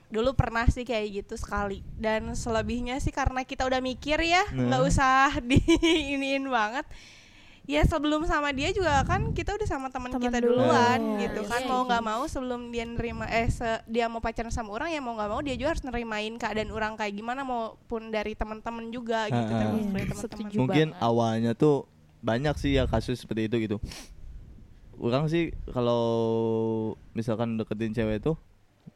dulu 0.07 0.29
pernah 0.33 0.65
sih 0.65 0.81
kayak 0.81 1.07
gitu 1.15 1.35
sekali 1.35 1.79
dan 1.93 2.33
selebihnya 2.33 2.97
sih 2.97 3.09
karena 3.09 3.41
kita 3.41 3.63
udah 3.63 3.79
mikir 3.79 4.17
ya 4.19 4.41
nggak 4.47 4.65
Nah. 4.75 4.83
usah 4.83 5.37
diiniin 5.49 6.45
banget 6.45 6.85
ya 7.65 7.81
sebelum 7.81 8.23
sama 8.23 8.49
dia 8.49 8.69
juga 8.69 9.01
kan 9.03 9.31
kita 9.31 9.51
udah 9.51 9.65
sama 9.65 9.89
teman 9.89 10.13
kita 10.13 10.37
dulu. 10.37 10.59
duluan 10.59 10.99
Iya, 11.15 11.21
gitu 11.25 11.41
iya, 11.41 11.49
kan 11.49 11.59
iya. 11.59 11.67
mau 11.67 11.81
nggak 11.83 12.03
mau 12.03 12.23
sebelum 12.23 12.61
dia 12.69 12.85
nerima 12.85 13.25
eh 13.25 13.47
se- 13.47 13.81
dia 13.85 14.05
mau 14.05 14.19
pacaran 14.19 14.49
sama 14.49 14.69
orang 14.69 14.89
ya 14.89 14.99
mau 14.99 15.13
nggak 15.13 15.27
mau 15.27 15.41
dia 15.41 15.53
juga 15.53 15.69
harus 15.71 15.83
nerimain 15.83 16.33
keadaan 16.35 16.69
orang 16.69 16.93
kayak 16.93 17.13
gimana 17.13 17.41
maupun 17.41 18.09
dari 18.09 18.33
teman-teman 18.33 18.85
juga 18.87 19.25
gitu 19.27 19.41
termasuk 19.51 19.81
Iya, 19.81 19.91
dari 19.91 20.05
teman-teman 20.05 20.21
setuju. 20.45 20.57
Mungkin 20.59 20.87
banget. 20.91 21.01
awalnya 21.03 21.51
tuh 21.53 21.75
banyak 22.19 22.55
sih 22.55 22.71
ya 22.71 22.85
kasus 22.85 23.17
seperti 23.17 23.45
itu 23.45 23.57
gitu. 23.59 23.77
Orang 24.95 25.25
sih 25.25 25.51
kalau 25.69 26.05
misalkan 27.11 27.53
deketin 27.55 27.91
cewek 27.91 28.23
tuh 28.23 28.39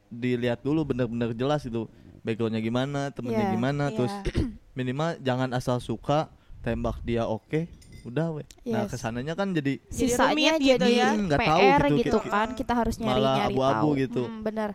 dilihat 0.07 0.61
dulu 0.61 0.85
bener-bener 0.85 1.33
jelas 1.33 1.61
itu 1.61 1.85
backgroundnya 2.19 2.59
gimana, 2.59 3.09
temennya 3.09 3.45
Iya, 3.45 3.53
gimana, 3.53 3.83
Iya. 3.85 3.95
terus 3.95 4.13
minimal 4.77 5.19
jangan 5.19 5.49
asal 5.51 5.77
suka 5.77 6.31
tembak 6.59 6.99
dia 7.01 7.23
oke, 7.23 7.67
udah 8.01 8.27
weh. 8.31 8.45
Nah 8.65 8.83
Yes. 8.83 8.89
ke 8.89 8.97
sananya 8.97 9.33
kan 9.33 9.49
jadi 9.49 9.79
Sisanya 9.87 10.55
gitu 10.55 10.77
jadi 10.77 10.91
ya. 10.93 11.09
nggak 11.11 11.39
tahu 11.41 11.59
gitu, 11.59 11.95
gitu, 11.97 12.17
kita- 12.19 12.29
kan, 12.29 12.47
kita 12.53 12.73
harus 12.73 12.95
malah 12.97 13.11
nyari-nyari 13.11 13.53
abu-abu 13.53 13.75
tahu. 13.87 13.99
gitu. 13.99 14.23
Hmm, 14.23 14.41
bener. 14.41 14.69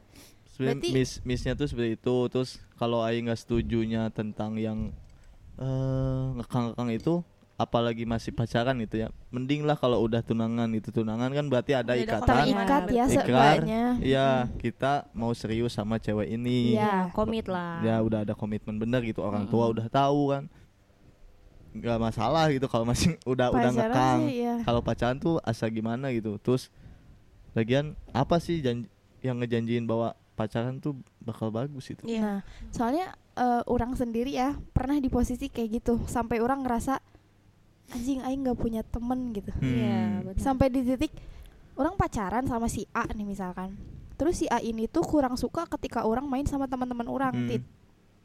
sebenarnya 0.46 0.78
Berarti- 0.78 0.92
miss 0.92 1.12
missnya 1.22 1.52
tuh 1.52 1.66
seperti 1.66 1.96
itu. 1.96 2.16
Terus 2.28 2.50
kalau 2.74 3.00
Aing 3.00 3.26
nggak 3.26 3.38
setujunya 3.38 4.06
tentang 4.08 4.54
yang 4.54 4.94
eh 5.54 6.24
ngekang-ngekang 6.34 6.90
itu 6.92 7.14
apalagi 7.54 8.02
masih 8.02 8.30
pacaran 8.30 8.74
gitu 8.80 8.98
ya 8.98 9.14
mending 9.30 9.62
lah 9.62 9.74
kalau 9.74 10.02
udah 10.02 10.18
tunangan 10.20 10.66
itu 10.68 10.90
tunangan 10.90 11.30
kan 11.30 11.46
berarti 11.46 11.72
ada 11.72 11.94
Udah 11.94 12.02
ikatan 12.02 12.26
Terikat 12.42 12.82
ya 12.88 13.04
Ikrar. 13.04 13.14
seenggaknya. 13.14 13.82
Iya, 14.00 14.28
kita 14.56 14.92
mau 15.12 15.30
serius 15.32 15.70
sama 15.72 15.96
cewek 15.96 16.26
ini. 16.28 16.74
Iya. 16.74 17.10
komit 17.10 17.46
lah 17.46 17.78
Ya 17.80 17.98
udah 17.98 18.22
ada 18.22 18.34
komitmen 18.34 18.74
bener 18.76 19.02
gitu. 19.02 19.22
Orang 19.22 19.46
Mm-mm. 19.46 19.54
tua 19.54 19.70
udah 19.70 19.86
tahu 19.88 20.22
kan. 20.30 20.50
Nggak 21.74 21.98
masalah 21.98 22.48
gitu 22.48 22.66
kalau 22.66 22.86
masih 22.86 23.18
udah 23.26 23.50
udah 23.50 23.70
Pacaran 23.70 23.90
ngekang. 23.90 24.18
sih, 24.22 24.34
iya. 24.38 24.54
Kalau 24.62 24.80
pacaran 24.80 25.18
tuh 25.18 25.34
asa 25.42 25.66
gimana 25.66 26.08
gitu. 26.10 26.38
Terus 26.38 26.70
lagian 27.52 27.92
apa 28.10 28.38
sih 28.38 28.58
janji, 28.58 28.86
yang 29.20 29.38
ngejanjiin 29.38 29.82
bahwa 29.82 30.14
pacaran 30.34 30.78
tuh 30.78 30.94
bakal 31.18 31.50
bagus 31.50 31.90
itu? 31.90 32.02
Iya. 32.04 32.22
Nah, 32.22 32.38
soalnya 32.70 33.06
eh, 33.34 33.62
orang 33.66 33.92
sendiri 33.92 34.30
ya 34.30 34.54
pernah 34.70 34.96
di 34.96 35.10
posisi 35.10 35.50
kayak 35.50 35.82
gitu 35.82 35.98
sampai 36.06 36.38
orang 36.38 36.62
ngerasa 36.62 37.02
anjing 37.90 38.22
aing 38.22 38.40
nggak 38.42 38.56
punya 38.56 38.80
temen 38.80 39.30
gitu. 39.30 39.50
iya 39.60 40.22
Hmm. 40.22 40.30
benar. 40.30 40.40
Sampai 40.40 40.70
di 40.70 40.80
titik 40.82 41.12
orang 41.74 41.94
pacaran 41.94 42.46
sama 42.46 42.66
si 42.66 42.86
A 42.90 43.04
nih 43.08 43.26
misalkan. 43.26 43.74
Terus 44.14 44.38
si 44.38 44.46
A 44.46 44.58
ini 44.58 44.86
tuh 44.86 45.02
kurang 45.02 45.34
suka 45.34 45.66
ketika 45.68 46.06
orang 46.06 46.24
main 46.24 46.46
sama 46.46 46.64
teman-teman 46.64 47.06
orang. 47.06 47.34
Hmm. 47.34 47.50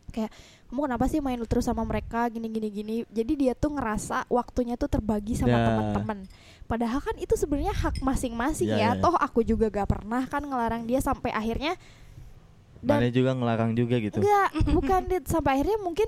Kayak 0.09 0.31
kamu 0.67 0.79
kenapa 0.85 1.05
sih 1.05 1.19
main 1.19 1.39
terus 1.43 1.65
sama 1.65 1.81
mereka 1.81 2.27
gini 2.27 2.45
gini 2.45 2.67
gini. 2.67 2.95
Jadi 3.07 3.33
dia 3.35 3.53
tuh 3.53 3.73
ngerasa 3.73 4.25
waktunya 4.27 4.75
tuh 4.75 4.85
terbagi 4.85 5.33
sama 5.33 5.49
Ya. 5.51 5.65
teman-teman. 5.65 6.29
Padahal 6.65 6.99
kan 6.99 7.17
itu 7.17 7.33
sebenarnya 7.33 7.73
hak 7.73 7.97
masing-masing 7.99 8.69
Ya, 8.69 8.77
ya. 8.77 8.81
ya, 8.81 8.89
ya. 8.93 9.01
Toh 9.01 9.15
aku 9.15 9.41
juga 9.41 9.69
gak 9.69 9.89
pernah 9.89 10.25
kan 10.25 10.41
ngelarang 10.41 10.85
dia 10.85 11.01
sampai 11.01 11.29
akhirnya 11.29 11.73
dan 12.79 13.03
Mana 13.03 13.09
juga 13.09 13.31
ngelarang 13.33 13.71
juga 13.73 13.95
gitu. 13.99 14.23
Enggak, 14.23 14.49
bukan 14.71 15.01
Dit. 15.05 15.25
Sampai 15.27 15.59
akhirnya 15.59 15.77
mungkin 15.79 16.07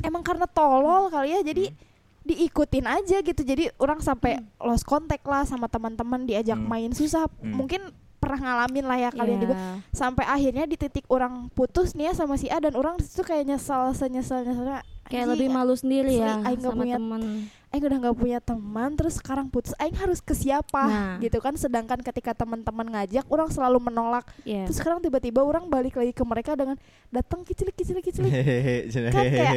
emang 0.00 0.20
karena 0.20 0.44
tolol 0.44 1.08
kali 1.08 1.32
ya. 1.32 1.40
Jadi 1.40 1.70
Hmm. 1.70 1.78
diikutin 2.22 2.84
aja 2.84 3.16
gitu. 3.18 3.40
Jadi 3.40 3.72
orang 3.78 3.98
sampai 3.98 4.38
lost 4.58 4.84
contact 4.84 5.24
lah 5.24 5.42
sama 5.42 5.66
teman-teman 5.66 6.22
diajak 6.22 6.58
Hmm. 6.58 6.68
main 6.68 6.90
susah. 6.92 7.26
Hmm. 7.40 7.54
Mungkin 7.56 7.80
pernah 8.22 8.38
ngalamin 8.40 8.84
lah 8.84 8.96
ya 8.96 9.10
kalian 9.10 9.34
Iya. 9.34 9.42
juga. 9.42 9.56
Sampai 9.90 10.24
akhirnya 10.24 10.64
di 10.64 10.76
titik 10.76 11.04
orang 11.08 11.50
putus 11.50 11.92
nih 11.92 12.08
ya 12.08 12.12
sama 12.14 12.34
si 12.36 12.46
A 12.46 12.56
dan 12.56 12.72
orang 12.72 12.94
di 12.94 13.02
situ 13.02 13.20
kayak 13.20 13.42
nyesel 13.44 13.90
senyesel 13.92 14.46
nyeselnya. 14.46 14.86
kayak 15.02 15.28
lebih 15.28 15.50
malu 15.50 15.74
sendiri 15.74 16.14
ya 16.16 16.40
Aing 16.40 16.56
nggak 16.56 16.72
sama 16.72 16.80
punya- 16.80 16.96
temen 16.96 17.22
Aing 17.68 17.84
udah 17.84 17.98
nggak 18.00 18.16
punya 18.16 18.38
teman 18.40 18.90
terus 18.94 19.14
sekarang 19.14 19.46
putus 19.46 19.74
Aing 19.76 19.92
harus 19.94 20.20
ke 20.20 20.32
siapa 20.32 20.82
Nah. 20.82 21.14
gitu 21.18 21.36
kan 21.36 21.52
sedangkan 21.52 22.00
ketika 22.00 22.32
teman-teman 22.32 22.86
ngajak 22.88 23.26
orang 23.26 23.50
selalu 23.50 23.82
menolak 23.82 24.24
Iya. 24.40 24.64
terus 24.64 24.78
sekarang 24.78 25.02
tiba-tiba 25.02 25.42
orang 25.42 25.66
balik 25.66 25.94
lagi 25.94 26.10
ke 26.10 26.22
mereka 26.22 26.54
dengan 26.54 26.80
datang 27.10 27.42
kicilik 27.42 27.74
kicilik 27.74 28.00
kicilik 28.00 28.30
Hehehe, 28.30 28.88
Kan 29.10 29.24
kayak, 29.26 29.52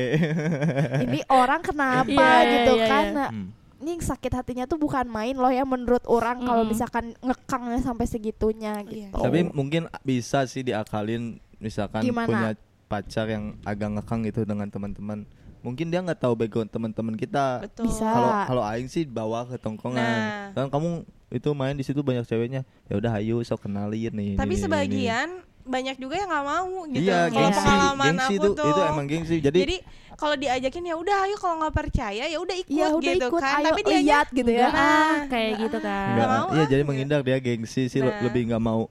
ini 1.03 1.19
orang 1.29 1.61
kenapa 1.61 2.09
Iya, 2.09 2.51
gitu 2.51 2.73
iya, 2.75 2.87
kan. 2.89 3.03
Nah, 3.13 3.29
Hmm. 3.31 3.47
Ini 3.85 3.93
sakit 3.95 4.33
hatinya 4.33 4.65
tuh 4.65 4.75
bukan 4.75 5.05
main 5.05 5.33
loh 5.33 5.47
ya 5.47 5.61
menurut 5.61 6.01
orang 6.05 6.41
kalau 6.41 6.65
Mm-mm. 6.65 6.73
misalkan 6.73 7.13
ngekangnya 7.19 7.79
sampai 7.79 8.05
segitunya 8.05 8.81
Iya. 8.81 9.13
gitu 9.13 9.21
Tapi 9.21 9.45
mungkin 9.47 9.85
bisa 10.01 10.41
sih 10.43 10.65
diakalin 10.65 11.37
misalkan 11.57 12.01
Gimana? 12.01 12.25
punya 12.25 12.49
pacar 12.85 13.25
yang 13.27 13.53
agak 13.61 13.93
ngekang 13.93 14.25
gitu 14.25 14.41
dengan 14.43 14.65
teman-teman 14.67 15.29
mungkin 15.61 15.87
dia 15.87 15.97
nggak 15.99 16.17
tahu 16.19 16.33
background 16.35 16.69
teman-teman 16.69 17.13
kita 17.13 17.61
Betul. 17.61 17.85
Bisa. 17.87 18.05
kalau 18.05 18.31
kalau 18.45 18.63
aing 18.65 18.85
sih 18.85 19.05
bawa 19.05 19.45
ke 19.45 19.57
tongkongan 19.57 20.01
Nah. 20.01 20.49
kan 20.51 20.67
kamu 20.67 21.05
itu 21.27 21.49
main 21.51 21.73
di 21.73 21.81
situ 21.81 22.01
banyak 22.01 22.21
ceweknya 22.23 22.61
ya 22.85 22.95
udah 22.95 23.17
ayo 23.17 23.41
sok 23.41 23.65
kenalin 23.65 24.09
nih 24.09 24.33
Tapi 24.33 24.49
ini, 24.51 24.61
ini, 24.61 25.05
ini. 25.05 25.53
Banyak 25.65 25.95
juga 25.97 26.15
yang 26.15 26.29
nggak 26.29 26.45
mau 26.45 26.69
gitu. 26.87 27.01
iya 27.01 27.19
Kalau 27.25 27.33
gengsi 27.41 27.59
pengalaman 27.59 28.05
gengsi 28.07 28.25
aku 28.27 28.33
itu 28.35 28.49
tuh. 28.53 28.67
itu 28.67 28.81
emang 28.85 29.05
gengsi 29.05 29.35
jadi, 29.39 29.59
Jadi 29.59 29.77
kalau 30.15 30.35
diajakin 30.35 30.83
ya 30.85 30.95
udah 30.95 31.15
ayo 31.25 31.35
kalau 31.35 31.55
nggak 31.59 31.75
percaya 31.75 32.23
ya 32.23 32.37
udah 32.37 32.55
ikut 32.55 32.71
ya 32.71 32.87
udah 32.87 33.01
gitu 33.11 33.27
ikut 33.27 33.41
kan. 33.41 33.57
ayo 33.57 33.65
Tapi 33.67 33.81
dia 33.83 33.99
lihat 33.99 34.27
gitu 34.29 34.47
ya 34.47 34.59
Enggak 34.61 34.71
Nah, 34.71 34.85
ah, 34.85 35.17
kayak 35.27 35.51
gitu 35.59 35.77
kan. 35.79 36.07
nggak 36.11 36.27
mau 36.29 36.47
iya 36.47 36.55
ah, 36.55 36.67
jadi 36.67 36.77
gitu. 36.77 36.87
menghindar 36.87 37.19
dia 37.21 37.37
gengsi 37.39 37.83
sih 37.85 37.99
Nah. 37.99 38.21
lebih 38.21 38.41
nggak 38.47 38.63
mau 38.63 38.81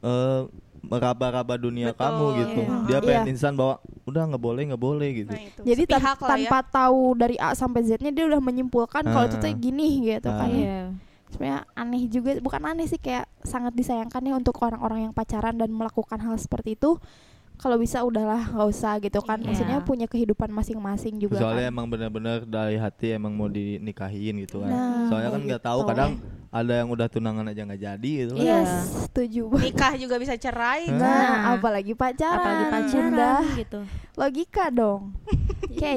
eh 0.00 0.40
meraba-raba 0.80 1.54
dunia 1.54 1.92
Betul, 1.92 2.00
kamu 2.00 2.24
gitu 2.38 2.60
iya. 2.62 2.76
dia 2.82 2.98
pengen 3.00 3.20
Iya. 3.20 3.30
insan 3.30 3.52
bahwa 3.52 3.74
udah 4.02 4.22
nggak 4.26 4.40
boleh 4.42 4.62
nggak 4.66 4.80
boleh 4.82 5.08
gitu 5.14 5.30
Nah, 5.30 5.44
itu. 5.44 5.60
jadi 5.62 5.82
tan- 5.84 6.00
Sepihak 6.00 6.18
lah 6.18 6.24
ya. 6.24 6.32
tanpa 6.32 6.58
tahu 6.66 7.00
dari 7.14 7.36
A 7.36 7.48
sampai 7.52 7.80
Z-nya 7.82 8.10
dia 8.10 8.24
udah 8.24 8.40
menyimpulkan 8.40 9.02
kalau 9.04 9.26
itu 9.26 9.36
tuh 9.36 9.46
Ah. 9.46 9.54
gini 9.54 9.88
gitu 10.08 10.24
kan 10.26 10.40
Ah. 10.40 10.50
ya. 10.50 10.56
Iya. 10.58 10.80
Sebenarnya 11.30 11.62
aneh 11.72 12.02
juga 12.06 12.30
bukan 12.38 12.62
aneh 12.64 12.84
sih 12.84 12.96
kayak 12.96 13.24
sangat 13.40 13.72
disayangkan 13.72 14.20
ya 14.20 14.34
untuk 14.34 14.58
orang-orang 14.58 15.04
yang 15.04 15.12
pacaran 15.12 15.54
dan 15.54 15.70
melakukan 15.70 16.18
hal 16.18 16.34
seperti 16.34 16.74
itu 16.74 16.98
kalau 17.54 17.76
bisa 17.76 18.00
udahlah 18.00 18.40
nggak 18.48 18.68
usah 18.68 18.96
gitu 18.98 19.20
kan 19.20 19.36
Iya. 19.36 19.46
maksudnya 19.46 19.78
punya 19.80 20.06
kehidupan 20.06 20.48
masing-masing 20.48 21.16
juga 21.16 21.36
soalnya 21.36 21.66
kan. 21.66 21.72
emang 21.72 21.86
benar-benar 21.86 22.38
dari 22.42 22.74
hati 22.74 23.12
emang 23.12 23.32
mau 23.32 23.46
dinikahin 23.46 24.40
gitu 24.40 24.60
kan 24.60 24.68
Nah, 24.68 25.06
soalnya 25.06 25.30
kan 25.30 25.40
nggak 25.44 25.62
tahu 25.62 25.80
gitu. 25.80 25.88
kadang 25.88 26.12
ada 26.50 26.72
yang 26.74 26.88
udah 26.88 27.06
tunangan 27.06 27.46
aja 27.46 27.62
nggak 27.62 27.78
jadi 27.84 28.10
gitu 28.18 28.32
kan 28.32 28.42
Iya. 28.42 28.58
yes 28.58 28.72
setuju 29.06 29.40
banget 29.46 29.64
nikah 29.70 29.92
juga 29.94 30.14
bisa 30.16 30.34
cerai. 30.34 30.88
Nah 30.88 30.98
Nah. 30.98 31.54
apalagi 31.54 31.92
pacaran 31.92 32.40
Apalagi 32.40 32.66
pacaran 32.66 33.12
Bunda. 33.12 33.32
gitu. 33.54 33.80
logika 34.16 34.64
dong 34.68 35.02
oke 35.70 35.94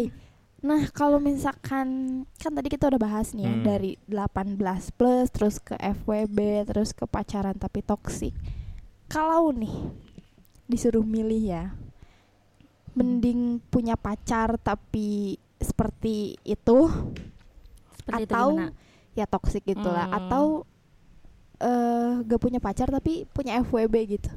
nah 0.64 0.88
kalau 0.90 1.20
misalkan 1.20 1.88
kan 2.34 2.52
tadi 2.56 2.72
kita 2.72 2.88
udah 2.88 2.98
bahas 2.98 3.36
nih 3.36 3.44
ya 3.44 3.52
Hmm. 3.52 3.64
dari 3.64 3.92
18 4.08 4.56
plus 4.90 5.28
terus 5.28 5.60
ke 5.60 5.76
FWB 5.76 6.40
terus 6.66 6.90
ke 6.90 7.04
pacaran 7.04 7.52
tapi 7.54 7.84
toksik 7.84 8.32
kalau 9.06 9.52
nih 9.52 9.92
disuruh 10.66 11.04
milih 11.04 11.44
ya 11.44 11.66
mending 12.94 13.60
punya 13.68 13.94
pacar 13.94 14.56
tapi 14.56 15.36
seperti 15.60 16.40
itu 16.44 16.80
Seperti 17.98 18.24
itu 18.24 18.32
atau 18.32 18.48
gimana? 18.54 18.72
ya 19.14 19.26
toksik 19.26 19.64
gitulah 19.66 20.08
Hmm. 20.08 20.18
atau 20.18 20.46
eh 21.60 22.24
gak 22.24 22.40
punya 22.40 22.60
pacar 22.60 22.88
tapi 22.88 23.28
punya 23.30 23.60
FWB 23.60 23.96
gitu 24.10 24.32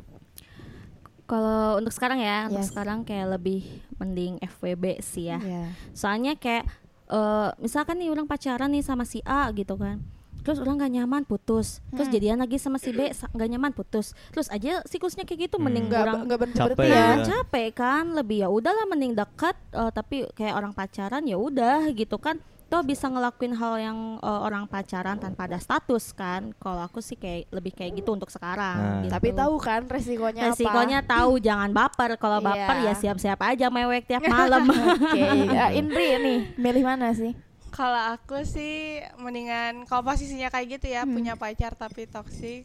Kalau 1.27 1.77
untuk 1.77 1.91
sekarang 1.91 2.19
ya, 2.19 2.47
untuk 2.47 2.63
Yes. 2.63 2.71
sekarang 2.71 3.03
kayak 3.03 3.35
lebih 3.35 3.67
mending 3.97 4.39
FWB 4.41 4.99
sih 5.01 5.27
ya. 5.27 5.39
Iya. 5.39 5.75
Soalnya 5.93 6.35
kayak 6.35 6.65
eh 7.07 7.51
misalkan 7.59 7.99
nih 7.99 8.11
orang 8.11 8.27
pacaran 8.27 8.67
nih 8.69 8.83
sama 8.83 9.03
si 9.03 9.23
A 9.23 9.51
gitu 9.51 9.75
kan. 9.75 10.03
Terus 10.43 10.63
orang 10.63 10.79
gak 10.79 10.91
nyaman 10.93 11.23
putus. 11.23 11.83
Terus 11.91 12.07
Hmm. 12.07 12.15
jadian 12.15 12.39
lagi 12.39 12.55
sama 12.55 12.79
si 12.79 12.91
B 12.91 13.11
gak 13.11 13.49
nyaman 13.49 13.71
putus. 13.71 14.15
Terus 14.31 14.47
aja 14.47 14.79
siklusnya 14.87 15.23
kayak 15.23 15.51
gitu 15.51 15.59
Hmm. 15.59 15.67
mending 15.67 15.91
nggak 15.91 16.03
orang 16.05 16.23
berhenti 16.25 16.55
Capek 16.57 16.77
berhenti 16.77 16.95
ya 16.95 17.03
ya. 17.13 17.25
Capek 17.27 17.69
kan 17.75 18.05
lebih 18.13 18.39
ya 18.43 18.49
udahlah 18.49 18.87
mending 18.87 19.13
dekat 19.13 19.59
eh, 19.73 19.91
tapi 19.91 20.17
kayak 20.33 20.55
orang 20.55 20.71
pacaran 20.71 21.23
ya 21.23 21.35
udah 21.35 21.91
gitu 21.91 22.15
kan 22.17 22.39
toh 22.67 22.83
bisa 22.83 23.07
ngelakuin 23.07 23.53
hal 23.53 23.75
yang 23.79 23.99
eh, 24.17 24.41
orang 24.43 24.67
pacaran 24.67 25.15
tanpa 25.17 25.47
ada 25.47 25.55
status 25.57 26.11
kan 26.11 26.51
kalau 26.57 26.81
aku 26.81 26.99
sih 26.99 27.15
kayak 27.15 27.47
lebih 27.49 27.71
kayak 27.71 27.95
gitu 27.97 28.11
untuk 28.11 28.27
sekarang 28.27 28.75
Nah. 28.77 29.01
gitu. 29.01 29.13
tapi 29.13 29.29
tahu 29.33 29.55
kan 29.57 29.87
resikonya 29.87 30.51
resikonya 30.51 30.99
apa 31.01 31.11
tahu 31.13 31.39
jangan 31.39 31.71
baper 31.71 32.11
kalau 32.17 32.39
baper 32.41 32.77
Iya. 32.77 32.91
ya 32.91 32.95
siap-siap 32.97 33.39
aja 33.41 33.67
mewek 33.69 34.05
tiap 34.05 34.27
malam 34.33 34.67
Oke, 34.67 35.23
ya, 35.55 35.71
Indri 35.71 36.17
nih 36.17 36.39
milih 36.57 36.83
mana 36.83 37.11
sih? 37.13 37.39
Kalau 37.69 38.03
aku 38.11 38.41
sih 38.43 38.99
mendingan 39.15 39.85
kalau 39.85 40.03
posisinya 40.03 40.49
kayak 40.49 40.77
gitu 40.77 40.87
ya 40.89 41.05
Hmm. 41.05 41.13
punya 41.13 41.35
pacar 41.35 41.71
tapi 41.73 42.05
toksik 42.05 42.65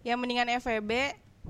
ya 0.00 0.14
mendingan 0.14 0.48
FWB 0.54 0.90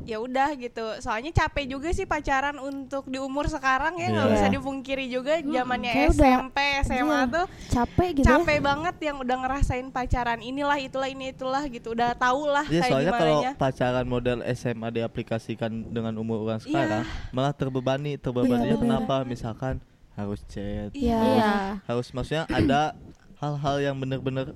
ya 0.05 0.19
udah 0.19 0.53
gitu 0.55 0.85
soalnya 0.99 1.33
capek 1.33 1.65
juga 1.69 1.89
sih 1.91 2.05
pacaran 2.05 2.59
untuk 2.59 3.07
di 3.07 3.17
umur 3.17 3.47
sekarang 3.47 3.97
ya 3.97 4.09
nggak 4.09 4.23
Iya. 4.23 4.35
bisa 4.35 4.47
dipungkiri 4.51 5.07
juga 5.07 5.41
zamannya 5.41 5.93
udah- 5.93 6.13
SMP 6.13 6.57
SMA 6.83 7.01
iya. 7.01 7.21
tuh 7.27 7.47
Capek 7.69 8.09
gitu 8.15 8.27
capek 8.29 8.59
banget 8.61 8.97
yang 9.01 9.17
udah 9.17 9.37
ngerasain 9.39 9.87
pacaran 9.89 10.39
inilah 10.39 10.77
itulah 10.77 11.07
ini 11.07 11.31
itulah 11.31 11.65
gitu 11.65 11.93
udah 11.93 12.13
tau 12.13 12.45
lah 12.45 12.67
Ya 12.67 12.81
kayak 12.81 12.91
soalnya 12.93 13.13
kalau 13.15 13.39
pacaran 13.57 14.07
model 14.07 14.39
SMA 14.49 14.89
diaplikasikan 14.93 15.71
dengan 15.87 16.13
umur 16.15 16.45
orang 16.45 16.61
Iya. 16.61 16.67
sekarang 16.67 17.03
malah 17.31 17.53
terbebani 17.53 18.13
terbebaninya 18.17 18.69
Iya, 18.69 18.79
kenapa 18.79 19.23
misalkan 19.23 19.81
harus 20.13 20.41
chat 20.45 20.91
Iya. 20.93 21.19
iya 21.19 21.53
harus 21.83 22.11
maksudnya 22.11 22.45
ada 22.49 22.93
hal-hal 23.37 23.77
yang 23.83 23.97
bener-bener 23.97 24.53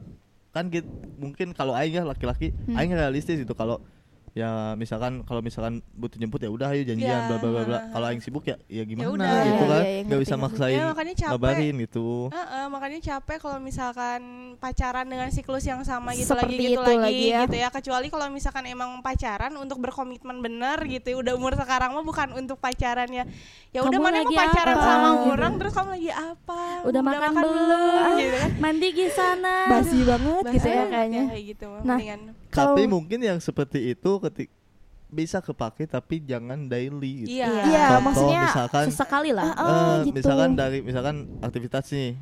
kan 0.50 0.66
gitu, 0.66 0.88
mungkin 1.14 1.52
kalau 1.52 1.70
aing 1.72 1.92
ya 1.92 2.02
laki-laki 2.02 2.50
Hmm. 2.66 2.74
aing 2.74 2.90
realistis 2.90 3.38
itu 3.38 3.52
kalau 3.52 3.78
ya 4.32 4.48
misalkan 4.72 5.22
kalau 5.22 5.38
misalkan 5.38 5.82
butuh 5.92 6.14
jemput 6.14 6.38
ya 6.38 6.46
udah 6.46 6.70
ayo 6.70 6.82
janjian 6.84 7.02
Ya, 7.20 7.26
bla 7.26 7.36
bla 7.36 7.62
bla 7.62 7.78
kalau 7.88 8.06
aing 8.06 8.18
sibuk 8.18 8.44
ya 8.44 8.54
ya 8.64 8.82
gimana 8.84 9.10
udah. 9.10 9.30
gitu 9.42 9.50
Iya, 9.56 9.66
kan 9.66 9.82
iya, 9.82 9.90
iya, 9.90 10.00
nggak 10.00 10.06
ngerti, 10.08 10.22
bisa 10.22 10.30
ngerti. 10.32 10.44
maksain 10.46 10.70
Ya, 10.72 10.84
makanya 10.86 11.14
capek. 11.16 11.30
ngabarin 11.32 11.74
gitu 11.80 12.06
Heeh, 12.30 12.64
makanya 12.66 12.98
capek 13.02 13.38
kalau 13.38 13.58
misalkan 13.58 14.20
pacaran 14.56 15.04
dengan 15.04 15.28
siklus 15.28 15.64
yang 15.64 15.82
sama 15.82 16.10
gitu 16.12 16.30
Seperti 16.30 16.46
lagi 16.52 16.62
gitu 16.64 16.72
itu 16.72 16.82
lagi, 16.84 17.02
lagi 17.02 17.26
ya. 17.26 17.40
gitu 17.42 17.56
ya 17.56 17.68
kecuali 17.68 18.06
kalau 18.06 18.26
misalkan 18.28 18.64
emang 18.64 18.90
pacaran 19.00 19.52
untuk 19.52 19.78
berkomitmen 19.78 20.36
bener 20.38 20.78
gitu 20.84 21.08
udah 21.16 21.32
umur 21.32 21.52
sekarang 21.54 21.90
mah 21.90 22.02
bukan 22.02 22.28
untuk 22.32 22.56
pacaran 22.56 23.08
ya 23.08 23.24
ya 23.68 23.80
udah 23.82 23.98
mana 23.98 24.20
lagi 24.20 24.30
mau 24.30 24.40
pacaran 24.40 24.74
apa? 24.74 24.84
sama 24.84 25.08
Gitu. 25.10 25.26
orang 25.32 25.52
terus 25.56 25.72
kamu 25.72 25.90
lagi 25.92 26.10
apa 26.12 26.60
udah, 26.82 27.02
makan, 27.02 27.32
belum 27.36 28.14
gitu 28.16 28.36
kan 28.36 28.50
mandi 28.58 28.88
di 28.90 29.06
sana 29.08 29.54
Basi 29.68 29.98
banget 30.00 30.42
gitu 30.52 30.68
ya 30.68 30.84
kayaknya. 30.86 31.22
kayak 31.28 31.44
gitu 31.48 31.64
mah, 31.66 31.82
Nah, 31.82 31.98
Kalau 32.50 32.74
tapi 32.74 32.86
mungkin 32.86 33.18
yang 33.18 33.38
seperti 33.38 33.90
itu 33.90 34.10
ketik 34.20 34.50
bisa 35.08 35.38
kepake 35.38 35.86
tapi 35.86 36.22
jangan 36.22 36.66
daily 36.66 37.26
gitu. 37.26 37.34
iya 37.34 37.50
Iya, 37.66 37.82
Contoh 37.88 38.02
maksudnya 38.06 38.42
misalkan 38.46 38.84
sesekali 38.86 39.30
lah 39.30 39.50
Ah, 39.52 39.66
eh, 39.66 39.94
gitu. 40.06 40.14
misalkan 40.16 40.50
dari 40.54 40.78
misalkan 40.80 41.16
aktivitas 41.40 41.90
nih 41.90 42.14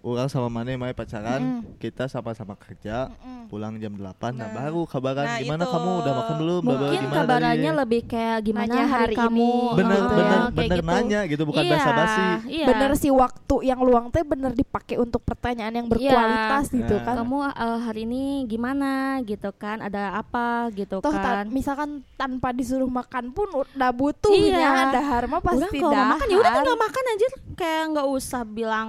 orang 0.00 0.26
sama 0.26 0.46
mana 0.48 0.68
yang 0.68 0.78
main 0.78 0.92
pacaran 0.92 1.42
Mm-mm. 1.58 1.74
kita 1.76 2.06
sama-sama 2.06 2.54
kerja 2.54 3.10
Mm-mm. 3.10 3.46
pulang 3.46 3.74
jam 3.76 3.90
8 3.90 3.98
nah, 4.30 4.46
Nah. 4.46 4.48
baru 4.54 4.82
kabaran 4.84 5.26
Nah, 5.26 5.38
gimana 5.38 5.62
itu. 5.62 5.72
kamu 5.72 5.88
udah 5.98 6.12
makan 6.14 6.34
belum 6.36 6.60
mungkin 6.60 6.98
gimana 7.00 7.18
kabarannya 7.18 7.58
dari- 7.66 7.80
lebih 7.80 8.00
kayak 8.06 8.38
gimana 8.42 8.66
Nanya 8.68 8.84
hari, 8.84 9.02
hari 9.02 9.14
kamu 9.16 9.42
ini, 9.42 9.74
bener 9.74 9.98
gitu 9.98 10.14
bener 10.14 10.22
ya, 10.38 10.48
bener 10.48 10.78
gitu. 10.78 10.88
nanya 10.88 11.20
gitu 11.26 11.42
bukan 11.44 11.62
Iya, 11.62 11.72
basa-basi 11.72 12.24
iya. 12.46 12.66
Bener 12.68 12.90
sih 12.94 13.10
waktu 13.10 13.56
yang 13.64 13.80
luang 13.80 14.06
teh 14.08 14.22
bener 14.22 14.52
dipakai 14.52 14.96
untuk 14.96 15.20
pertanyaan 15.20 15.74
yang 15.74 15.86
berkualitas 15.88 16.64
gitu 16.70 16.94
Nah. 16.94 17.04
kan. 17.04 17.14
kamu 17.18 17.36
eh, 17.48 17.78
hari 17.80 18.00
ini 18.04 18.22
gimana 18.46 18.90
gitu 19.22 19.50
kan 19.52 19.80
ada 19.80 20.14
apa 20.14 20.46
gitu 20.72 21.00
Toh 21.00 21.10
ta- 21.10 21.42
kan 21.42 21.46
misalkan 21.48 21.90
tanpa 22.14 22.50
disuruh 22.50 22.88
makan 22.88 23.30
pun 23.30 23.48
udah 23.56 23.90
butuh 23.90 24.30
Iya. 24.30 24.56
ya 24.56 24.72
dahar 24.90 25.26
mah 25.26 25.40
Udah 25.40 25.48
pasti 25.58 25.76
kalau 25.76 25.90
mau 25.90 26.12
makan 26.12 26.26
ya 26.26 26.36
udah 26.36 26.52
tinggal 26.54 26.76
makan 26.78 27.04
aja 27.08 27.26
kayak 27.54 27.82
nggak 27.90 28.08
usah 28.08 28.42
bilang 28.44 28.88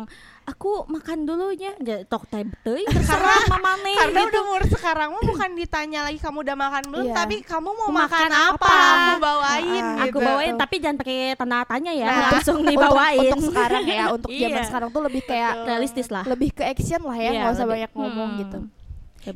aku 0.50 0.72
makan 0.88 1.24
dulunya 1.24 1.72
ya 1.78 2.02
tok 2.04 2.26
teh 2.26 2.41
teuing 2.66 2.86
terserah 2.86 3.45
mama 3.47 3.78
nih 3.80 3.95
karena 3.95 4.20
gitu. 4.20 4.30
udah 4.30 4.41
umur 4.43 4.64
sekarang 4.68 5.10
mah 5.12 5.24
bukan 5.24 5.50
ditanya 5.54 6.00
lagi 6.02 6.18
kamu 6.18 6.38
udah 6.41 6.58
makan 6.58 6.84
belum 6.88 7.06
Iya. 7.06 7.16
tapi 7.16 7.36
kamu 7.41 7.70
mau 7.70 7.88
makan, 7.88 8.02
makan 8.02 8.32
apa, 8.32 8.66
apa? 8.66 8.74
aku 8.74 9.14
bawain 9.20 9.62
Ah, 9.62 9.86
gitu 10.02 10.02
aku 10.04 10.18
bawain 10.20 10.54
tapi 10.56 10.76
jangan 10.78 10.97
pakai 10.97 11.18
tanda 11.36 11.58
tanya 11.64 11.91
ya 11.93 12.06
Nah, 12.06 12.18
langsung 12.32 12.58
Untuk, 12.62 12.72
dibawain 12.72 13.32
untuk 13.32 13.45
sekarang 13.47 13.84
ya, 13.86 14.04
untuk 14.16 14.30
zaman 14.32 14.50
Iya. 14.52 14.66
sekarang 14.66 14.89
tuh 14.89 15.02
lebih 15.06 15.22
kayak 15.24 15.54
realistis 15.64 16.08
lah 16.08 16.24
lebih 16.26 16.50
ke 16.52 16.64
action 16.64 17.02
lah 17.02 17.16
ya, 17.16 17.30
Iya, 17.30 17.39
nggak 17.39 17.52
usah 17.52 17.62
lebih- 17.62 17.74
banyak 17.76 17.91
ngomong 17.93 18.30
hmm. 18.30 18.39
gitu. 18.39 18.60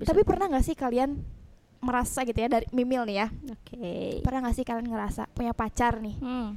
Tapi 0.01 0.21
pernah 0.23 0.45
nggak 0.47 0.63
sih 0.63 0.73
kalian 0.73 1.11
merasa 1.77 2.23
gitu 2.23 2.37
ya 2.37 2.47
dari 2.47 2.65
Mimil 2.69 3.03
nih 3.03 3.17
ya, 3.17 3.27
oke 3.27 3.83
pernah 4.23 4.39
nggak 4.41 4.55
sih 4.55 4.63
kalian 4.63 4.87
ngerasa 4.87 5.27
punya 5.29 5.51
pacar 5.51 5.99
nih? 5.99 6.15
Hmm. 6.17 6.55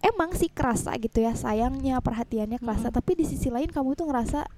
Emang 0.00 0.32
sih 0.32 0.48
kerasa 0.48 0.96
gitu 0.96 1.20
ya 1.20 1.32
sayangnya 1.32 2.00
perhatiannya 2.00 2.56
kerasa, 2.56 2.88
Mm-mm. 2.88 2.96
tapi 2.96 3.12
di 3.14 3.24
sisi 3.24 3.48
lain 3.48 3.68
kamu 3.68 3.92
tuh 3.92 4.08
ngerasa 4.08 4.48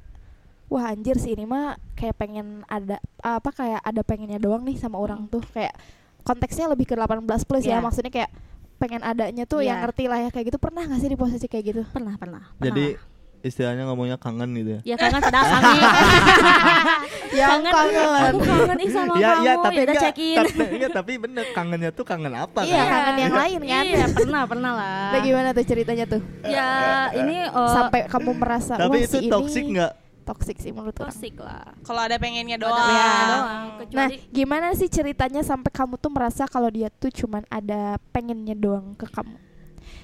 wah 0.67 0.89
anjir 0.89 1.19
sih 1.19 1.35
ini 1.35 1.45
mah 1.45 1.77
kayak 1.93 2.17
pengen 2.17 2.63
ada 2.65 2.97
apa 3.19 3.51
kayak 3.51 3.83
ada 3.83 4.01
pengennya 4.01 4.39
doang 4.39 4.63
nih 4.63 4.79
sama 4.79 4.97
orang 4.97 5.27
tuh 5.27 5.43
kayak 5.53 5.75
konteksnya 6.23 6.71
lebih 6.71 6.87
ke 6.87 6.95
18 6.95 7.27
plus 7.45 7.61
ya 7.63 7.77
Iya. 7.77 7.85
maksudnya 7.85 8.09
kayak 8.09 8.31
pengen 8.79 9.03
adanya 9.03 9.45
tuh 9.45 9.61
yang 9.61 9.79
Iya. 9.79 9.85
ngerti 9.85 10.05
lah 10.07 10.19
ya 10.23 10.31
kayak 10.31 10.47
gitu 10.49 10.59
pernah 10.59 10.83
nggak 10.83 10.99
sih 10.99 11.11
di 11.11 11.19
posisi 11.19 11.47
kayak 11.47 11.65
gitu? 11.67 11.83
pernah 11.91 12.15
pernah 12.17 12.43
jadi 12.57 12.97
pernah. 12.97 13.12
Istilahnya 13.43 13.85
ngomongnya 13.85 14.17
kangen 14.17 14.51
gitu 14.55 14.71
ya. 14.73 14.81
Ya 14.85 14.97
kangen 14.97 15.21
padahal 15.21 15.47
kami 15.53 15.79
Yang 17.33 17.61
kangen. 17.65 18.09
aku 18.29 18.39
kangen 18.41 18.79
ih 18.79 18.91
sama 18.91 19.13
ya 19.15 19.31
kamu. 19.33 19.43
ya 19.43 19.53
tapi 19.57 19.75
ya 19.75 19.83
udah 19.83 19.83
enggak, 19.89 20.03
check 20.05 20.19
in 20.19 20.37
tapi, 20.39 20.63
enggak, 20.69 20.91
tapi 20.93 21.13
bener 21.19 21.45
kangennya 21.51 21.91
tuh 21.91 22.05
kangen 22.05 22.35
apa 22.35 22.61
Iya, 22.63 22.77
kan? 22.79 22.89
kangen 22.89 23.17
yang 23.19 23.35
lain 23.35 23.61
kan. 23.63 23.85
iya 23.85 24.07
pernah 24.09 24.43
pernah 24.45 24.73
lah. 24.73 25.11
Nah, 25.11 25.21
gimana 25.21 25.49
tuh 25.51 25.65
ceritanya 25.65 26.05
tuh? 26.07 26.23
ya 26.45 26.69
ini 27.15 27.37
eh, 27.45 27.71
Sampai 27.73 28.01
kamu 28.07 28.31
merasa 28.35 28.75
tapi 28.75 28.99
itu 29.01 29.11
si 29.11 29.27
toxic 29.27 29.63
ini 29.63 29.73
nggak? 29.75 29.93
toxic 30.23 30.57
sih 30.57 30.71
menurut 30.71 30.95
orang. 30.95 31.11
toxic 31.11 31.35
lah. 31.35 31.67
Kalau 31.83 31.99
ada 32.01 32.15
pengennya 32.15 32.55
Ada 32.55 32.63
doang. 32.63 32.79
pengennya 32.79 33.25
doang, 33.27 33.43
Nah, 33.43 33.79
kecuali 33.81 34.15
gimana 34.31 34.67
sih 34.73 34.87
ceritanya 34.87 35.43
sampai 35.43 35.69
kamu 35.69 35.99
tuh 35.99 36.11
merasa 36.11 36.47
kalau 36.47 36.69
dia 36.69 36.89
tuh 36.89 37.11
cuman 37.11 37.43
ada 37.49 37.81
pengennya 38.13 38.55
doang 38.55 38.95
ke 38.95 39.03
kamu? 39.05 39.35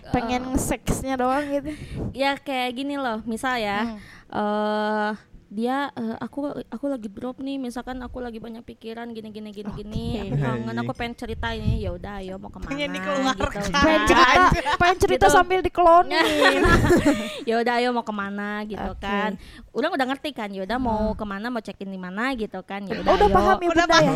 Pengen 0.08 0.56
seksnya 0.56 1.14
doang 1.14 1.44
gitu 1.46 1.70
ya 2.12 2.34
kayak 2.34 2.74
gini 2.74 2.96
loh 2.96 3.20
misal 3.24 3.56
ya 3.56 3.84
Hmm. 3.84 3.98
eh 4.30 5.10
dia 5.48 5.88
eh, 5.90 6.16
aku 6.18 6.38
aku 6.62 6.86
lagi 6.86 7.08
drop 7.08 7.38
nih 7.38 7.56
misalkan 7.56 7.96
aku 7.98 8.20
lagi 8.20 8.36
banyak 8.36 8.60
pikiran 8.62 9.08
gini 9.10 9.28
gini 9.28 9.48
gini 9.48 9.70
gini 9.72 10.06
Oke. 10.20 10.28
aku 10.28 10.36
kangen 10.38 10.76
aku 10.78 10.92
pengen 10.92 11.14
cerita 11.14 11.48
ini 11.50 11.80
ya 11.80 11.90
udah 11.90 12.20
ayo 12.20 12.36
mau 12.36 12.46
ke 12.46 12.58
mana 12.58 12.68
Pengen 12.68 12.90
dikeluarkan. 12.92 13.48
gitu 13.64 13.72
pengen 13.74 14.02
cerita 14.04 14.42
pengen 14.76 14.98
cerita 14.98 15.16
Gitu. 15.18 15.32
sambil 15.32 15.60
diklonin 15.60 16.20
ya 17.48 17.54
udah 17.56 17.74
ayo 17.76 17.88
mau 17.90 18.02
ke 18.02 18.12
mana 18.12 18.60
gitu 18.62 18.92
Oke. 18.92 19.00
kan 19.00 19.40
udah 19.72 19.88
udah 19.88 20.06
ngerti 20.06 20.30
kan 20.30 20.48
ya 20.48 20.62
udah 20.62 20.76
mau 20.76 21.12
ke 21.12 21.24
mana 21.24 21.48
mau 21.48 21.58
check 21.58 21.80
in 21.80 21.88
di 21.88 21.96
mana 21.96 22.34
gitu 22.34 22.60
kan 22.60 22.84
ya 22.84 22.92
oh, 22.94 23.08
udah 23.08 23.16
ayo. 23.18 23.32
paham 23.32 23.56
ya 23.56 23.68
Udah 23.68 23.86
bunda 23.86 23.96
ya 23.96 24.10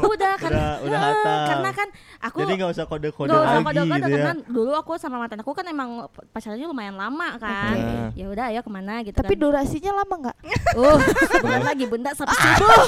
Oh, 0.00 0.10
udah 0.10 0.32
kan 0.34 0.50
udah 0.50 0.70
udah 0.82 1.00
hatam. 1.00 1.46
karena 1.46 1.70
kan 1.70 1.88
aku 2.20 2.36
Jadi 2.40 2.52
nggak 2.56 2.70
usah 2.72 2.84
kode-kode 2.84 3.28
Nggak 3.28 3.38
usah 3.40 3.54
lagi 3.54 3.66
kode-kode 3.68 3.86
gitu 4.00 4.10
ya. 4.10 4.14
karena 4.18 4.32
dulu 4.44 4.70
aku 4.74 4.92
sama 4.96 5.16
mantan 5.16 5.38
aku 5.38 5.52
kan 5.52 5.64
emang 5.64 5.88
pacarnya 6.30 6.66
lumayan 6.66 6.96
lama 6.96 7.38
kan 7.38 7.74
Oke. 7.76 8.18
ya 8.18 8.26
udah 8.26 8.44
ayo 8.50 8.60
ke 8.60 8.70
mana 8.72 8.98
gitu 9.02 9.14
tapi 9.14 9.32
kan 9.32 9.40
durasinya 9.40 9.92
lama 9.94 10.14
nggak 10.18 10.36
uh 10.72 10.98
sebulan 11.28 11.62
lagi 11.62 11.84
bunda 11.84 12.10
sampai 12.16 12.32
subuh 12.32 12.84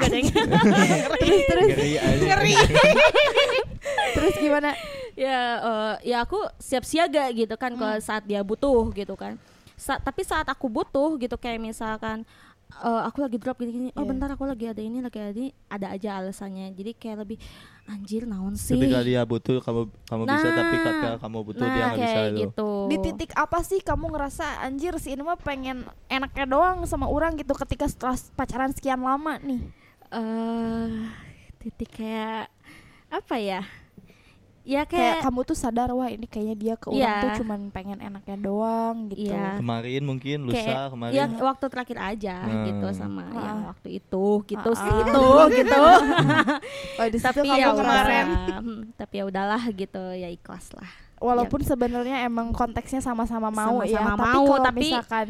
terus 0.00 0.16
terus 1.50 1.66
Ngeri 1.68 1.92
aja. 1.98 2.24
Ngeri. 2.24 2.54
terus 4.16 4.34
gimana? 4.38 4.70
Ya 5.12 5.38
eh, 5.58 5.94
ya 6.14 6.24
aku 6.24 6.38
siap 6.56 6.86
siaga 6.86 7.28
gitu 7.34 7.54
kan 7.58 7.74
kalau 7.74 7.98
saat 7.98 8.24
dia 8.24 8.40
butuh 8.40 8.88
gitu 8.94 9.12
kan. 9.18 9.36
Sa- 9.78 10.00
tapi 10.00 10.26
saat 10.26 10.46
aku 10.46 10.66
butuh 10.66 11.14
gitu 11.18 11.36
kayak 11.38 11.62
misalkan 11.62 12.26
eh, 12.70 13.02
aku 13.02 13.18
lagi 13.18 13.36
drop 13.36 13.56
gini-gini 13.56 13.90
oh 13.92 14.02
Iya. 14.02 14.08
bentar 14.08 14.28
aku 14.28 14.44
lagi 14.44 14.64
ada 14.64 14.78
ini 14.78 15.00
lagi 15.00 15.18
ada 15.18 15.32
ini. 15.32 15.50
Ada 15.66 15.86
aja 15.90 16.10
alasannya. 16.18 16.72
Jadi 16.72 16.90
kayak 16.92 17.16
lebih 17.22 17.38
anjir 17.84 18.22
naon 18.22 18.54
sih? 18.54 18.76
Ketika 18.76 19.00
dia 19.00 19.24
butuh 19.24 19.58
kamu 19.58 19.82
kamu 20.04 20.22
bisa 20.24 20.48
tapi 20.50 20.74
Nah. 20.74 20.84
ketika 20.84 21.10
kamu 21.18 21.38
butuh 21.42 21.66
dia 21.66 21.80
nah 21.80 21.88
nggak 21.88 22.00
bisa 22.00 22.20
gitu. 22.36 22.70
Di 22.86 22.96
titik 23.00 23.30
apa 23.32 23.58
sih 23.62 23.80
kamu 23.80 24.04
ngerasa 24.08 24.46
anjir 24.62 24.92
si 24.96 25.12
ini 25.12 25.22
mah 25.22 25.36
pengen 25.36 25.82
enaknya 26.06 26.44
doang 26.44 26.84
sama 26.84 27.04
orang 27.04 27.34
gitu 27.34 27.56
ketika 27.56 27.86
setelah 27.86 28.16
pacaran 28.32 28.70
sekian 28.70 29.00
lama 29.00 29.36
nih? 29.38 29.60
Eh 30.08 30.92
titik 31.58 31.90
kayak 31.94 32.46
apa 33.08 33.34
ya 33.36 33.60
ya 34.68 34.84
kayak 34.84 34.92
kayak, 34.92 35.24
kamu 35.24 35.40
tuh 35.42 35.56
sadar 35.56 35.88
wah 35.90 36.06
ini 36.06 36.28
kayaknya 36.28 36.54
dia 36.54 36.74
ke 36.76 36.92
orang 36.92 37.00
Iya. 37.00 37.14
tuh 37.24 37.30
cuman 37.40 37.60
pengen 37.72 37.98
enaknya 37.98 38.36
doang 38.36 39.08
gitu 39.08 39.32
Iya. 39.32 39.56
Kemarin 39.56 40.02
mungkin 40.04 40.36
lusa 40.44 40.60
kayak 40.60 40.86
kemarin. 40.92 41.14
ya 41.14 41.24
waktu 41.40 41.64
terakhir 41.66 41.98
aja 41.98 42.36
Hmm. 42.38 42.64
gitu 42.66 42.86
sama 42.92 43.24
Ah. 43.26 43.42
yang 43.42 43.58
waktu 43.64 43.88
itu 43.96 44.26
gitu 44.44 44.70
Ah. 44.70 44.76
sih 44.76 44.92
itu 44.92 45.24
gitu 45.58 45.82
oh, 47.00 47.06
tapi 47.08 47.48
ya 47.48 47.66
kemarin 47.72 48.26
tapi 48.94 49.14
ya 49.16 49.24
udahlah 49.24 49.62
gitu 49.72 50.04
ya 50.12 50.28
ikhlas 50.28 50.68
lah 50.76 50.88
walaupun 51.18 51.64
sebenarnya 51.64 52.22
emang 52.22 52.52
konteksnya 52.52 53.00
sama-sama 53.00 53.48
mau 53.48 53.80
ya 53.82 53.98
Sama-sama 53.98 54.20
tapi 54.20 54.36
mau, 54.36 54.44
kalau 54.46 54.62
tapi- 54.62 54.80
misalkan 54.86 55.28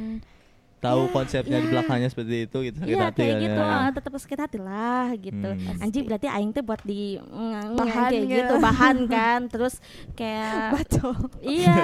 Tahu 0.79 1.11
konsepnya 1.11 1.59
di 1.59 1.65
Iya. 1.65 1.73
belakangnya 1.73 2.07
seperti 2.07 2.37
itu 2.45 2.59
gitu 2.63 2.77
sakit 2.79 2.89
Iya 2.89 3.03
hati 3.05 3.19
kayak 3.19 3.33
kan 3.33 3.43
gitu, 3.43 3.61
ya. 3.61 3.75
ah, 3.75 3.89
tetap 3.91 4.11
sakit 4.17 4.39
hati 4.39 4.59
lah 4.59 5.07
gitu. 5.13 5.49
Hmm. 5.51 5.83
Anjing 5.83 6.05
berarti 6.05 6.27
aing 6.29 6.51
tuh 6.51 6.63
buat 6.63 6.81
di 6.83 7.03
mm, 7.17 7.75
Bahan 7.75 8.09
kayak 8.09 8.23
gitu. 8.23 8.37
gitu 8.39 8.55
bahan 8.59 8.97
kan, 9.11 9.41
terus 9.47 9.75
kayak 10.13 10.55
bacol 10.75 11.15
iya 11.41 11.77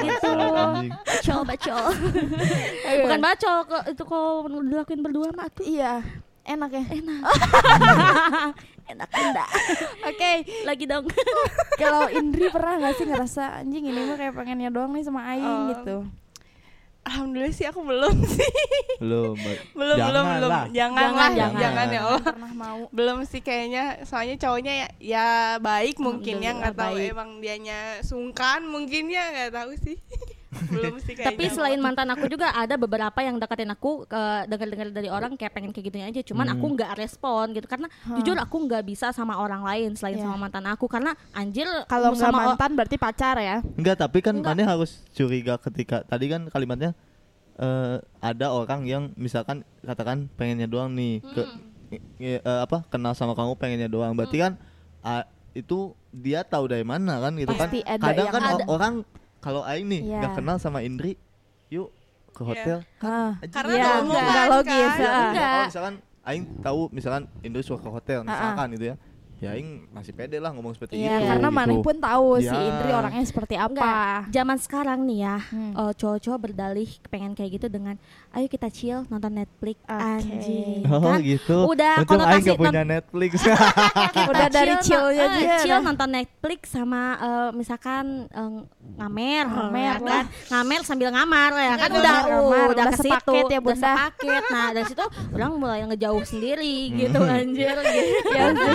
gitu. 0.00 0.28
bacol. 0.40 0.70
Bacol 1.04 1.40
bacol. 1.44 1.84
Bukan 2.98 3.20
bacol 3.20 3.56
kok 3.64 3.82
itu 3.86 4.02
kalau 4.02 4.32
dilakuin 4.62 5.00
berdua 5.00 5.28
mah 5.30 5.48
tuh 5.48 5.62
iya 5.62 6.00
enak 6.42 6.70
ya 6.70 6.84
enak. 6.90 7.20
enak 8.88 9.08
bunda. 9.10 9.44
oke 10.02 10.32
Lagi 10.64 10.84
dong. 10.84 11.04
kalau 11.76 12.08
Indri 12.08 12.48
pernah 12.48 12.80
nggak 12.80 12.94
sih 12.94 13.04
ngerasa 13.04 13.60
anjing 13.60 13.84
ini 13.84 14.00
mah 14.02 14.16
kayak 14.16 14.32
pengennya 14.32 14.68
doang 14.68 14.90
nih 14.90 15.04
sama 15.04 15.20
Aing 15.26 15.44
Oh. 15.44 15.68
gitu 15.70 15.96
Alhamdulillah 17.08 17.50
sih 17.50 17.64
aku 17.64 17.80
belum 17.82 18.14
sih. 18.36 18.52
Belum. 19.00 19.32
Belum 19.72 19.96
Jangan 19.96 20.10
belum 20.12 20.26
belum. 20.36 20.50
lah. 20.50 20.64
Jangan, 20.68 21.00
Jangan, 21.02 21.30
jangan. 21.32 21.60
jangan, 21.60 21.86
ya 21.88 22.00
Allah. 22.04 22.22
pernah 22.22 22.52
mau 22.52 22.78
Belum 22.92 23.18
sih 23.24 23.40
kayaknya. 23.40 23.84
Soalnya 24.04 24.36
cowoknya 24.36 24.72
ya, 24.76 24.88
ya 25.00 25.26
baik 25.58 25.96
mungkin 25.98 26.38
ya 26.38 26.52
nggak 26.52 26.76
tahu 26.76 27.00
emang 27.00 27.40
dianya 27.40 28.04
sungkan 28.04 28.62
mungkin 28.62 29.08
ya 29.08 29.24
nggak 29.32 29.52
tahu 29.56 29.72
sih. 29.74 29.96
belum 30.48 30.96
sih 30.98 31.12
kayaknya. 31.12 31.28
Tapi 31.28 31.44
selain 31.48 31.76
mantan 31.76 32.08
aku 32.08 32.24
juga 32.26 32.48
ada 32.50 32.74
beberapa 32.74 33.18
yang 33.18 33.36
deketin 33.36 33.68
aku 33.68 34.04
ke 34.04 34.20
dengar-dengar 34.46 34.88
dari 34.90 35.08
orang 35.08 35.34
kayak 35.34 35.52
pengen 35.52 35.70
kayak 35.70 35.86
gitunya 35.86 36.06
aja. 36.06 36.20
Cuman 36.22 36.46
Hmm. 36.46 36.54
aku 36.54 36.66
nggak 36.72 36.92
respon 36.94 37.52
gitu 37.52 37.66
karena 37.66 37.86
jujur 38.14 38.32
aku 38.34 38.56
nggak 38.64 38.82
bisa 38.82 39.10
sama 39.10 39.36
orang 39.36 39.60
lain 39.62 39.92
selain 39.92 40.16
Iya. 40.16 40.24
sama 40.24 40.36
mantan 40.40 40.64
aku 40.66 40.86
karena 40.86 41.12
anjir 41.30 41.68
kalau 41.84 42.10
nggak 42.10 42.32
mantan 42.32 42.70
berarti 42.72 42.96
pacar 42.96 43.36
ya 43.36 43.60
Enggak, 43.74 43.96
tapi 43.98 44.18
kan. 44.20 44.34
Mane 44.34 44.64
harus 44.64 45.04
curiga 45.10 45.58
ketika 45.58 46.00
tadi 46.02 46.26
kan 46.26 46.46
kalimatnya 46.46 46.96
eh, 47.54 47.98
ada 48.18 48.46
orang 48.48 48.84
yang 48.84 49.10
misalkan 49.14 49.66
katakan 49.82 50.30
pengennya 50.32 50.64
doang 50.64 50.94
nih 50.94 51.18
ke 51.20 51.42
i- 51.90 52.02
i- 52.18 52.38
eh, 52.38 52.60
apa 52.60 52.86
kenal 52.86 53.12
sama 53.12 53.34
kamu 53.34 53.52
pengennya 53.54 53.86
doang. 53.86 54.14
Berarti 54.14 54.38
kan 54.38 54.54
ah, 55.00 55.26
itu 55.52 55.90
dia 56.08 56.40
tahu 56.40 56.66
dari 56.66 56.82
mana 56.82 57.18
kan 57.18 57.34
gitu 57.34 57.50
Pasti 57.50 57.82
kan. 57.82 57.98
ada 57.98 58.04
Kadang 58.06 58.26
kan 58.30 58.42
ada. 58.48 58.64
orang 58.64 58.94
kalau 59.38 59.62
aing 59.62 59.86
nih 59.86 60.00
Iya. 60.04 60.18
nggak 60.18 60.32
kenal 60.34 60.56
sama 60.56 60.80
Indri, 60.80 61.14
yuk 61.68 61.90
ke 62.30 62.42
hotel. 62.42 62.82
Ah. 62.98 63.34
Anjing, 63.36 63.50
Karena 63.50 63.72
Iya, 63.72 63.78
ada 63.78 63.88
enggak, 63.88 64.02
omongan 64.04 64.26
enggak 64.28 64.46
logis, 64.48 64.74
kan. 64.88 64.98
ah. 65.00 65.08
Ya, 65.08 65.22
Enggak. 65.24 65.50
oh, 65.50 65.64
misalkan 65.64 65.94
aing 66.22 66.44
tahu 66.60 66.80
misalkan 66.90 67.22
Indri 67.40 67.62
suka 67.62 67.78
ke 67.80 67.90
hotel 67.90 68.18
Ah, 68.20 68.26
misalkan 68.26 68.66
gitu 68.74 68.84
ya. 68.84 68.96
Ya 69.38 69.54
aing 69.54 69.86
masih 69.88 70.10
pede 70.10 70.36
lah 70.36 70.50
ngomong 70.50 70.74
seperti 70.74 70.98
Iya, 70.98 71.14
itu. 71.16 71.30
karena 71.30 71.46
gitu. 71.46 71.54
Maneh 71.56 71.78
pun 71.78 71.96
tahu 71.96 72.28
si 72.38 72.50
Iya. 72.50 72.58
Indri 72.60 72.90
orangnya 72.90 73.22
seperti 73.22 73.54
apa. 73.54 73.70
Enggak, 73.70 74.18
zaman 74.28 74.56
sekarang 74.58 74.98
nih 75.04 75.18
ya 75.20 75.36
Hmm. 75.44 75.72
eh, 75.72 75.92
cowok-cowok 75.94 76.38
berdalih 76.40 76.88
pengen 77.06 77.32
kayak 77.32 77.50
gitu 77.52 77.66
dengan 77.68 77.94
ayo 78.30 78.46
kita 78.46 78.66
chill 78.68 79.06
nonton 79.06 79.30
Netflix 79.32 79.78
Oke. 79.80 79.94
anjing 79.94 80.82
Oh 80.84 81.00
kan 81.00 81.22
gitu. 81.22 81.56
Udah 81.66 81.94
Untung 81.98 82.18
aing 82.20 82.42
gak 82.44 82.58
punya 82.58 82.82
non- 82.82 82.90
Netflix. 82.92 83.32
Udah 84.32 84.48
dari 84.48 84.74
chill, 84.76 84.98
chillnya 84.98 85.24
no- 85.24 85.30
eh, 85.32 85.44
aja 85.44 85.56
chill 85.60 85.80
nonton 85.82 86.08
Netflix 86.10 86.60
sama 86.68 87.02
eh, 87.16 87.48
misalkan 87.52 88.04
eh, 88.26 88.50
ngamer 88.96 89.46
Ngamer 89.46 89.78
ya 89.78 89.94
lah. 89.94 90.02
kan 90.02 90.24
ngamer 90.50 90.80
sambil 90.82 91.08
ngamar 91.10 91.52
ya 91.54 91.74
kan 91.76 91.90
udah 91.92 92.14
uh, 92.26 92.42
udah 92.42 92.66
Udah 92.68 92.84
ke 92.88 92.96
situ 92.98 93.14
sepaket 93.14 93.44
ya, 93.44 93.46
udah 93.48 93.60
Bunda. 93.62 93.86
sepaket 93.86 94.42
nah 94.48 94.66
dari 94.72 94.86
situ 94.86 95.04
orang 95.30 95.50
mulai 95.54 95.78
ngejauh 95.84 96.24
sendiri 96.24 96.76
Hmm. 96.88 96.96
gitu 96.98 97.20
anjir 97.22 97.76
gitu. 97.86 98.66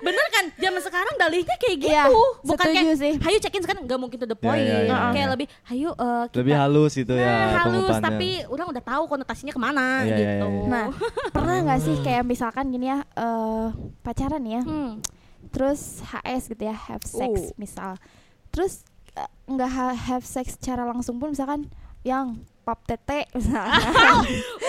Iya 0.00 0.06
bener 0.06 0.26
kan 0.30 0.44
zaman 0.56 0.80
sekarang 0.80 1.14
dalihnya 1.14 1.56
kayak 1.56 1.76
gitu 1.78 1.92
Iya, 1.92 2.04
bukan 2.40 2.56
setuju 2.64 2.80
kayak 2.80 2.96
sih. 2.96 3.12
hayu 3.20 3.36
check 3.38 3.52
in 3.52 3.62
sekarang 3.62 3.82
nggak 3.84 3.98
mungkin 3.98 4.16
to 4.16 4.24
the 4.24 4.32
Ya, 4.32 4.40
point 4.40 4.62
ya, 4.62 4.78
ya, 4.82 4.96
kayak 5.10 5.20
ya. 5.20 5.30
lebih 5.30 5.46
hayu 5.62 5.88
eh, 5.90 6.24
kita 6.26 6.38
Lebih 6.40 6.54
halus 6.56 6.92
itu 6.96 7.12
Nah, 7.12 7.20
ya 7.20 7.34
halus 7.60 7.96
tapi 7.98 8.28
orang 8.46 8.66
udah 8.66 8.82
tahu 8.82 9.02
konotasinya 9.06 9.50
ke 9.50 9.60
mana 9.60 9.86
Iya, 10.00 10.08
iya, 10.08 10.16
gitu 10.16 10.46
iya. 10.48 10.64
Nah, 10.66 10.86
pernah 11.30 11.56
nggak 11.62 11.80
sih 11.80 11.96
kayak 12.00 12.24
misalkan 12.24 12.64
gini 12.66 12.88
ya 12.88 12.98
eh, 13.04 13.66
pacaran 14.00 14.40
ya, 14.42 14.62
Hmm. 14.62 15.04
terus 15.46 16.00
HS 16.00 16.48
gitu 16.48 16.62
ya, 16.62 16.72
have 16.72 17.02
sex 17.02 17.32
Uh. 17.44 17.52
misal, 17.54 18.00
terus 18.48 18.80
eh, 19.12 19.28
nggak 19.46 19.68
ha- 19.68 19.98
have 20.08 20.22
sex 20.22 20.56
secara 20.56 20.82
langsung 20.82 21.16
pun 21.16 21.30
misalkan 21.30 21.68
yang 22.00 22.32
pap 22.62 22.80
tete 22.82 23.28
misalnya, 23.30 23.76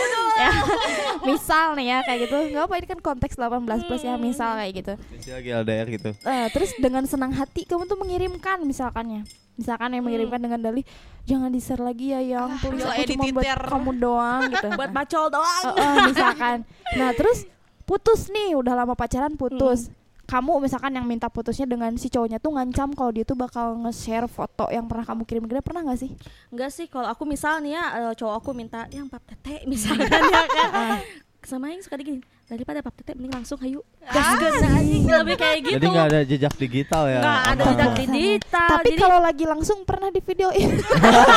ya, 0.41 0.51
misal 1.29 1.77
nih 1.77 1.87
ya 1.93 1.97
kayak 2.01 2.19
gitu, 2.25 2.37
nggak 2.53 2.63
apa 2.65 2.73
ini 2.81 2.87
kan 2.89 2.99
konteks 2.99 3.35
18 3.37 3.87
plus 3.87 4.01
ya 4.01 4.15
misal 4.17 4.57
kayak 4.57 4.73
gitu. 4.73 4.93
Lagi 5.29 5.49
LDR 5.53 5.87
gitu. 5.93 6.09
Eh, 6.25 6.47
terus 6.49 6.73
dengan 6.81 7.05
senang 7.05 7.31
hati 7.31 7.69
kamu 7.69 7.85
tuh 7.85 7.97
mengirimkan 8.01 8.61
misalkannya. 8.65 9.23
Misalkan 9.59 9.93
yang 9.93 10.03
mengirimkan 10.07 10.41
dengan 10.41 10.57
dalih 10.57 10.81
jangan 11.29 11.53
di 11.53 11.61
share 11.61 11.83
lagi 11.83 12.17
ya 12.17 12.19
yang 12.23 12.57
tulis 12.57 12.81
jangan 12.81 12.97
aku 12.97 13.13
cuma 13.13 13.23
buat 13.29 13.45
editir." 13.45 13.61
kamu 13.69 13.91
doang 14.01 14.41
gitu. 14.49 14.67
Buat 14.79 14.91
bacol 14.91 15.25
doang. 15.29 15.63
Eh, 15.77 15.83
eh, 15.85 15.95
misalkan. 16.09 16.57
Nah 16.97 17.09
terus 17.13 17.45
putus 17.85 18.31
nih 18.33 18.57
udah 18.57 18.73
lama 18.73 18.97
pacaran 18.97 19.37
putus 19.37 19.91
kamu 20.31 20.63
misalkan 20.63 20.95
yang 20.95 21.03
minta 21.03 21.27
putusnya 21.27 21.67
dengan 21.67 21.91
si 21.99 22.07
cowoknya 22.07 22.39
tuh 22.39 22.55
ngancam 22.55 22.95
kalau 22.95 23.11
dia 23.11 23.27
tuh 23.27 23.35
bakal 23.35 23.75
nge-share 23.83 24.31
foto 24.31 24.71
yang 24.71 24.87
pernah 24.87 25.03
kamu 25.03 25.27
kirim 25.27 25.43
ke 25.43 25.59
dia 25.59 25.63
pernah 25.63 25.83
nggak 25.83 25.99
sih? 25.99 26.11
Enggak 26.47 26.71
sih 26.71 26.87
kalau 26.87 27.11
aku 27.11 27.27
misalnya 27.27 27.67
ya 27.67 27.83
eh, 27.99 28.13
cowok 28.15 28.35
aku 28.39 28.55
minta 28.55 28.87
yang 28.95 29.11
pap 29.11 29.27
tete 29.27 29.67
misalkan 29.67 30.07
ya 30.07 30.47
kan 30.47 31.03
sama 31.41 31.67
yang 31.67 31.81
suka 31.81 31.95
digini 31.95 32.19
daripada 32.45 32.79
pap 32.79 32.93
tete 32.93 33.11
mending 33.11 33.33
langsung 33.33 33.57
hayu 33.57 33.79
gaskeun 34.03 34.53
anjing 34.61 35.03
lebih 35.03 35.35
kayak 35.35 35.57
gitu 35.61 35.73
Jadi 35.73 35.85
nggak 35.87 36.07
ada 36.07 36.19
jejak 36.21 36.53
digital 36.55 37.03
ya. 37.07 37.19
Nggak 37.19 37.39
ada 37.41 37.63
jejak 37.65 37.91
digital 37.97 38.67
tapi 38.69 38.83
jadi 38.83 38.97
kalau 38.99 39.19
lagi 39.19 39.45
langsung 39.45 39.79
pernah 39.81 40.09
di 40.09 40.19
videoin 40.19 40.69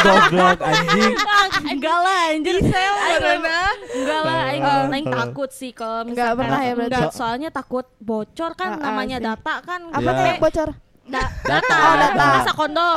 Goblok 0.04 0.58
anjing. 0.68 1.12
Ah, 1.16 1.46
enggak 1.64 1.98
lah 1.98 2.18
anjir 2.28 2.56
Aing 2.58 2.72
Karena 3.16 3.58
enggak 3.94 4.20
lah 4.20 4.38
eh. 4.50 5.04
takut 5.06 5.50
sih 5.50 5.70
kalau 5.70 6.02
Nggak 6.02 6.10
misalkan 6.10 6.38
pernah 6.38 6.60
ya 6.60 6.72
berarti? 6.74 7.04
Soalnya 7.10 7.48
takut 7.48 7.86
bocor 7.96 8.50
kan 8.52 8.68
Ah, 8.70 8.76
ah, 8.76 8.84
namanya 8.90 9.18
data 9.22 9.54
kan 9.60 9.80
apa 9.88 10.02
Iya. 10.02 10.12
tuh 10.12 10.24
yang 10.26 10.40
bocor 10.40 10.68
Da- 11.04 11.32
Data. 11.44 11.60
data, 11.60 11.76
Oh, 11.78 11.94
data. 11.94 12.24
masa 12.34 12.52
kondom 12.52 12.96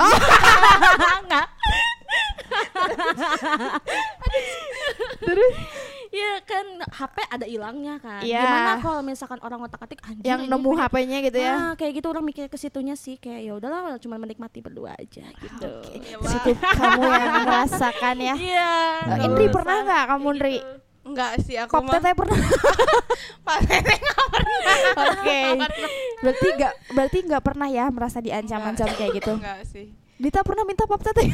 Enggak 1.21 1.47
terus 5.19 5.53
Iya 6.18 6.28
Iya 6.28 6.34
kan 6.49 6.65
HP 6.82 7.15
ada 7.30 7.45
hilangnya 7.45 7.95
kan. 8.01 8.22
Iya. 8.26 8.41
Gimana 8.41 8.72
kalau 8.82 9.01
misalkan 9.05 9.39
orang 9.45 9.59
otak-atik 9.70 10.01
anjing 10.01 10.26
yang 10.26 10.41
nemu 10.49 10.72
HP-nya 10.74 11.18
gitu 11.30 11.38
ya. 11.38 11.53
Ah, 11.53 11.74
kayak 11.78 12.01
gitu 12.01 12.07
orang 12.09 12.26
mikir 12.26 12.49
ke 12.49 12.57
situnya 12.57 12.97
sih 12.97 13.22
kayak 13.22 13.41
ya 13.45 13.51
udahlah 13.53 14.01
cuma 14.01 14.18
menikmati 14.18 14.65
berdua 14.65 14.97
aja 14.97 15.30
gitu. 15.30 15.72
Ya, 15.93 16.18
Cukup 16.18 16.57
kamu 16.57 17.05
yang 17.05 17.34
merasakan 17.45 18.15
ya. 18.18 18.36
Iya. 18.36 18.74
Nggak 19.05 19.20
Indri 19.30 19.45
pernah 19.53 19.78
nggak 19.86 20.03
kamu 20.09 20.26
kayak 20.26 20.34
Indri? 20.34 20.55
gitu. 20.57 20.76
Enggak 21.07 21.32
sih 21.39 21.55
aku 21.55 21.72
Pop 21.72 21.84
teteh 21.88 22.13
pernah? 22.18 22.39
Pak 23.47 23.59
Tete 23.63 23.93
nggak 23.95 24.26
pernah. 24.28 24.59
Oke. 24.99 25.41
Berarti 26.20 26.47
nggak 26.59 26.74
berarti 26.91 27.18
nggak 27.24 27.43
pernah 27.45 27.68
ya 27.72 27.86
merasa 27.93 28.18
diancam-ancam 28.20 28.89
kayak 28.97 29.11
gitu. 29.22 29.34
Enggak 29.39 29.61
sih. 29.70 29.88
Dita 30.18 30.41
pernah 30.41 30.65
minta 30.65 30.89
pop 30.89 30.97
teteh? 30.97 31.30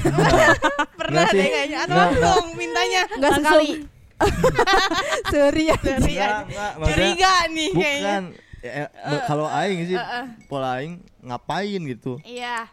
Pernah 1.00 1.24
deh 1.32 1.48
kayaknya. 1.48 1.88
Atau 1.88 1.96
langsung 1.96 2.52
mintanya. 2.60 3.08
Enggak 3.16 3.32
sekali. 3.40 3.93
Sorry 5.34 5.63
ya. 5.65 5.78
Enggak, 5.78 6.32
enggak, 6.45 6.71
Curiga 6.86 7.34
nih 7.49 7.69
kayaknya. 7.69 8.15
bukan 8.15 8.24
ya, 8.59 8.71
eh, 8.74 8.88
me- 9.05 9.24
kalau 9.26 9.45
aing 9.45 9.80
sih 9.86 9.97
pola 10.45 10.69
aing 10.78 10.93
ngapain 11.21 11.82
gitu 11.86 12.19
Iya. 12.21 12.67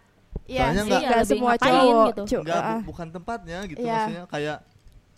Iya 0.45 0.61
Soalnya 0.65 0.75
sih, 0.77 0.89
nggak- 0.89 1.03
nggak 1.05 1.21
Lebih 1.21 1.31
semua 1.33 1.53
cowok. 1.57 2.07
gitu. 2.09 2.23
Enggak, 2.41 2.61
ah. 2.61 2.81
bukan 2.81 3.07
tempatnya 3.09 3.59
gitu 3.65 3.79
Iya. 3.81 3.93
maksudnya 3.93 4.25
kayak 4.27 4.59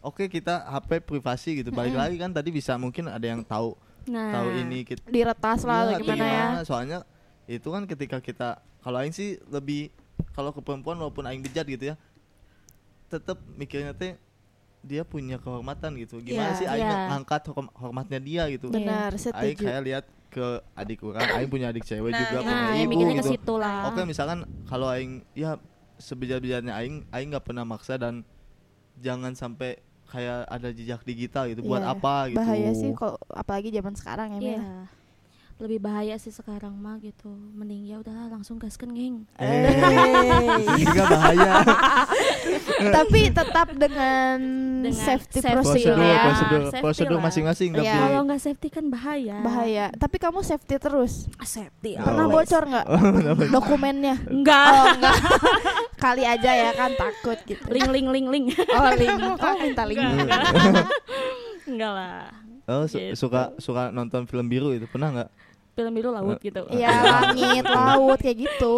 oke 0.02 0.24
kita 0.26 0.54
HP 0.66 0.90
privasi 1.00 1.50
gitu 1.56 1.70
balik 1.70 1.94
lagi 1.94 2.16
kan 2.16 2.30
tadi 2.30 2.50
bisa 2.50 2.74
mungkin 2.74 3.06
ada 3.06 3.22
yang 3.22 3.40
tahu 3.42 3.72
Nah. 4.04 4.34
tahu 4.34 4.48
ini 4.58 4.82
kita 4.82 5.06
diretas 5.06 5.62
lah 5.62 5.86
atau 5.86 5.88
Iya, 5.88 5.96
atau 5.96 6.06
gimana 6.10 6.26
ya. 6.26 6.46
soalnya 6.62 6.98
itu 7.46 7.64
kan 7.64 7.86
ketika 7.86 8.18
kita 8.18 8.48
kalau 8.80 8.98
aing 8.98 9.10
sih 9.10 9.38
lebih 9.46 9.94
kalau 10.30 10.50
ke 10.50 10.58
perempuan 10.58 10.96
walaupun 10.96 11.22
aing 11.22 11.40
bejat 11.40 11.64
gitu 11.64 11.84
ya 11.84 11.96
tetap 13.06 13.38
mikirnya 13.52 13.92
teh 13.92 14.16
dia 14.82 15.02
punya 15.02 15.38
kehormatan 15.38 15.94
gitu 15.96 16.18
gimana 16.18 16.52
Iya, 16.52 16.58
sih 16.58 16.66
aing 16.66 16.82
iya. 16.82 17.06
ngangkat 17.08 17.42
horm- 17.48 17.70
hormatnya 17.72 18.18
dia 18.18 18.42
gitu 18.50 18.66
Benar, 18.68 19.14
aing 19.14 19.22
setuju. 19.54 19.62
kayak 19.62 19.80
lihat 19.82 20.04
ke 20.26 20.46
adik 20.74 21.00
orang 21.02 21.22
aing 21.30 21.46
punya 21.46 21.70
adik 21.70 21.84
cewek 21.84 22.10
Nah, 22.10 22.18
juga 22.18 22.34
iya. 22.34 22.42
punya 22.42 22.58
Nah, 22.58 22.74
ya 22.74 22.82
ibu 22.82 22.92
ke 22.92 23.30
gitu 23.32 23.54
lah. 23.56 23.78
Oke 23.88 24.00
misalkan 24.02 24.38
kalau 24.66 24.90
aing 24.90 25.22
ya 25.32 25.54
sebejat-bejatnya 25.96 26.74
aing 26.74 27.06
aing 27.08 27.28
nggak 27.30 27.44
pernah 27.44 27.62
maksa 27.62 27.94
dan 27.94 28.26
jangan 28.98 29.32
sampai 29.32 29.78
kayak 30.04 30.44
ada 30.44 30.68
jejak 30.68 31.00
digital 31.02 31.46
gitu 31.46 31.62
buat 31.62 31.80
Iya, 31.80 31.94
apa 31.94 32.14
gitu. 32.28 32.38
Bahaya 32.42 32.70
sih 32.74 32.90
kalau 32.92 33.16
apalagi 33.30 33.70
zaman 33.70 33.94
sekarang 33.94 34.28
ya. 34.36 34.40
Mia. 34.58 34.66
Lebih 35.54 35.78
bahaya 35.78 36.16
sih 36.16 36.28
sekarang 36.28 36.74
mah 36.74 36.98
gitu. 36.98 37.28
Mending 37.52 37.86
ya 37.86 37.96
udahlah 37.96 38.28
langsung 38.28 38.56
gaskan 38.56 38.90
geng. 38.90 39.16
Eh, 39.34 39.46
Hey. 39.68 40.74
juga 40.76 41.02
bahaya. 41.06 41.52
Tapi 42.96 43.30
tetap 43.30 43.68
dengan, 43.72 44.38
Dengan 44.80 44.90
safety 44.92 45.38
safety. 45.38 45.54
prosedur 45.54 45.98
ya. 45.98 46.18
prosedur 46.24 46.60
Safety 46.64 46.82
prosedur 46.82 47.18
masing-masing 47.20 47.68
tapi 47.72 47.84
Iya. 47.84 47.94
Kalau 48.00 48.20
nggak 48.24 48.40
safety 48.40 48.68
kan 48.68 48.84
bahaya. 48.86 49.36
Bahaya. 49.38 49.86
Tapi 49.94 50.16
kamu 50.18 50.42
safety 50.42 50.74
terus. 50.76 51.30
Ah, 51.36 51.46
Safety. 51.46 51.94
Pernah 51.94 52.26
Oh. 52.26 52.32
bocor 52.32 52.62
nggak 52.64 52.86
dokumennya? 53.54 54.14
Enggak. 54.26 54.66
Oh 54.68 54.86
enggak. 54.92 55.16
Kali 56.02 56.22
aja 56.24 56.50
ya 56.50 56.70
kan 56.72 56.90
takut 56.92 57.38
gitu. 57.44 57.62
Link 57.68 57.86
link 57.88 58.08
link 58.10 58.26
link. 58.28 58.46
Oh 58.68 58.90
link. 58.92 59.14
Oh 59.38 59.54
minta 59.56 59.86
link. 59.86 60.02
Enggak 61.64 61.92
lah. 61.92 62.26
Oh 62.74 62.84
su- 62.84 62.96
Gitu. 62.96 63.14
suka 63.18 63.52
suka 63.56 63.82
nonton 63.88 64.24
film 64.24 64.46
biru 64.46 64.70
itu 64.70 64.84
pernah 64.86 65.08
nggak? 65.10 65.28
Film 65.72 65.92
biru 65.92 66.08
laut 66.10 66.36
gitu. 66.38 66.64
Iya 66.68 66.88
langit, 66.92 67.64
laut 67.64 68.18
kayak 68.18 68.38
gitu. 68.40 68.74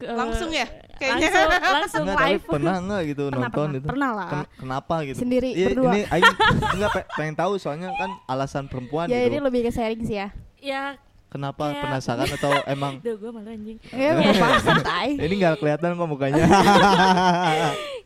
Langsung 0.00 0.48
ya? 0.48 0.64
Kayaknya. 0.96 1.28
Langsung 1.28 1.48
langsung 1.76 2.02
Enggak, 2.02 2.16
tapi 2.16 2.32
live. 2.32 2.44
pernah 2.46 2.74
nggak 2.78 3.02
gitu 3.04 3.22
Pernah, 3.22 3.40
nonton 3.42 3.60
pernah. 3.60 3.76
itu? 3.76 3.86
Pernah 3.86 4.10
lah. 4.10 4.28
Ken- 4.30 4.50
kenapa 4.56 4.94
gitu? 5.04 5.16
Sendiri, 5.18 5.50
Iya, 5.50 5.66
berdua. 5.68 5.90
Ini 5.90 6.00
aing 6.08 6.34
enggak 6.74 6.90
pe- 6.90 7.08
pengen 7.12 7.34
tahu 7.36 7.52
soalnya 7.56 7.88
kan 7.92 8.10
alasan 8.26 8.64
perempuan 8.64 9.06
Ya 9.06 9.20
ini 9.20 9.36
gitu. 9.36 9.44
lebih 9.44 9.60
ke 9.62 9.70
sharing 9.70 10.02
sih 10.02 10.16
ya. 10.16 10.28
Ya, 10.56 10.84
Kenapa 11.28 11.68
kayak- 11.68 11.82
penasaran 11.84 12.26
atau 12.26 12.52
emang 12.74 12.98
duh 12.98 13.14
gue 13.14 13.30
malu 13.30 13.46
anjing. 13.46 13.76
Ya 13.88 14.10
ini 15.16 15.34
nggak 15.36 15.56
kelihatan 15.58 15.94
kok 15.94 16.08
mukanya? 16.08 16.42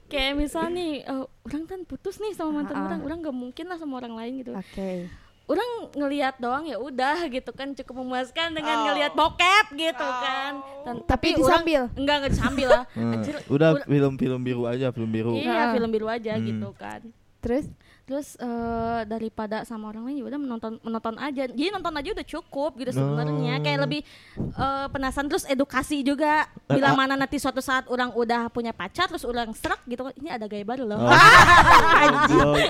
Kayak 0.07 0.33
misal 0.37 0.69
nih, 0.69 1.03
eh, 1.03 1.25
orang 1.43 1.65
kan 1.65 1.81
putus 1.83 2.17
nih 2.17 2.33
sama 2.33 2.63
mantan 2.63 2.77
orang, 2.79 3.01
orang 3.03 3.19
gak 3.21 3.37
mungkin 3.37 3.65
lah 3.67 3.77
sama 3.77 3.99
orang 3.99 4.15
lain 4.15 4.33
gitu. 4.41 4.53
Oke. 4.53 5.09
Orang 5.45 5.69
ngelihat 5.93 6.41
doang 6.41 6.65
ya 6.65 6.81
udah 6.81 7.29
gitu 7.29 7.53
kan 7.53 7.73
cukup 7.73 8.01
memuaskan 8.01 8.57
dengan 8.57 8.81
Oh. 8.81 8.85
ngelihat 8.89 9.13
bokep 9.13 9.67
gitu 9.75 10.07
kan. 10.07 10.53
Dan, 10.83 10.95
Tapi 11.05 11.27
orang- 11.31 11.41
disambil? 11.41 11.83
enggak 11.93 12.17
enggak 12.17 12.33
disambil 12.33 12.69
lah. 12.71 12.85
Hmm, 12.97 13.13
Anjir, 13.13 13.37
udah 13.47 13.69
film-film 13.85 14.41
biru 14.41 14.63
aja, 14.65 14.89
film 14.89 15.11
biru. 15.11 15.37
Iya, 15.37 15.77
film 15.77 15.91
biru 15.93 16.07
aja 16.09 16.33
Hmm. 16.33 16.45
gitu 16.45 16.69
kan. 16.73 17.01
Terus 17.45 17.69
Terus 18.05 18.37
eh, 18.37 19.01
daripada 19.09 19.65
sama 19.65 19.89
orang 19.89 20.05
lain 20.05 20.21
ya 20.21 20.25
udah 20.29 20.41
menonton 20.41 20.73
menonton 20.85 21.17
aja. 21.17 21.49
Jadi 21.49 21.73
nonton 21.73 21.95
aja 21.97 22.09
udah 22.13 22.27
cukup 22.29 22.77
gitu 22.77 22.93
sebenarnya. 22.93 23.55
Oh. 23.57 23.63
Kayak 23.65 23.81
lebih 23.89 24.01
eh, 24.37 24.87
penasaran 24.93 25.33
terus 25.33 25.49
edukasi 25.49 26.05
juga. 26.05 26.45
Bila 26.69 26.93
ah. 26.93 26.97
mana 26.97 27.17
nanti 27.17 27.41
suatu 27.41 27.65
saat 27.65 27.89
orang 27.89 28.13
udah 28.13 28.53
punya 28.53 28.77
pacar 28.77 29.09
terus 29.09 29.25
orang 29.25 29.57
serak 29.57 29.81
gitu. 29.89 30.05
Ini 30.21 30.37
ada 30.37 30.45
gaya 30.45 30.69
baru 30.69 30.85
loh. 30.85 31.01
Oh. 31.01 31.09
Anjing. 32.05 32.61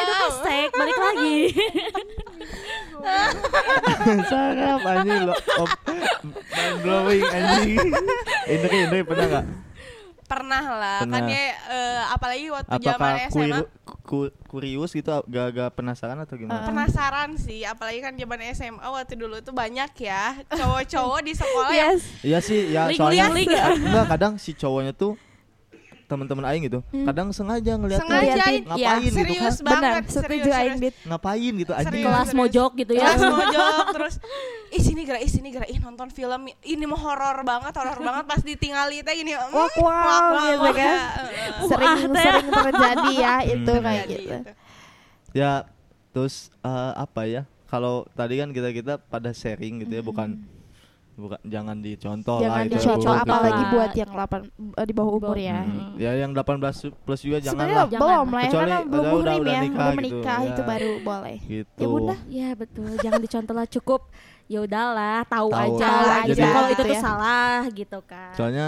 Edukasi 0.00 0.58
balik 0.76 0.98
lagi. 1.00 1.38
Sarap 4.30 4.84
anjing 4.84 5.20
lo. 5.24 5.34
Mind 6.52 6.76
blowing 6.84 7.24
anjing. 7.32 7.78
Indri, 8.44 8.76
Indri 8.84 9.00
pernah 9.04 9.26
nggak? 9.28 9.69
Pernah 10.30 10.62
lah. 10.70 10.98
Kan 11.02 11.10
Pernah. 11.10 11.26
ya 11.26 11.42
eh, 11.66 12.02
apalagi 12.14 12.46
waktu 12.48 12.70
zaman 12.78 13.12
SMA 13.26 13.58
ku- 14.06 14.34
kurius 14.46 14.90
gitu 14.90 15.10
gak-gak 15.26 15.74
penasaran 15.74 16.18
atau 16.18 16.34
gimana? 16.34 16.62
penasaran 16.62 17.34
sih 17.34 17.62
apalagi 17.62 17.98
kan 17.98 18.14
zaman 18.14 18.38
SMA 18.50 18.82
waktu 18.82 19.14
dulu 19.14 19.42
tuh 19.42 19.50
banyak 19.50 19.90
ya 19.98 20.38
cowok-cowok 20.46 21.20
di 21.22 21.32
sekolah 21.34 21.70
yang 21.74 21.94
yes. 21.94 22.02
Iya 22.22 22.38
sih, 22.38 22.60
ya 22.70 22.86
soalnya 22.90 23.26
enggak 23.34 24.06
kadang 24.08 24.32
si 24.38 24.54
cowoknya 24.54 24.94
tuh 24.94 25.18
teman-teman 26.10 26.42
aing 26.44 26.66
gitu. 26.66 26.82
Kadang 26.90 27.30
sengaja 27.30 27.78
ngeliatin 27.78 28.02
sengaja 28.02 28.26
Ngeliatin, 28.34 28.62
ngapain 28.66 28.82
iya, 28.82 28.92
gitu 28.98 29.14
kan? 29.14 29.14
serius 29.14 29.56
Benar, 29.56 29.70
banget 29.70 30.04
setuju 30.10 30.26
serius, 30.26 30.50
Aing 30.50 30.66
serius. 30.74 30.80
Dit. 30.82 30.94
Ngapain 31.06 31.52
gitu 31.54 31.72
anjing? 31.72 31.86
Serius. 31.86 32.06
Kelas 32.10 32.30
mojok 32.34 32.70
gitu 32.74 32.92
ya. 32.92 33.04
Kelas 33.06 33.22
mojok 33.38 33.84
terus 33.94 34.14
ih 34.70 34.82
sini 34.82 35.00
gerak 35.02 35.22
ih 35.22 35.30
sini 35.30 35.48
gerak 35.48 35.68
ih 35.68 35.78
nonton 35.78 36.08
film 36.10 36.40
ini 36.60 36.84
mah 36.84 36.98
horor 36.98 37.38
banget 37.42 37.72
horor 37.74 37.98
banget 37.98 38.24
pas 38.26 38.40
ditinggali 38.40 39.02
teh 39.02 39.14
gini 39.14 39.34
mm, 39.34 39.54
Wak, 39.54 39.74
wak, 39.78 40.22
gitu 40.34 40.70
kan. 40.74 40.74
ya. 40.74 40.94
Sering 41.64 41.94
sering 42.10 42.46
terjadi 42.50 43.10
ya 43.14 43.34
itu 43.54 43.70
Hmm. 43.70 43.84
kayak 43.84 44.04
gitu. 44.06 44.34
itu. 44.34 44.52
Ya, 45.30 45.52
terus 46.10 46.34
eh, 46.60 46.92
apa 46.94 47.22
ya? 47.24 47.42
Kalau 47.66 48.02
tadi 48.12 48.34
kan 48.34 48.50
kita-kita 48.50 48.98
pada 48.98 49.30
sharing 49.30 49.86
gitu 49.86 49.94
ya, 49.94 50.02
bukan 50.02 50.42
bukan 51.20 51.38
jangan 51.42 51.76
dicontoh 51.78 52.38
Jangan 52.38 52.56
lah 52.56 52.64
itu. 52.64 52.74
dicontoh 52.74 53.12
Gitu. 53.12 53.22
apalagi 53.22 53.60
Nah. 53.60 53.70
buat 53.70 53.90
yang 53.92 54.10
8 54.10 54.40
eh, 54.72 54.86
di 54.86 54.92
bawah 54.92 55.12
umur 55.14 55.36
ya. 55.36 55.58
Hmm, 55.60 55.94
Ya 55.94 56.12
yang 56.16 56.32
18 56.32 56.56
plus 56.96 57.20
juga 57.20 57.38
jangan 57.38 57.54
Sebenarnya 57.60 57.76
lah 57.76 57.86
Jangan. 57.86 58.00
belum 58.02 58.26
lah 58.26 58.40
ya 58.40 58.48
Kecuali 58.48 58.64
karena 58.66 58.78
belum 58.82 59.04
udah- 59.04 59.14
udah- 59.14 59.36
ya, 59.46 59.60
nikah 59.60 59.86
gitu, 59.86 59.98
menikah 60.00 60.38
ya. 60.38 60.48
itu 60.48 60.62
baru 60.64 60.90
boleh. 61.00 61.36
gitu. 61.42 61.78
Ya 61.78 61.86
bunda. 61.86 62.14
Ya 62.26 62.48
betul, 62.54 62.90
jangan 62.98 63.20
dicontoh 63.20 63.54
lah 63.54 63.66
cukup. 63.66 64.00
Ya 64.46 64.58
udahlah, 64.60 65.18
tahu, 65.24 65.48
Tahu. 65.48 65.58
aja. 65.76 65.86
Tahu 65.86 66.04
Jadi 66.26 66.32
aja 66.32 66.46
kalau 66.48 66.66
itu 66.66 66.72
gitu 66.72 66.82
tuh 66.82 66.90
ya. 66.90 67.00
salah 67.00 67.56
gitu 67.70 67.98
kan. 68.02 68.32
Soalnya 68.34 68.66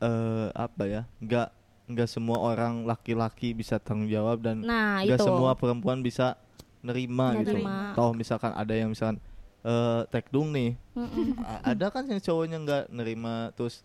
eh 0.00 0.48
apa 0.52 0.82
ya? 0.84 1.02
Enggak 1.18 1.48
enggak 1.84 2.08
semua 2.08 2.38
orang 2.40 2.82
laki-laki 2.82 3.52
bisa 3.52 3.76
tanggung 3.78 4.08
jawab 4.08 4.40
dan 4.40 4.58
Nah, 4.58 5.00
enggak 5.00 5.20
itu. 5.20 5.24
semua 5.24 5.52
perempuan 5.52 6.00
bisa 6.00 6.34
nerima 6.80 7.32
gitu. 7.36 7.54
Nerima. 7.54 7.92
Toh 7.92 8.10
misalkan 8.10 8.52
ada 8.52 8.72
yang 8.72 8.88
misalkan 8.88 9.20
eh 9.64 10.00
tekdung 10.12 10.52
nih. 10.52 10.76
Ada 11.64 11.88
kan 11.88 12.04
yang 12.04 12.20
cowoknya 12.20 12.56
nggak 12.60 12.82
nerima 12.92 13.50
terus 13.56 13.80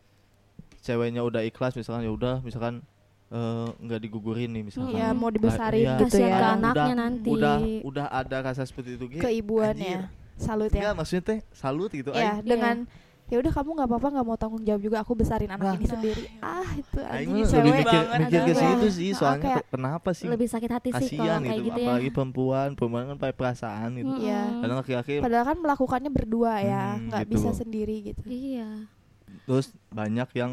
ceweknya 0.80 1.24
udah 1.24 1.42
ikhlas 1.42 1.76
misalkan 1.76 2.04
ya 2.04 2.12
udah 2.12 2.36
misalkan 2.40 2.84
eh, 3.30 3.68
nggak 3.80 4.00
digugurin 4.00 4.52
nih 4.52 4.64
misalkan 4.68 4.96
Ya 4.96 5.12
mau 5.12 5.32
dibesarin 5.32 5.80
iya, 5.80 5.96
gitu 6.00 6.06
Kasihan 6.12 6.24
ya. 6.24 6.30
ke 6.30 6.40
kadang 6.40 6.60
anaknya 6.60 6.84
udah, 6.84 6.96
nanti. 6.96 7.30
udah 7.30 7.56
udah 7.84 8.06
ada 8.12 8.38
rasa 8.44 8.64
seperti 8.64 8.96
itu. 8.96 9.06
Keibuannya. 9.18 9.96
Anjir. 10.06 10.18
Salut 10.40 10.72
Enggak, 10.72 10.88
ya. 10.88 10.96
maksudnya 10.96 11.24
teh 11.28 11.40
salut 11.52 11.92
gitu 11.92 12.16
Ya, 12.16 12.40
dengan 12.40 12.88
ya 13.30 13.38
udah 13.38 13.52
kamu 13.52 13.70
nggak 13.72 13.88
apa-apa 13.88 14.08
nggak 14.10 14.26
mau 14.26 14.36
tanggung 14.36 14.64
jawab 14.64 14.82
juga 14.82 14.98
aku 15.00 15.14
besarin 15.14 15.48
anak 15.48 15.62
Nah. 15.64 15.76
ini 15.76 15.86
sendiri. 15.86 16.24
Ah, 16.40 16.66
itu 16.72 16.98
Aing 17.00 17.30
anjing 17.30 17.46
cewek. 17.48 17.66
mikir, 17.72 17.86
banget. 17.86 18.20
mikir 18.20 18.42
ke 18.42 18.54
situ 18.56 18.88
sih 18.92 19.10
Nah, 19.10 19.16
soalnya 19.16 19.42
kayak- 19.44 19.58
ke- 19.60 19.70
kenapa 19.72 20.10
sih 20.12 20.28
Lebih 20.28 20.48
sakit 20.48 20.70
hati 20.72 20.90
sih 20.92 21.16
kalau 21.16 21.38
kayak 21.38 21.46
gitu, 21.48 21.62
gitu 21.64 21.78
ya. 21.78 21.86
apalagi 21.86 22.10
perempuan 22.10 22.70
perempuan 22.74 23.04
kan 23.06 23.18
pakai 23.18 23.36
perasaan 23.36 23.90
gitu. 23.96 24.14
Iya. 24.20 24.42
kadang 24.60 24.78
laki-laki 24.78 25.14
Padahal 25.20 25.46
kan 25.46 25.58
melakukannya 25.58 26.12
berdua 26.12 26.54
ya, 26.60 26.86
Hmm, 26.92 27.06
nggak 27.08 27.22
gitu. 27.24 27.34
bisa 27.36 27.50
sendiri 27.56 27.96
gitu. 28.04 28.22
Iya. 28.26 28.70
terus 29.42 29.66
banyak 29.88 30.30
yang 30.34 30.52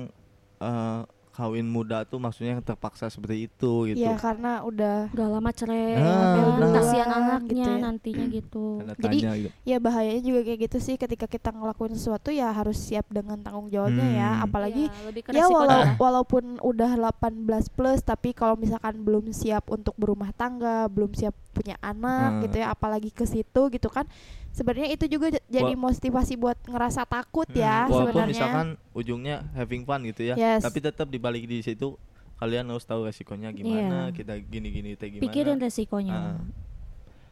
eh, 0.56 1.00
kawin 1.36 1.64
muda 1.64 2.02
tuh 2.02 2.16
maksudnya 2.16 2.50
yang 2.50 2.64
terpaksa 2.64 3.06
seperti 3.06 3.44
itu 3.44 3.72
gitu. 3.86 4.00
Iya 4.00 4.16
karena 4.16 4.60
udah 4.62 5.12
udah 5.12 5.26
lama 5.28 5.50
cerai 5.50 5.94
Ah. 5.94 6.00
hamil 6.00 6.48
duluan, 6.56 6.72
kasihan 6.74 7.08
anaknya 7.10 7.44
gitu 7.46 7.60
ya. 7.68 7.76
nantinya 7.78 8.24
gitu 8.26 8.64
Tanda 8.78 8.94
Jadi, 8.98 9.16
tanya 9.18 9.32
gitu. 9.36 9.50
ya 9.62 9.76
bahayanya 9.78 10.22
juga 10.22 10.40
kayak 10.42 10.60
gitu 10.62 10.78
sih 10.80 10.94
ketika 10.96 11.26
kita 11.26 11.48
ngelakuin 11.50 11.92
sesuatu 11.92 12.28
ya 12.30 12.48
harus 12.48 12.78
siap 12.78 13.04
dengan 13.08 13.36
tanggung 13.38 13.68
jawabnya 13.68 14.08
ya 14.08 14.30
Hmm. 14.32 14.44
apalagi 14.44 14.84
Iya, 14.86 15.04
lebih 15.04 15.20
ke 15.22 15.30
ya 15.30 15.46
walau, 15.46 15.68
lah. 15.68 15.86
walaupun 15.96 16.44
udah 16.58 16.90
18 16.96 17.36
plus 17.68 18.00
tapi 18.00 18.32
kalau 18.32 18.56
misalkan 18.56 18.96
belum 18.98 19.28
siap 19.30 19.68
untuk 19.68 19.92
berumah 19.94 20.32
tangga 20.32 20.88
belum 20.88 21.12
siap 21.12 21.36
punya 21.52 21.76
anak 21.78 22.30
Hmm. 22.32 22.42
gitu 22.42 22.56
ya 22.58 22.70
apalagi 22.70 23.10
ke 23.10 23.24
situ 23.24 23.68
gitu 23.68 23.88
kan 23.88 24.08
sebenarnya 24.56 24.88
itu 24.90 25.04
juga 25.06 25.28
jadi 25.46 25.72
motivasi 25.72 26.34
buat 26.34 26.56
ngerasa 26.64 27.04
takut 27.04 27.44
ya 27.50 27.84
Hmm, 27.84 27.92
Walaupun 27.92 28.00
sebenarnya 28.10 28.32
misalkan 28.32 28.66
ujungnya 28.90 29.36
having 29.52 29.84
fun 29.84 30.00
gitu 30.02 30.22
ya, 30.24 30.34
Yes. 30.34 30.64
tapi 30.64 30.80
tetap 30.80 31.06
dibalik 31.06 31.44
di 31.44 31.60
situ 31.60 32.00
kalian 32.36 32.64
harus 32.66 32.82
tahu 32.82 33.04
resikonya 33.04 33.48
gimana, 33.50 34.08
Iya. 34.08 34.14
kita 34.14 34.32
gini-gini 34.38 34.92
teh 34.92 35.08
gimana. 35.10 35.24
pikirin 35.24 35.58
resikonya 35.58 36.16
Ah. 36.16 36.36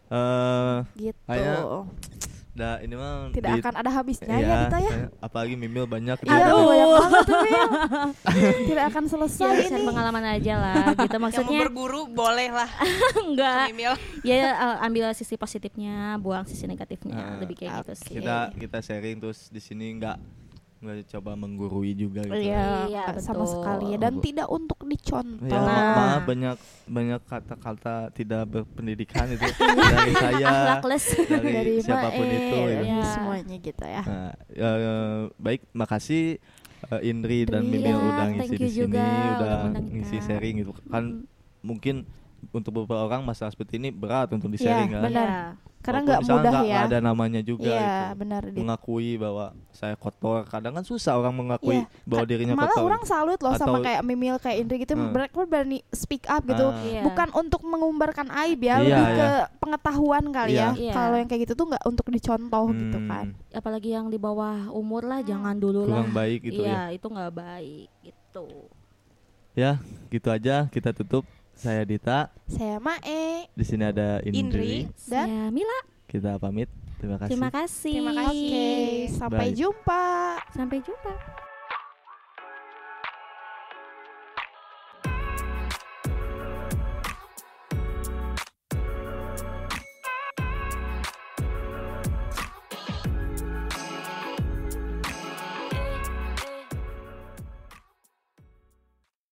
Eh, 0.06 0.76
gitu 1.02 1.16
Kayaknya 1.24 1.56
dah 2.54 2.78
ini 2.78 2.94
mah 2.94 3.28
tidak 3.30 3.50
di- 3.50 3.60
akan 3.60 3.74
ada 3.74 3.90
habisnya 3.90 4.30
iya, 4.30 4.46
ya? 4.46 4.58
kita 4.64 4.78
ya 4.78 4.90
apalagi 5.18 5.54
Mimil 5.54 5.84
banyak 5.84 6.16
Iya, 6.20 6.46
banyak 6.46 6.86
banget 6.88 7.20
tuh 7.20 7.38
Mil. 7.42 7.68
tidak 8.70 8.84
akan 8.88 9.04
selesai. 9.04 9.42
Ya 9.44 9.62
share 9.64 9.74
ini 9.74 9.82
pengalaman 9.82 10.24
aja 10.24 10.54
lah 10.56 10.74
gitu. 10.94 11.02
Yang 11.02 11.10
mau 11.12 11.22
maksudnya 11.24 11.58
berguru 11.60 12.00
boleh 12.06 12.48
lah. 12.48 12.70
Enggak. 13.20 13.64
Mimil. 13.68 13.92
ya 14.22 14.34
eh, 14.54 14.76
ambil 14.80 15.10
sisi 15.12 15.34
positifnya 15.34 15.94
buang 16.16 16.44
sisi 16.44 16.64
negatifnya 16.64 17.12
Ah, 17.12 17.36
lebih 17.36 17.56
kayak 17.56 17.82
gitu 17.82 17.92
sih. 17.98 18.14
kita 18.16 18.54
kita 18.54 18.78
sharing 18.80 19.18
terus 19.18 19.48
di 19.48 19.58
sini 19.58 19.90
nggak 19.92 20.14
nggak 20.14 20.16
coba 21.06 21.32
menggurui 21.34 21.92
juga 21.92 22.20
gitu. 22.22 22.36
Iya, 22.36 22.86
Iya, 22.86 23.02
sama 23.18 23.42
betul. 23.42 23.52
sekali 23.54 23.86
ya. 23.90 23.98
dan 23.98 24.12
tidak 24.18 24.48
untuk 24.48 24.78
dicontoh. 24.82 25.44
Ya, 25.44 25.56
ma- 25.56 25.66
Nah. 25.66 25.94
maaf 25.94 26.22
banyak 26.24 26.56
banyak 26.84 27.20
kata-kata 27.22 27.94
tidak 28.10 28.42
berpendidikan 28.46 29.26
itu 29.28 29.40
dari 29.94 30.12
saya, 30.12 30.78
dari, 30.80 31.50
dari 31.50 31.74
siapa 31.78 32.08
pun 32.10 32.24
Mae, 32.24 32.36
itu. 32.36 32.58
Ya. 32.84 33.02
semuanya 33.06 33.56
gitu 33.58 33.84
ya. 33.84 34.02
Nah, 34.02 34.32
eh, 34.48 35.20
baik, 35.34 35.60
makasih 35.70 36.36
eh, 36.84 37.00
Indri 37.02 37.44
dan 37.44 37.64
Indri, 37.64 37.80
Mimil 37.80 37.88
ya, 37.90 38.04
udah 38.04 38.26
ngisi 38.30 38.54
di 38.54 38.68
sini, 38.68 39.00
udah 39.32 39.58
ngisi 39.80 40.16
kita. 40.16 40.26
sharing 40.26 40.54
gitu. 40.60 40.72
Kan 40.86 41.24
mungkin 41.60 42.04
untuk 42.50 42.72
beberapa 42.74 43.00
orang 43.00 43.22
masalah 43.22 43.48
seperti 43.48 43.76
ini 43.76 43.88
berat 43.88 44.28
untuk 44.28 44.48
di 44.48 44.56
Iya, 44.56 44.64
sharing 44.66 44.90
kan. 44.90 45.02
benar. 45.02 45.28
Iya. 45.28 45.42
Karena 45.84 46.00
nggak 46.00 46.20
mudah 46.24 46.40
nggak- 46.50 46.64
ya. 46.66 46.80
ada 46.82 46.98
namanya 46.98 47.40
juga 47.40 47.68
Iya, 47.68 47.84
gitu. 48.08 48.16
benar. 48.16 48.42
Mengakui 48.50 49.10
bahwa 49.14 49.44
saya 49.68 49.92
kotor, 49.94 50.42
kadang 50.46 50.72
kan 50.72 50.80
susah 50.80 51.12
orang 51.12 51.36
mengakui 51.36 51.76
Iya. 51.76 51.92
bahwa 52.02 52.24
dirinya 52.24 52.54
Malah 52.56 52.72
kotor. 52.72 52.84
orang 52.88 53.02
salut 53.04 53.36
loh 53.36 53.52
sama 53.52 53.76
Atau- 53.76 53.84
kayak 53.84 54.00
Mimil 54.00 54.36
kayak 54.38 54.56
Indri 54.58 54.76
gitu 54.80 54.96
Hmm. 54.96 55.12
mereka 55.12 55.44
berani 55.44 55.84
speak 55.90 56.24
up 56.26 56.40
gitu. 56.42 56.64
Ah. 56.66 56.80
Iya. 56.80 57.04
Bukan 57.04 57.28
untuk 57.34 57.60
mengumbarkan 57.62 58.32
aib 58.42 58.64
ya, 58.64 58.80
Iya, 58.80 58.80
lebih 58.80 59.04
iya. 59.04 59.12
ke 59.14 59.28
pengetahuan 59.58 60.24
kali 60.26 60.50
Iya. 60.50 60.64
ya. 60.64 60.70
Iya. 60.74 60.92
Kalau 60.94 61.16
yang 61.16 61.28
kayak 61.28 61.42
gitu 61.42 61.54
tuh 61.54 61.66
nggak 61.68 61.84
untuk 61.84 62.06
dicontoh 62.08 62.64
gitu 62.70 62.98
Hmm, 62.98 63.10
kan. 63.10 63.26
apalagi 63.52 63.88
yang 63.90 64.08
di 64.08 64.16
bawah 64.16 64.72
umur 64.72 65.04
lah 65.04 65.20
jangan 65.20 65.52
dulu 65.54 65.84
lah 65.84 66.00
Kurang 66.00 66.16
baik 66.16 66.40
gitu 66.44 66.64
iya 66.64 66.88
ya. 66.88 66.96
itu 66.96 67.06
nggak 67.06 67.28
baik 67.30 67.88
gitu 68.00 68.46
Ya, 69.52 69.78
gitu 70.08 70.28
aja 70.28 70.66
kita 70.66 70.90
tutup. 70.90 71.22
Saya 71.54 71.82
Dita, 71.86 72.34
Saya 72.46 72.76
Mae. 72.78 73.46
di 73.50 73.64
sini 73.64 73.84
ada 73.86 74.18
Indri. 74.20 74.38
Indri. 74.40 74.74
Dan- 75.06 75.30
saya 75.30 75.44
Mila 75.50 75.78
Kita 76.04 76.36
pamit. 76.36 76.68
Terima 76.98 77.18
kasih. 77.18 77.30
terima 77.34 77.50
kasih 77.50 77.94
Terima 77.94 78.12
kasih. 78.14 78.48
Oke, 78.48 78.66
sampai 79.12 79.46
Bye. 79.50 79.56
jumpa. 79.56 80.04
sampai 80.52 80.78
jumpa 80.80 81.12